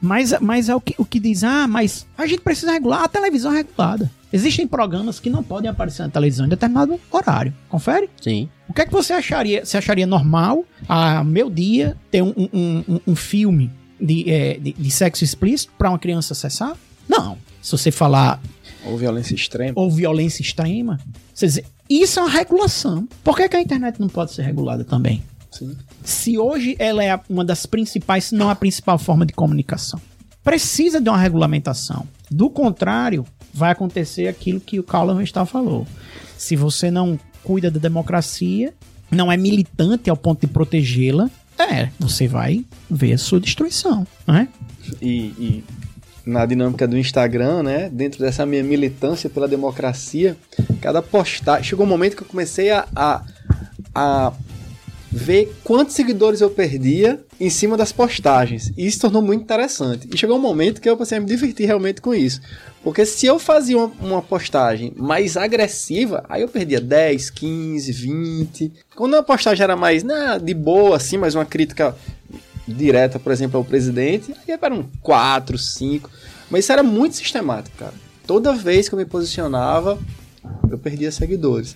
[0.02, 3.08] mas, mas é o que, o que diz, ah, mas a gente precisa regular, a
[3.08, 4.10] televisão é regulada.
[4.32, 7.54] Existem programas que não podem aparecer na televisão em determinado horário.
[7.68, 8.10] Confere?
[8.22, 8.48] Sim.
[8.68, 9.66] O que é que você acharia?
[9.66, 14.72] Você acharia normal, a meu dia, ter um, um, um- um filme de, é, de,
[14.74, 16.74] de sexo explícito para uma criança acessar?
[17.08, 17.38] Não.
[17.62, 18.40] Se você falar
[18.90, 19.74] Ou violência extrema.
[19.76, 21.00] ou violência extrema.
[21.34, 23.08] Dizer, isso é uma regulação.
[23.24, 25.24] Por que, que a internet não pode ser regulada também?
[25.52, 25.76] Sim.
[26.04, 30.00] Se hoje ela é uma das principais, se não a principal forma de comunicação,
[30.44, 32.08] precisa de uma regulamentação.
[32.30, 35.88] Do contrário, vai acontecer aquilo que o Carl Rostal falou.
[36.38, 38.74] Se você não cuida da democracia,
[39.10, 44.48] não é militante ao ponto de protegê-la, é, você vai ver a sua destruição, né?
[45.02, 45.64] E, e
[46.26, 47.90] na dinâmica do Instagram, né?
[47.92, 50.36] Dentro dessa minha militância pela democracia,
[50.82, 51.64] cada postagem.
[51.64, 53.24] Chegou um momento que eu comecei a, a,
[53.94, 54.34] a
[55.12, 58.72] ver quantos seguidores eu perdia em cima das postagens.
[58.78, 60.08] E isso tornou muito interessante.
[60.14, 62.42] E chegou um momento que eu passei a me divertir realmente com isso.
[62.84, 68.72] Porque se eu fazia uma, uma postagem mais agressiva, aí eu perdia 10, 15, 20.
[68.96, 71.96] Quando a postagem era mais né, de boa, assim, mais uma crítica
[72.74, 76.10] direta, por exemplo, ao presidente, aí eram 4, 5.
[76.50, 77.94] Mas isso era muito sistemático, cara.
[78.26, 80.00] Toda vez que eu me posicionava,
[80.70, 81.76] eu perdia seguidores.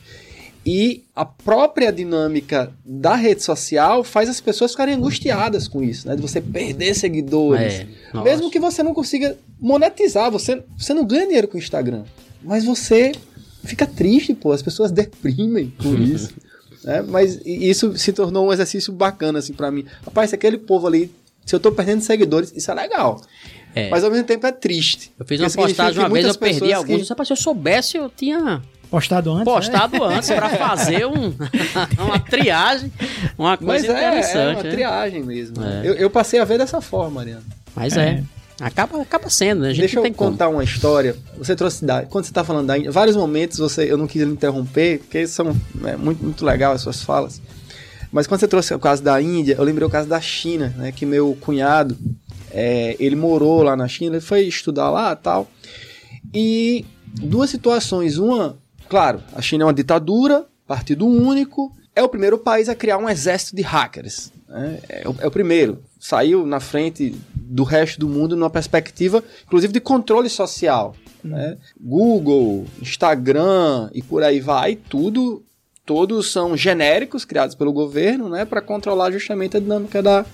[0.65, 6.15] E a própria dinâmica da rede social faz as pessoas ficarem angustiadas com isso, né?
[6.15, 7.85] De você perder seguidores.
[8.13, 8.23] É.
[8.23, 12.03] Mesmo que você não consiga monetizar, você, você não ganha dinheiro com o Instagram.
[12.41, 13.11] Mas você
[13.65, 14.53] fica triste, pô.
[14.53, 16.33] As pessoas deprimem com isso.
[16.84, 17.01] Né?
[17.07, 19.85] Mas isso se tornou um exercício bacana, assim, para mim.
[20.05, 21.11] Rapaz, se aquele povo ali,
[21.45, 23.22] se eu tô perdendo seguidores, isso é legal.
[23.76, 23.89] É.
[23.89, 25.11] Mas ao mesmo tempo é triste.
[25.18, 27.01] Eu fiz uma postagem uma vez, eu perdi alguns.
[27.03, 29.39] que- Rapaz, Se eu soubesse, eu tinha Postado antes.
[29.47, 29.51] né?
[29.53, 31.34] postado antes pra fazer um,
[31.97, 32.91] uma triagem,
[33.35, 34.55] uma Mas coisa é, é interessante.
[34.57, 34.69] uma né?
[34.69, 35.64] triagem mesmo.
[35.64, 35.81] É.
[35.89, 37.41] Eu, eu passei a ver dessa forma, Mariana.
[37.76, 38.23] Mas é.
[38.65, 39.68] Acaba, acaba sendo, né?
[39.68, 40.31] A gente Deixa eu tem como.
[40.31, 41.15] contar uma história.
[41.38, 44.22] Você trouxe da, quando você está falando da Índia, vários momentos você, eu não quis
[44.22, 47.41] interromper, porque são é, muito, muito legal as suas falas.
[48.11, 50.91] Mas quando você trouxe o caso da Índia, eu lembrei o caso da China, né?
[50.91, 51.98] Que meu cunhado,
[52.52, 55.49] é, ele morou lá na China, ele foi estudar lá tal.
[56.34, 58.18] E duas situações.
[58.18, 58.56] Uma,
[58.88, 63.10] claro, a China é uma ditadura, partido único, é o primeiro país a criar um
[63.10, 64.31] exército de hackers.
[64.48, 64.80] né?
[64.90, 65.80] É, o, é o primeiro.
[65.99, 67.15] Saiu na frente
[67.49, 70.95] do resto do mundo numa perspectiva, inclusive, de controle social.
[71.23, 71.57] né?
[71.79, 75.43] Google, Instagram e por aí vai, tudo.
[75.85, 80.25] Todos são genéricos criados pelo governo, né, para controlar justamente a dinâmica da,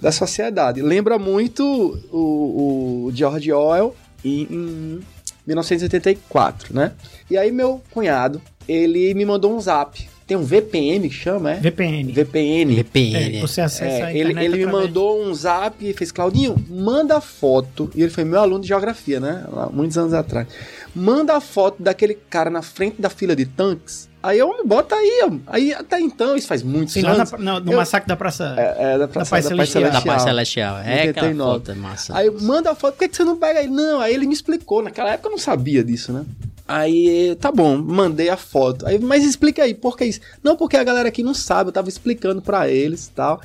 [0.00, 0.82] da sociedade.
[0.82, 1.64] Lembra muito
[2.10, 3.94] o, o George Orwell
[4.24, 5.00] em, em
[5.46, 6.92] 1984, né?
[7.30, 10.08] E aí meu cunhado, ele me mandou um zap.
[10.26, 11.54] Tem um VPN que chama, é?
[11.56, 12.10] VPN.
[12.12, 12.74] VPN.
[12.76, 13.36] VPN.
[13.36, 16.56] É, você acessa a É, ele, internet ele me mandou um zap e fez, Claudinho,
[16.70, 17.90] manda foto.
[17.94, 19.44] E ele foi meu aluno de geografia, né?
[19.52, 20.48] Lá, muitos anos atrás.
[20.94, 24.08] Manda a foto daquele cara na frente da fila de tanques.
[24.22, 25.20] Aí eu me bota aí.
[25.46, 27.30] Aí até então, isso faz Sim, lá anos.
[27.32, 28.54] na- no, no Eu- massacre da Praça.
[28.56, 29.92] É, é da, Praça- Paz da Paz Celestial.
[29.92, 30.78] Da Paz Celestial.
[30.78, 31.52] É aquela 89.
[31.58, 32.16] foto, é massa.
[32.16, 33.70] Aí manda a foto, por que, que você não pega ele?
[33.70, 34.82] Não, aí ele me explicou.
[34.82, 36.24] Naquela época eu não sabia disso, né?
[36.66, 38.86] Aí, tá bom, mandei a foto.
[38.86, 40.20] Aí, mas explica aí, por que isso?
[40.42, 43.40] Não, porque a galera aqui não sabe, eu tava explicando pra eles e tal.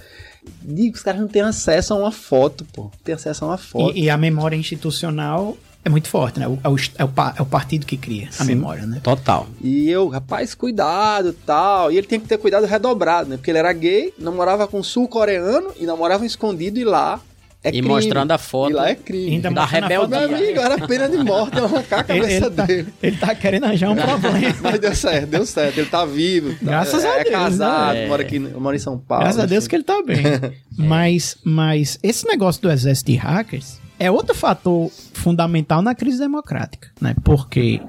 [0.62, 2.84] Digo, os caras não têm acesso a uma foto, pô.
[2.84, 3.96] Não tem acesso a uma foto.
[3.96, 6.48] E, e a memória institucional é muito forte, né?
[6.48, 8.46] O- É o, é o é o partido que cria a Sim.
[8.56, 9.02] memória, né?
[9.04, 9.48] Total.
[9.62, 11.92] E eu, rapaz, cuidado tal.
[11.92, 13.36] E ele tem que ter cuidado redobrado, né?
[13.38, 17.20] Porque ele era gay, namorava com um sul-coreano e namorava escondido e lá
[17.64, 17.88] é e crime.
[17.88, 18.72] mostrando a foto.
[18.72, 19.32] E lá é crime.
[19.32, 20.28] Ainda Da a rebeldia.
[20.28, 22.94] Meu amigo, era pena de morte, eu arrancar a Ele, cabeça ele, tá, dele.
[23.04, 24.56] ele tá querendo arranjar um problema.
[24.62, 25.78] Mas deu certo, deu certo.
[25.78, 26.52] Ele tá vivo.
[26.52, 28.08] tá- Graças é, a é Deus, casado, né?
[28.08, 29.24] mora aqui, mora em São Paulo.
[29.26, 29.70] Graças a Deus enfim.
[29.70, 30.24] que ele tá bem.
[30.78, 36.90] mas, mas esse negócio do exército de hackers é outro fator fundamental na crise democrática,
[37.02, 37.14] né?
[37.24, 37.82] Porque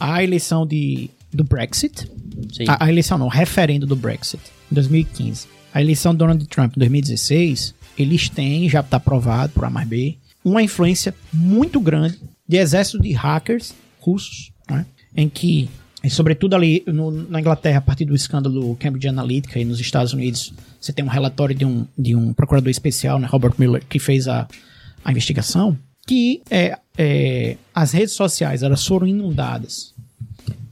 [0.00, 2.10] a eleição de, do Brexit,
[2.52, 2.64] Sim.
[2.68, 4.40] a, a eleição não, o referendo do Brexit,
[4.72, 9.64] em 2015, a eleição do Donald Trump em 2016, eles têm, já está provado por
[9.64, 14.84] A mais B, uma influência muito grande de exército de hackers russos, né?
[15.16, 15.70] em que,
[16.10, 20.52] sobretudo ali no- na Inglaterra, a partir do escândalo Cambridge Analytica e nos Estados Unidos,
[20.80, 24.28] você tem um relatório de um, de um procurador especial, né, Robert Miller, que fez
[24.28, 24.46] a,
[25.02, 29.93] a investigação, que é, é, as redes sociais elas foram inundadas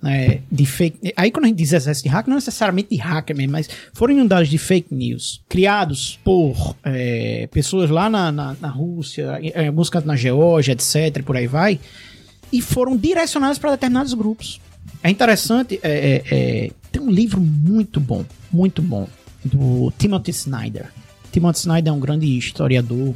[0.02, 1.12] né, de fake.
[1.16, 4.12] Aí quando a gente diz exército de hacker, não necessariamente de hacker mesmo, mas foram
[4.14, 9.88] inundados de fake news criados por é, pessoas lá na, na, na Rússia, em alguns
[9.88, 11.22] cantos na Geórgia, etc.
[11.22, 11.78] por aí vai,
[12.52, 14.60] e foram direcionados para determinados grupos.
[15.02, 19.08] É interessante, é, é, é, tem um livro muito bom, muito bom,
[19.44, 20.92] do Timothy Snyder.
[21.30, 23.14] Timothy Snyder é um grande historiador.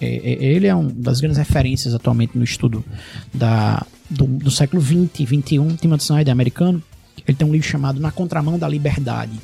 [0.00, 2.84] é, é, ele é uma das grandes referências atualmente no estudo
[3.32, 5.76] da, do, do século XX, XXI.
[5.80, 6.82] Timothy Snyder é americano.
[7.26, 9.38] Ele tem um livro chamado Na Contramão da Liberdade,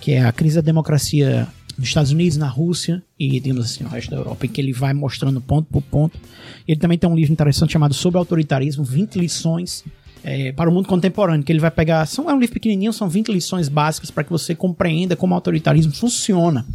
[0.00, 3.90] que é a crise da democracia nos Estados Unidos, na Rússia e, digamos assim, no
[3.90, 6.18] resto da Europa, em que ele vai mostrando ponto por ponto.
[6.66, 9.84] Ele também tem um livro interessante chamado Sobre Autoritarismo, 20 lições
[10.24, 13.08] é, para o mundo contemporâneo, que ele vai pegar, são, é um livro pequenininho, são
[13.08, 16.66] 20 lições básicas para que você compreenda como o autoritarismo funciona.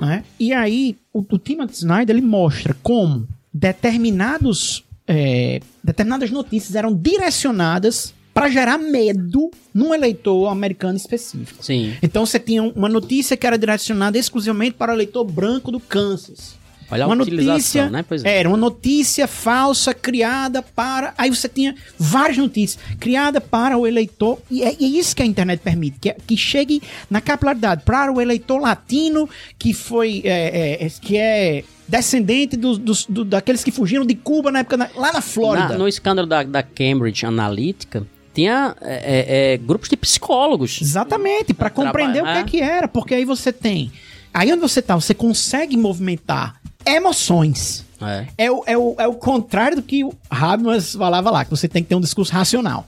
[0.00, 0.22] né?
[0.38, 8.14] E aí, o, o Timothy Snyder, ele mostra como determinados, é, determinadas notícias eram direcionadas
[8.32, 11.64] para gerar medo num eleitor americano específico.
[11.64, 11.94] Sim.
[12.02, 16.56] Então você tinha uma notícia que era direcionada exclusivamente para o eleitor branco do Kansas.
[16.90, 18.04] Olha uma notícia, né?
[18.06, 18.38] Pois é.
[18.38, 21.14] Era uma notícia falsa criada para.
[21.18, 24.38] Aí você tinha várias notícias criada para o eleitor.
[24.50, 27.82] E é, e é isso que a internet permite, que, é- que chegue na capilaridade
[27.84, 29.28] para o eleitor latino
[29.58, 30.22] que foi.
[30.24, 34.76] é, é, que é descendente dos, dos- do- daqueles que fugiram de Cuba na época.
[34.76, 35.68] na- lá na Flórida.
[35.70, 40.80] Na- no escândalo da, da Cambridge Analytica, tinha é, é, é, grupos de psicólogos.
[40.80, 43.92] Exatamente, para compreender o que é que era, porque aí você tem.
[44.32, 47.84] Aí onde você tá, você consegue movimentar emoções.
[48.00, 48.26] É.
[48.36, 51.68] É o, é o, é o contrário do que o Habermas falava lá, que você
[51.68, 52.86] tem que ter um discurso racional.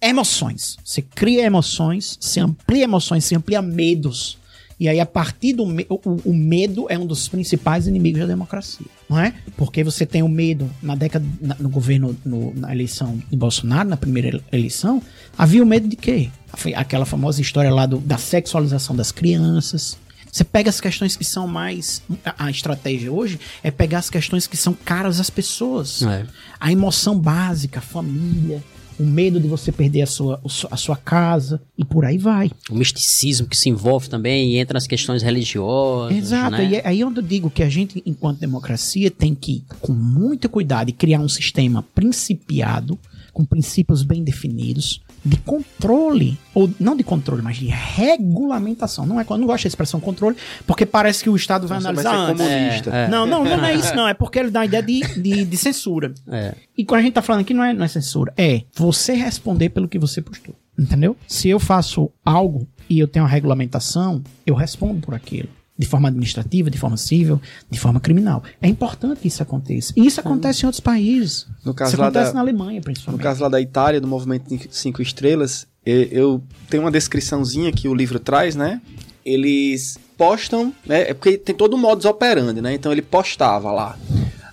[0.00, 0.76] Emoções.
[0.84, 4.38] Você cria emoções, você amplia emoções, você amplia medos.
[4.78, 5.98] E aí, a partir do me- o,
[6.30, 9.32] o medo é um dos principais inimigos da democracia, não é?
[9.56, 13.88] Porque você tem o medo na década, na- no governo, no- na eleição de Bolsonaro,
[13.88, 15.00] na primeira ele- eleição,
[15.38, 16.28] havia o medo de quê?
[16.74, 19.96] Aquela famosa história lá do- da sexualização das crianças.
[20.36, 22.02] Você pega as questões que são mais.
[22.22, 26.02] A, a estratégia hoje é pegar as questões que são caras às pessoas.
[26.02, 26.26] É.
[26.60, 28.62] A emoção básica, a família,
[29.00, 30.38] o medo de você perder a sua,
[30.70, 32.50] a sua casa e por aí vai.
[32.68, 36.14] O misticismo que se envolve também e entra nas questões religiosas.
[36.14, 36.66] Exato, né?
[36.66, 40.50] e é aí onde eu digo que a gente, enquanto democracia, tem que, com muito
[40.50, 42.98] cuidado, criar um sistema principiado,
[43.32, 49.04] com princípios bem definidos, de controle, ou não de controle, mas de regulamentação.
[49.04, 51.82] Não é, eu não gosto da expressão controle, porque parece que o Estado vai Você
[51.82, 52.46] vai analisar ser antes.
[52.46, 52.90] comunista.
[52.90, 53.08] É.
[53.08, 54.06] Não, não, não é isso, não.
[54.06, 56.14] É porque ele dá a ideia de, de, de censura.
[56.28, 56.54] É.
[56.78, 58.32] E quando a gente tá falando aqui, não é, não é censura.
[58.36, 60.54] É você responder pelo que você postou.
[60.78, 61.16] Entendeu?
[61.26, 65.48] Se eu faço algo e eu tenho uma regulamentação, eu respondo por aquilo.
[65.78, 67.40] De forma administrativa, de forma civil,
[67.70, 68.42] de forma criminal.
[68.62, 69.92] É importante que isso aconteça.
[69.96, 71.46] E isso acontece em outros países.
[71.64, 73.22] No caso isso lá acontece da- na Alemanha, No principalmente.
[73.22, 78.18] caso lá da Itália, do movimento cinco estrelas, eu tenho uma descriçãozinha que o livro
[78.18, 78.80] traz, né?
[79.24, 81.10] Eles postam, né?
[81.10, 82.72] É porque tem todo o modus operandi, né?
[82.74, 83.98] Então ele postava lá.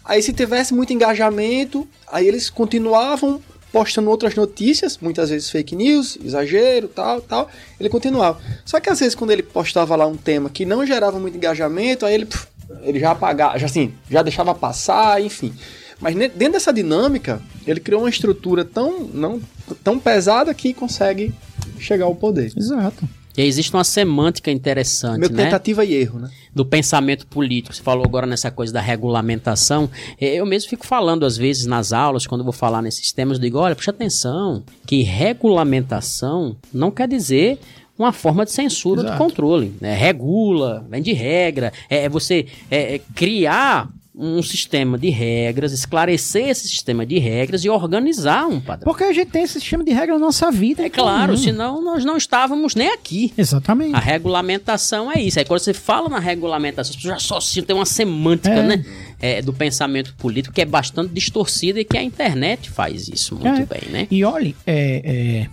[0.03, 3.39] Aí se tivesse muito engajamento, aí eles continuavam
[3.73, 7.49] postando outras notícias, muitas vezes fake news, exagero, tal, tal.
[7.79, 8.39] Ele continuava.
[8.63, 12.05] Só que às vezes quando ele postava lá um tema que não gerava muito engajamento,
[12.05, 12.45] aí ele, puf,
[12.83, 15.51] ele já apagava, já assim, já deixava passar, enfim.
[15.99, 19.41] Mas dentro dessa dinâmica, ele criou uma estrutura tão, não,
[19.83, 21.33] tão pesada que consegue
[21.79, 22.53] chegar ao poder.
[22.55, 23.09] Exato.
[23.35, 25.43] E aí existe uma semântica interessante, Meio né?
[25.45, 26.29] tentativa e erro, né?
[26.53, 27.75] do pensamento político.
[27.75, 29.89] Você falou agora nessa coisa da regulamentação.
[30.21, 33.37] Eh, Eu mesmo fico falando às vezes nas aulas, quando eu vou falar nesses temas,
[33.37, 37.57] eu digo, olha, preste atenção, que regulamentação não quer dizer
[37.97, 39.23] uma forma de censura ou de Exato.
[39.23, 39.73] controle.
[39.79, 39.95] né?
[39.95, 41.71] Regula, vem de regra.
[41.89, 47.65] É, é você é, é criar um sistema de regras, esclarecer esse sistema de regras
[47.65, 48.85] e organizar um padrão.
[48.85, 50.83] Porque a gente tem esse sistema de regra na nossa vida.
[50.83, 51.37] É claro, Hum.
[51.37, 53.33] senão nós não estávamos nem aqui.
[53.35, 53.95] Exatamente.
[53.95, 55.39] A regulamentação é isso.
[55.39, 58.61] Aí quando você fala na regulamentação, as pessoas já associam, tem uma semântica, É.
[58.67, 58.85] né?
[59.19, 63.61] é, do pensamento político que é bastante distorcida e que a internet faz isso muito
[63.61, 63.65] É.
[63.65, 64.07] bem, né?
[64.11, 65.47] E olhe, é,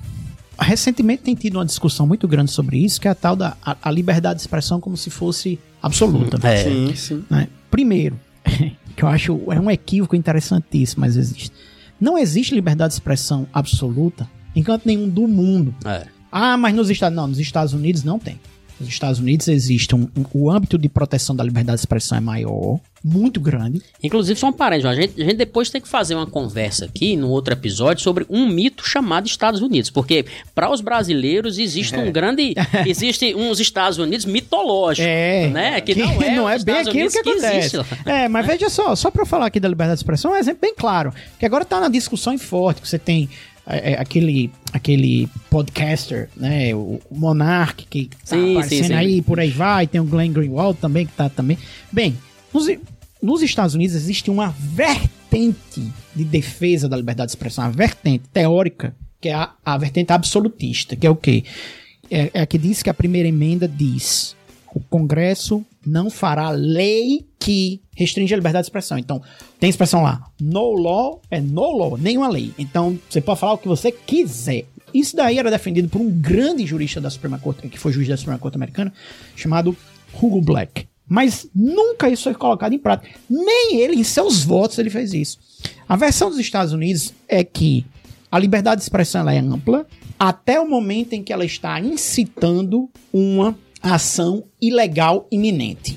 [0.59, 3.57] é, recentemente tem tido uma discussão muito grande sobre isso, que é a tal da
[3.65, 6.37] a, a liberdade de expressão como se fosse absoluta.
[6.47, 6.65] É.
[6.65, 7.25] Sim, sim.
[7.31, 7.49] né?
[7.71, 8.19] Primeiro,
[8.97, 11.53] que eu acho é um equívoco interessantíssimo, mas existe.
[12.01, 15.75] Não existe liberdade de expressão absoluta em canto nenhum do mundo.
[15.85, 16.07] É.
[16.33, 18.41] Ah, mas nos Estados não, nos Estados Unidos não tem.
[18.81, 22.21] Nos Estados Unidos existe um, um- o âmbito de proteção da liberdade de expressão é
[22.21, 23.81] maior, muito grande.
[24.03, 27.17] Inclusive, só um parênteses, a gente, a gente depois tem que fazer uma conversa aqui,
[27.17, 29.91] num outro episódio, sobre um mito chamado Estados Unidos.
[29.91, 30.25] Porque,
[30.55, 32.55] para os brasileiros, existe um grande.
[32.87, 35.07] Existe uns Estados Unidos mitológicos.
[35.09, 35.81] É, né?
[35.81, 37.57] Que, não é, os bem Estados aquilo Unidos que acontece.
[37.57, 37.87] existe lá.
[38.05, 40.61] É, mas veja só, só eu falar aqui da liberdade de expressão, é um exemplo
[40.61, 41.13] bem claro.
[41.39, 46.29] Que agora tá na discussão em forte, que você tem é, é, aquele, aquele podcaster,
[46.37, 48.95] né, o, o Monark, que tá Sim, aparecendo sim, sim.
[48.95, 51.57] aí, por aí vai, tem o Glenn Greenwald também, que tá também.
[51.93, 52.17] Bem,
[52.53, 52.67] nos,
[53.23, 58.95] nos Estados Unidos existe uma vertente de defesa da liberdade de expressão, uma vertente teórica,
[59.21, 61.45] que é a, a vertente absolutista, que é o quê?
[62.11, 64.35] É, é a que diz que a primeira emenda diz
[64.75, 68.99] o Congresso não fará lei que restringe a liberdade de expressão.
[68.99, 69.23] Então,
[69.59, 72.53] tem expressão lá, no law é no law, nenhuma lei.
[72.59, 74.67] Então, você pode falar o que você quiser.
[74.93, 78.17] Isso daí era defendido por um grande jurista da Suprema Corte, que foi juiz da
[78.17, 78.93] Suprema Corte americana,
[79.37, 79.77] chamado
[80.21, 80.87] Hugo Black.
[81.09, 83.19] Mas nunca isso foi colocado em prática.
[83.29, 85.39] Nem ele, em seus votos, ele fez isso.
[85.89, 87.85] A versão dos Estados Unidos é que
[88.31, 89.87] a liberdade de expressão é ampla
[90.19, 95.95] até o momento em que ela está incitando uma ação ilegal iminente.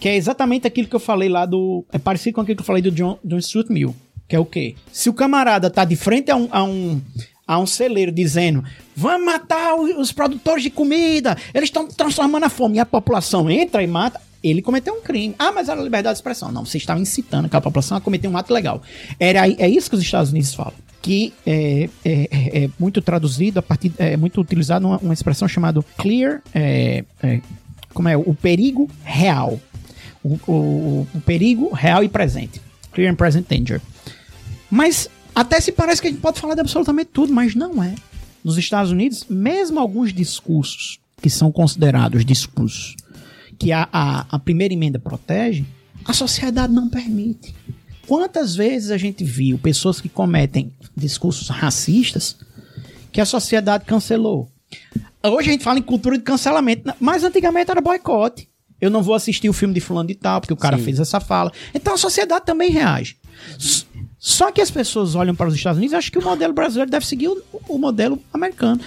[0.00, 1.84] Que é exatamente aquilo que eu falei lá do.
[1.92, 3.94] É parecido com aquilo que eu falei do John, John Stuart Mill.
[4.28, 4.74] Que é o quê?
[4.92, 7.00] Se o camarada tá de frente a um, a um,
[7.46, 8.62] a um celeiro dizendo:
[8.94, 13.50] vamos matar o- os produtores de comida, eles estão transformando a fome, e a população
[13.50, 14.20] entra e mata.
[14.42, 15.34] Ele cometeu um crime.
[15.38, 16.52] Ah, mas era liberdade de expressão.
[16.52, 18.82] Não, você estava incitando aquela população a cometer um ato legal.
[19.18, 20.74] Era, é isso que os Estados Unidos falam.
[21.02, 25.46] Que é, é- é- é muito traduzido, a partir, é muito utilizado uma, uma expressão
[25.48, 26.42] chamada clear.
[26.54, 27.40] é, é,
[27.92, 28.16] como é?
[28.16, 29.58] O perigo real.
[30.22, 32.60] O, o- o perigo real e presente.
[32.92, 33.80] Clear and present danger.
[34.70, 37.94] Mas até se parece que a gente pode falar de absolutamente tudo, mas não é.
[38.44, 42.94] Nos Estados Unidos, mesmo alguns discursos que são considerados discursos
[43.58, 45.64] que a, a, a primeira emenda protege,
[46.04, 47.54] a sociedade não permite.
[48.06, 52.36] Quantas vezes a gente viu pessoas que cometem discursos racistas
[53.12, 54.50] que a sociedade cancelou?
[55.22, 58.48] Hoje a gente fala em cultura de cancelamento, mas antigamente era boicote.
[58.80, 60.84] Eu não vou assistir o filme de fulano de tal, porque o cara Sim.
[60.84, 61.52] fez essa fala.
[61.74, 63.16] Então a sociedade também reage.
[64.18, 66.90] Só que as pessoas olham para os Estados Unidos e acham que o modelo brasileiro
[66.90, 68.80] deve seguir o, o modelo americano.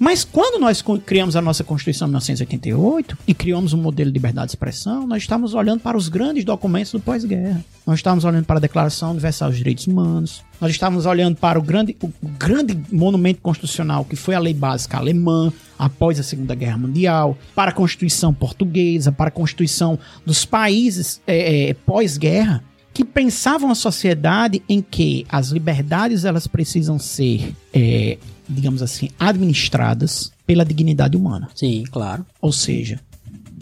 [0.00, 4.46] Mas quando nós criamos a nossa Constituição em 1988 e criamos um modelo de liberdade
[4.46, 7.62] de expressão, nós estamos olhando para os grandes documentos do pós-guerra.
[7.86, 10.42] Nós estamos olhando para a Declaração Universal dos Direitos Humanos.
[10.58, 14.96] Nós estamos olhando para o grande, o grande monumento constitucional que foi a Lei Básica
[14.96, 21.20] Alemã após a Segunda Guerra Mundial, para a Constituição Portuguesa, para a Constituição dos países
[21.26, 22.64] é, é, pós-guerra
[23.00, 30.30] que pensavam a sociedade em que as liberdades elas precisam ser, é, digamos assim, administradas
[30.46, 31.48] pela dignidade humana.
[31.54, 32.26] Sim, claro.
[32.42, 33.00] Ou seja,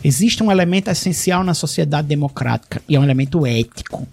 [0.02, 4.08] existe um elemento essencial na sociedade democrática e é um elemento ético.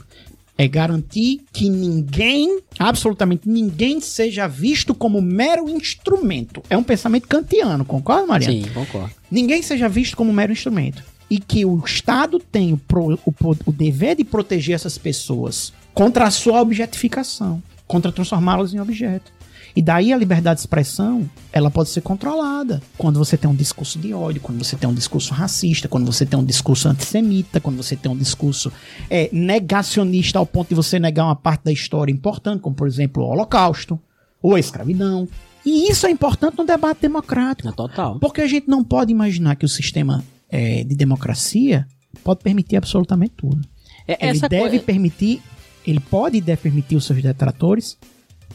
[0.56, 6.62] É garantir que ninguém, absolutamente ninguém, seja visto como mero instrumento.
[6.70, 8.54] É um pensamento kantiano, concorda, Mariana?
[8.54, 9.10] Sim, concordo.
[9.32, 11.04] ninguém seja visto como mero instrumento.
[11.30, 13.34] E que o Estado tem o, pro- o
[13.66, 19.34] o dever de proteger essas pessoas contra a sua objetificação, contra transformá-las em objeto.
[19.76, 22.82] E daí a liberdade de expressão, ela pode ser controlada.
[22.98, 26.26] Quando você tem um discurso de ódio, quando você tem um discurso racista, quando você
[26.26, 28.72] tem um discurso antissemita, quando você tem um discurso
[29.10, 33.24] é, negacionista ao ponto de você negar uma parte da história importante, como por exemplo
[33.24, 34.00] o Holocausto
[34.42, 35.28] ou a escravidão.
[35.66, 37.68] E isso é importante no debate democrático.
[37.68, 38.18] É total.
[38.20, 41.88] Porque a gente não pode imaginar que o sistema é, de democracia
[42.24, 43.62] pode permitir absolutamente tudo.
[44.08, 45.42] É, Ele deve coisa- permitir,
[45.86, 47.98] ele pode e deve permitir os seus detratores,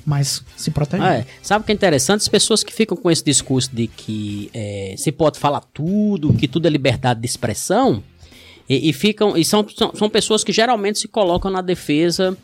[0.07, 1.07] mas se proteger.
[1.07, 1.27] Ah, é.
[1.43, 2.21] Sabe o que é interessante?
[2.23, 6.49] As pessoas que ficam com esse discurso de que é, se pode falar tudo, que
[6.49, 8.03] tudo é liberdade de expressão,
[8.69, 12.37] e, e ficam e são, são, são pessoas que geralmente se colocam na defesa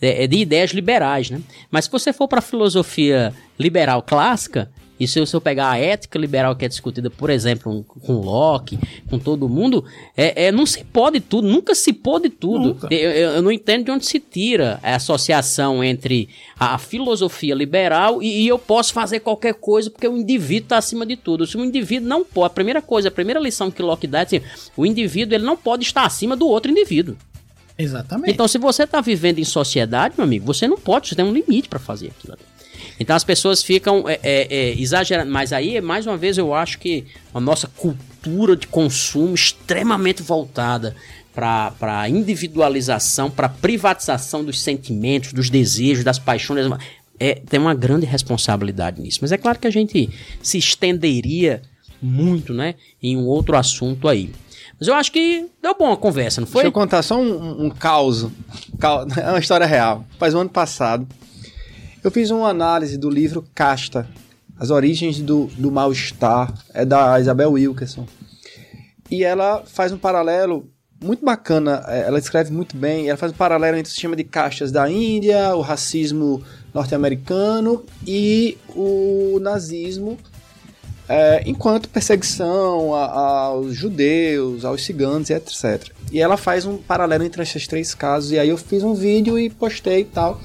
[0.00, 1.40] é, de ideias liberais, né?
[1.70, 5.70] Mas se você for para a filosofia liberal clássica, e se eu, se eu pegar
[5.70, 8.78] a ética liberal que é discutida, por exemplo, com Locke,
[9.10, 9.84] com todo mundo,
[10.16, 12.76] é, é, não se pode tudo, nunca se pode tudo.
[12.90, 18.22] Eu, eu- eu não entendo de onde se tira a associação entre a filosofia liberal
[18.22, 21.46] e, e eu posso fazer qualquer coisa porque o indivíduo está acima de tudo.
[21.46, 24.22] Se o indivíduo não pode, a primeira coisa, a primeira lição que Locke dá é
[24.22, 24.40] assim,
[24.76, 27.16] o indivíduo ele não pode estar acima do outro indivíduo.
[27.76, 28.30] Exatamente.
[28.30, 31.32] Então, se você está vivendo em sociedade, meu amigo, você não pode, você tem um
[31.32, 32.42] limite para fazer aquilo ali.
[32.98, 36.78] Então as pessoas ficam é, é, é, exagerando, mas aí, mais uma vez, eu acho
[36.78, 40.94] que a nossa cultura de consumo extremamente voltada
[41.34, 46.66] para individualização, para privatização dos sentimentos, dos desejos, das paixões,
[47.18, 49.18] é, tem uma grande responsabilidade nisso.
[49.20, 50.08] Mas é claro que a gente
[50.40, 51.62] se estenderia
[52.00, 54.30] muito, né, em um outro assunto aí.
[54.78, 56.62] Mas eu acho que deu bom a conversa, não foi?
[56.62, 58.26] Deixa eu contar só um, um, caos.
[59.16, 60.04] É uma história real.
[60.18, 61.06] Faz um ano passado,
[62.04, 64.06] eu fiz uma análise do livro Casta,
[64.58, 68.06] As Origens do, do Mal-Estar, é da Isabel Wilkerson.
[69.10, 70.68] E ela faz um paralelo
[71.02, 74.24] muito bacana, é, ela escreve muito bem, ela faz um paralelo entre o sistema de
[74.24, 80.16] castas da Índia, o racismo norte-americano e o nazismo
[81.06, 83.10] é, enquanto perseguição a-
[83.48, 85.90] aos judeus, aos ciganos etc.
[86.10, 89.38] E ela faz um paralelo entre esses três casos, e aí eu fiz um vídeo
[89.38, 90.40] e postei e tal.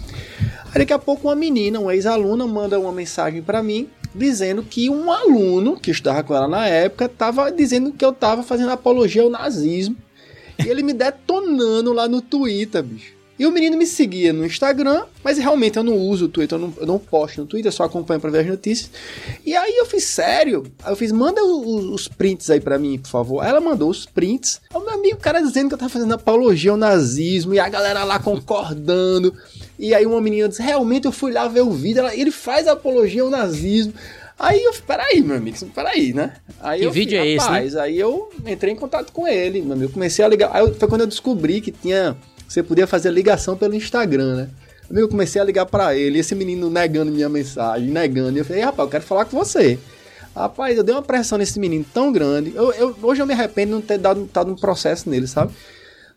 [0.73, 4.89] Aí daqui a pouco uma menina, uma ex-aluna, manda uma mensagem pra mim dizendo que
[4.89, 9.21] um aluno que estudava com ela na época estava dizendo que eu estava fazendo apologia
[9.21, 9.95] ao nazismo.
[10.63, 13.13] E ele me detonando lá no Twitter, bicho.
[13.37, 16.61] E o menino me seguia no Instagram, mas realmente eu não uso o Twitter, eu
[16.61, 18.91] não, eu não posto no Twitter, só acompanho pra ver as notícias.
[19.45, 20.65] E aí eu fiz, sério?
[20.85, 23.39] Eu fiz, manda o- os, prints aí pra mim, por favor.
[23.41, 24.59] Aí ela mandou os prints.
[24.73, 27.69] O meu amigo, o cara dizendo que eu tava fazendo apologia ao nazismo, e a
[27.69, 29.33] galera lá concordando.
[29.80, 32.68] E aí uma menina disse, realmente eu fui lá ver o vídeo, ela- ele faz
[32.68, 33.93] apologia ao nazismo.
[34.38, 36.34] Aí eu, peraí, meu amigo, peraí, né?
[36.61, 39.73] Aí Que eu vídeo é esse, rapaz, aí eu entrei em contato com ele, meu
[39.73, 39.91] amigo.
[39.93, 40.49] Comecei a ligar.
[40.53, 42.15] Aí foi quando eu descobri que tinha.
[42.47, 44.49] Você podia fazer ligação pelo Instagram, né?
[44.91, 48.38] Eu comecei a ligar pra ele, esse menino negando minha mensagem, negando.
[48.38, 49.77] E eu falei, rapaz, eu quero falar com você.
[50.35, 52.51] Rapaz, eu dei uma pressão nesse menino tão grande.
[52.56, 55.51] Eu, eu- hoje eu me arrependo de não ter dado, dado um processo nele, sabe?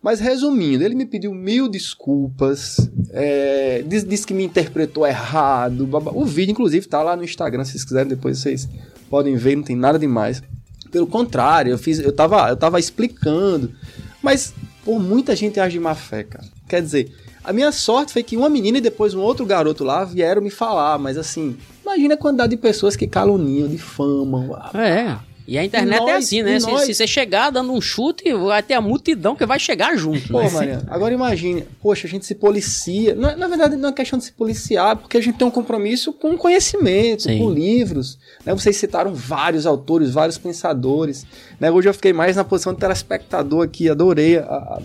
[0.03, 5.87] Mas resumindo, ele me pediu mil desculpas, é, disse, disse que me interpretou errado.
[5.87, 6.11] babá.
[6.13, 8.69] O vídeo, inclusive, tá lá no Instagram, se vocês quiserem, depois vocês
[9.09, 10.43] podem ver, não tem nada demais.
[10.91, 13.73] Pelo contrário, eu fiz, eu tava, eu tava explicando.
[14.21, 14.53] Mas,
[14.85, 16.47] por muita gente age de má fé, cara.
[16.69, 17.13] Quer dizer,
[17.45, 20.51] a minha sorte foi que uma menina e depois um outro garoto lá vieram me
[20.51, 24.51] falar, mas assim, imagina a quantidade de pessoas que caluniam, difamam.
[24.75, 25.17] É.
[25.47, 26.61] E a internet E é nós- assim, né?
[26.61, 29.97] Se, nós- se você chegar dando um chute, vai ter a multidão que vai chegar
[29.97, 30.29] junto.
[30.29, 30.49] Pô, né?
[30.51, 33.15] Mariana, agora imagine, poxa, a gente se policia.
[33.17, 35.51] Não é- na verdade, não é questão de se policiar, porque a gente tem um
[35.51, 37.39] compromisso com conhecimento, Sim.
[37.39, 38.19] com livros.
[38.47, 38.55] Né?
[38.55, 41.27] Vocês citaram vários autores, vários pensadores.
[41.59, 41.71] Né?
[41.71, 44.83] Hoje eu fiquei mais na posição de telespectador aqui, adorei a- a-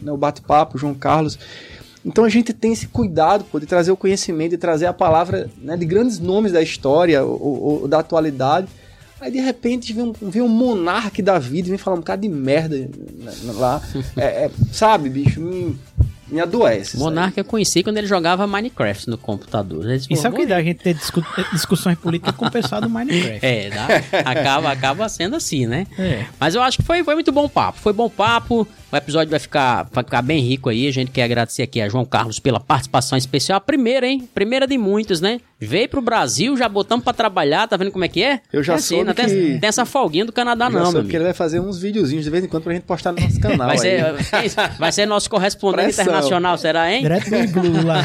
[0.00, 1.38] né, o bate-papo, João Carlos.
[2.02, 5.50] Então a gente tem esse cuidado pô, de trazer o conhecimento, de trazer a palavra
[5.62, 8.66] né, de grandes nomes da história ou, ou- ou da atualidade.
[9.20, 12.22] Aí de repente vem um, vem um monarca da vida e vem falar um bocado
[12.22, 12.88] de merda
[13.54, 13.82] lá.
[14.16, 15.40] É, é, sabe, bicho,
[16.30, 16.92] me, adoece.
[16.92, 17.02] sabe?
[17.04, 19.84] Monarca eu conheci quando ele jogava Minecraft no computador.
[19.86, 22.50] Disse, Isso é o "Pô, que dá a gente ter discu- discussões políticas com o
[22.50, 23.38] pessoal do Minecraft.
[23.44, 23.86] É, dá-
[24.30, 25.86] acaba, acaba sendo assim, né?
[25.98, 26.24] É.
[26.38, 27.78] Mas eu acho que foi, foi muito bom papo.
[27.80, 28.66] Foi bom papo.
[28.92, 30.88] O episódio vai ficar, vai ficar bem rico aí.
[30.88, 33.56] A gente quer agradecer aqui a João Carlos pela participação especial.
[33.58, 34.28] A primeira, hein?
[34.34, 35.38] Primeira de muitas, né?
[35.60, 37.68] Veio pro Brasil, já botamos pra trabalhar.
[37.68, 38.40] Tá vendo como é que é?
[38.52, 40.80] Eu já é assim, soube não tem, que- tem essa folguinha do Canadá, Já não,
[40.86, 41.16] soube meu que amigo.
[41.18, 43.68] ele vai fazer uns videozinhos de vez em quando pra gente postar no nosso canal.
[43.68, 44.50] Vai ser, aí.
[44.78, 46.04] vai ser nosso correspondente Pressão.
[46.04, 46.19] internacional,
[46.58, 47.02] será, hein?
[47.02, 48.02] Direto do Iglu lá.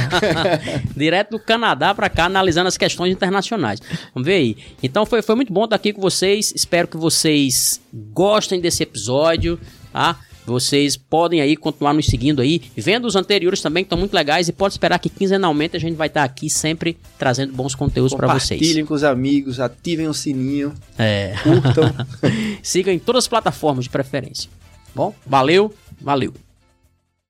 [0.95, 3.79] Direto do Canadá pra cá, analisando as questões internacionais.
[4.13, 4.57] Vamos ver aí.
[4.81, 6.53] Então foi, foi muito bom estar aqui com vocês.
[6.55, 9.59] Espero que vocês gostem desse episódio,
[9.91, 10.19] tá?
[10.45, 14.47] Vocês podem aí continuar nos seguindo aí, vendo os anteriores também, que estão muito legais,
[14.47, 18.27] e pode esperar que quinzenalmente a gente vai estar aqui sempre trazendo bons conteúdos para
[18.27, 18.59] vocês.
[18.59, 21.33] Compartilhem com os amigos, ativem o sininho, É.
[21.41, 21.91] curtam.
[22.61, 24.47] Siga em todas as plataformas de preferência.
[24.93, 26.31] Bom, valeu, valeu.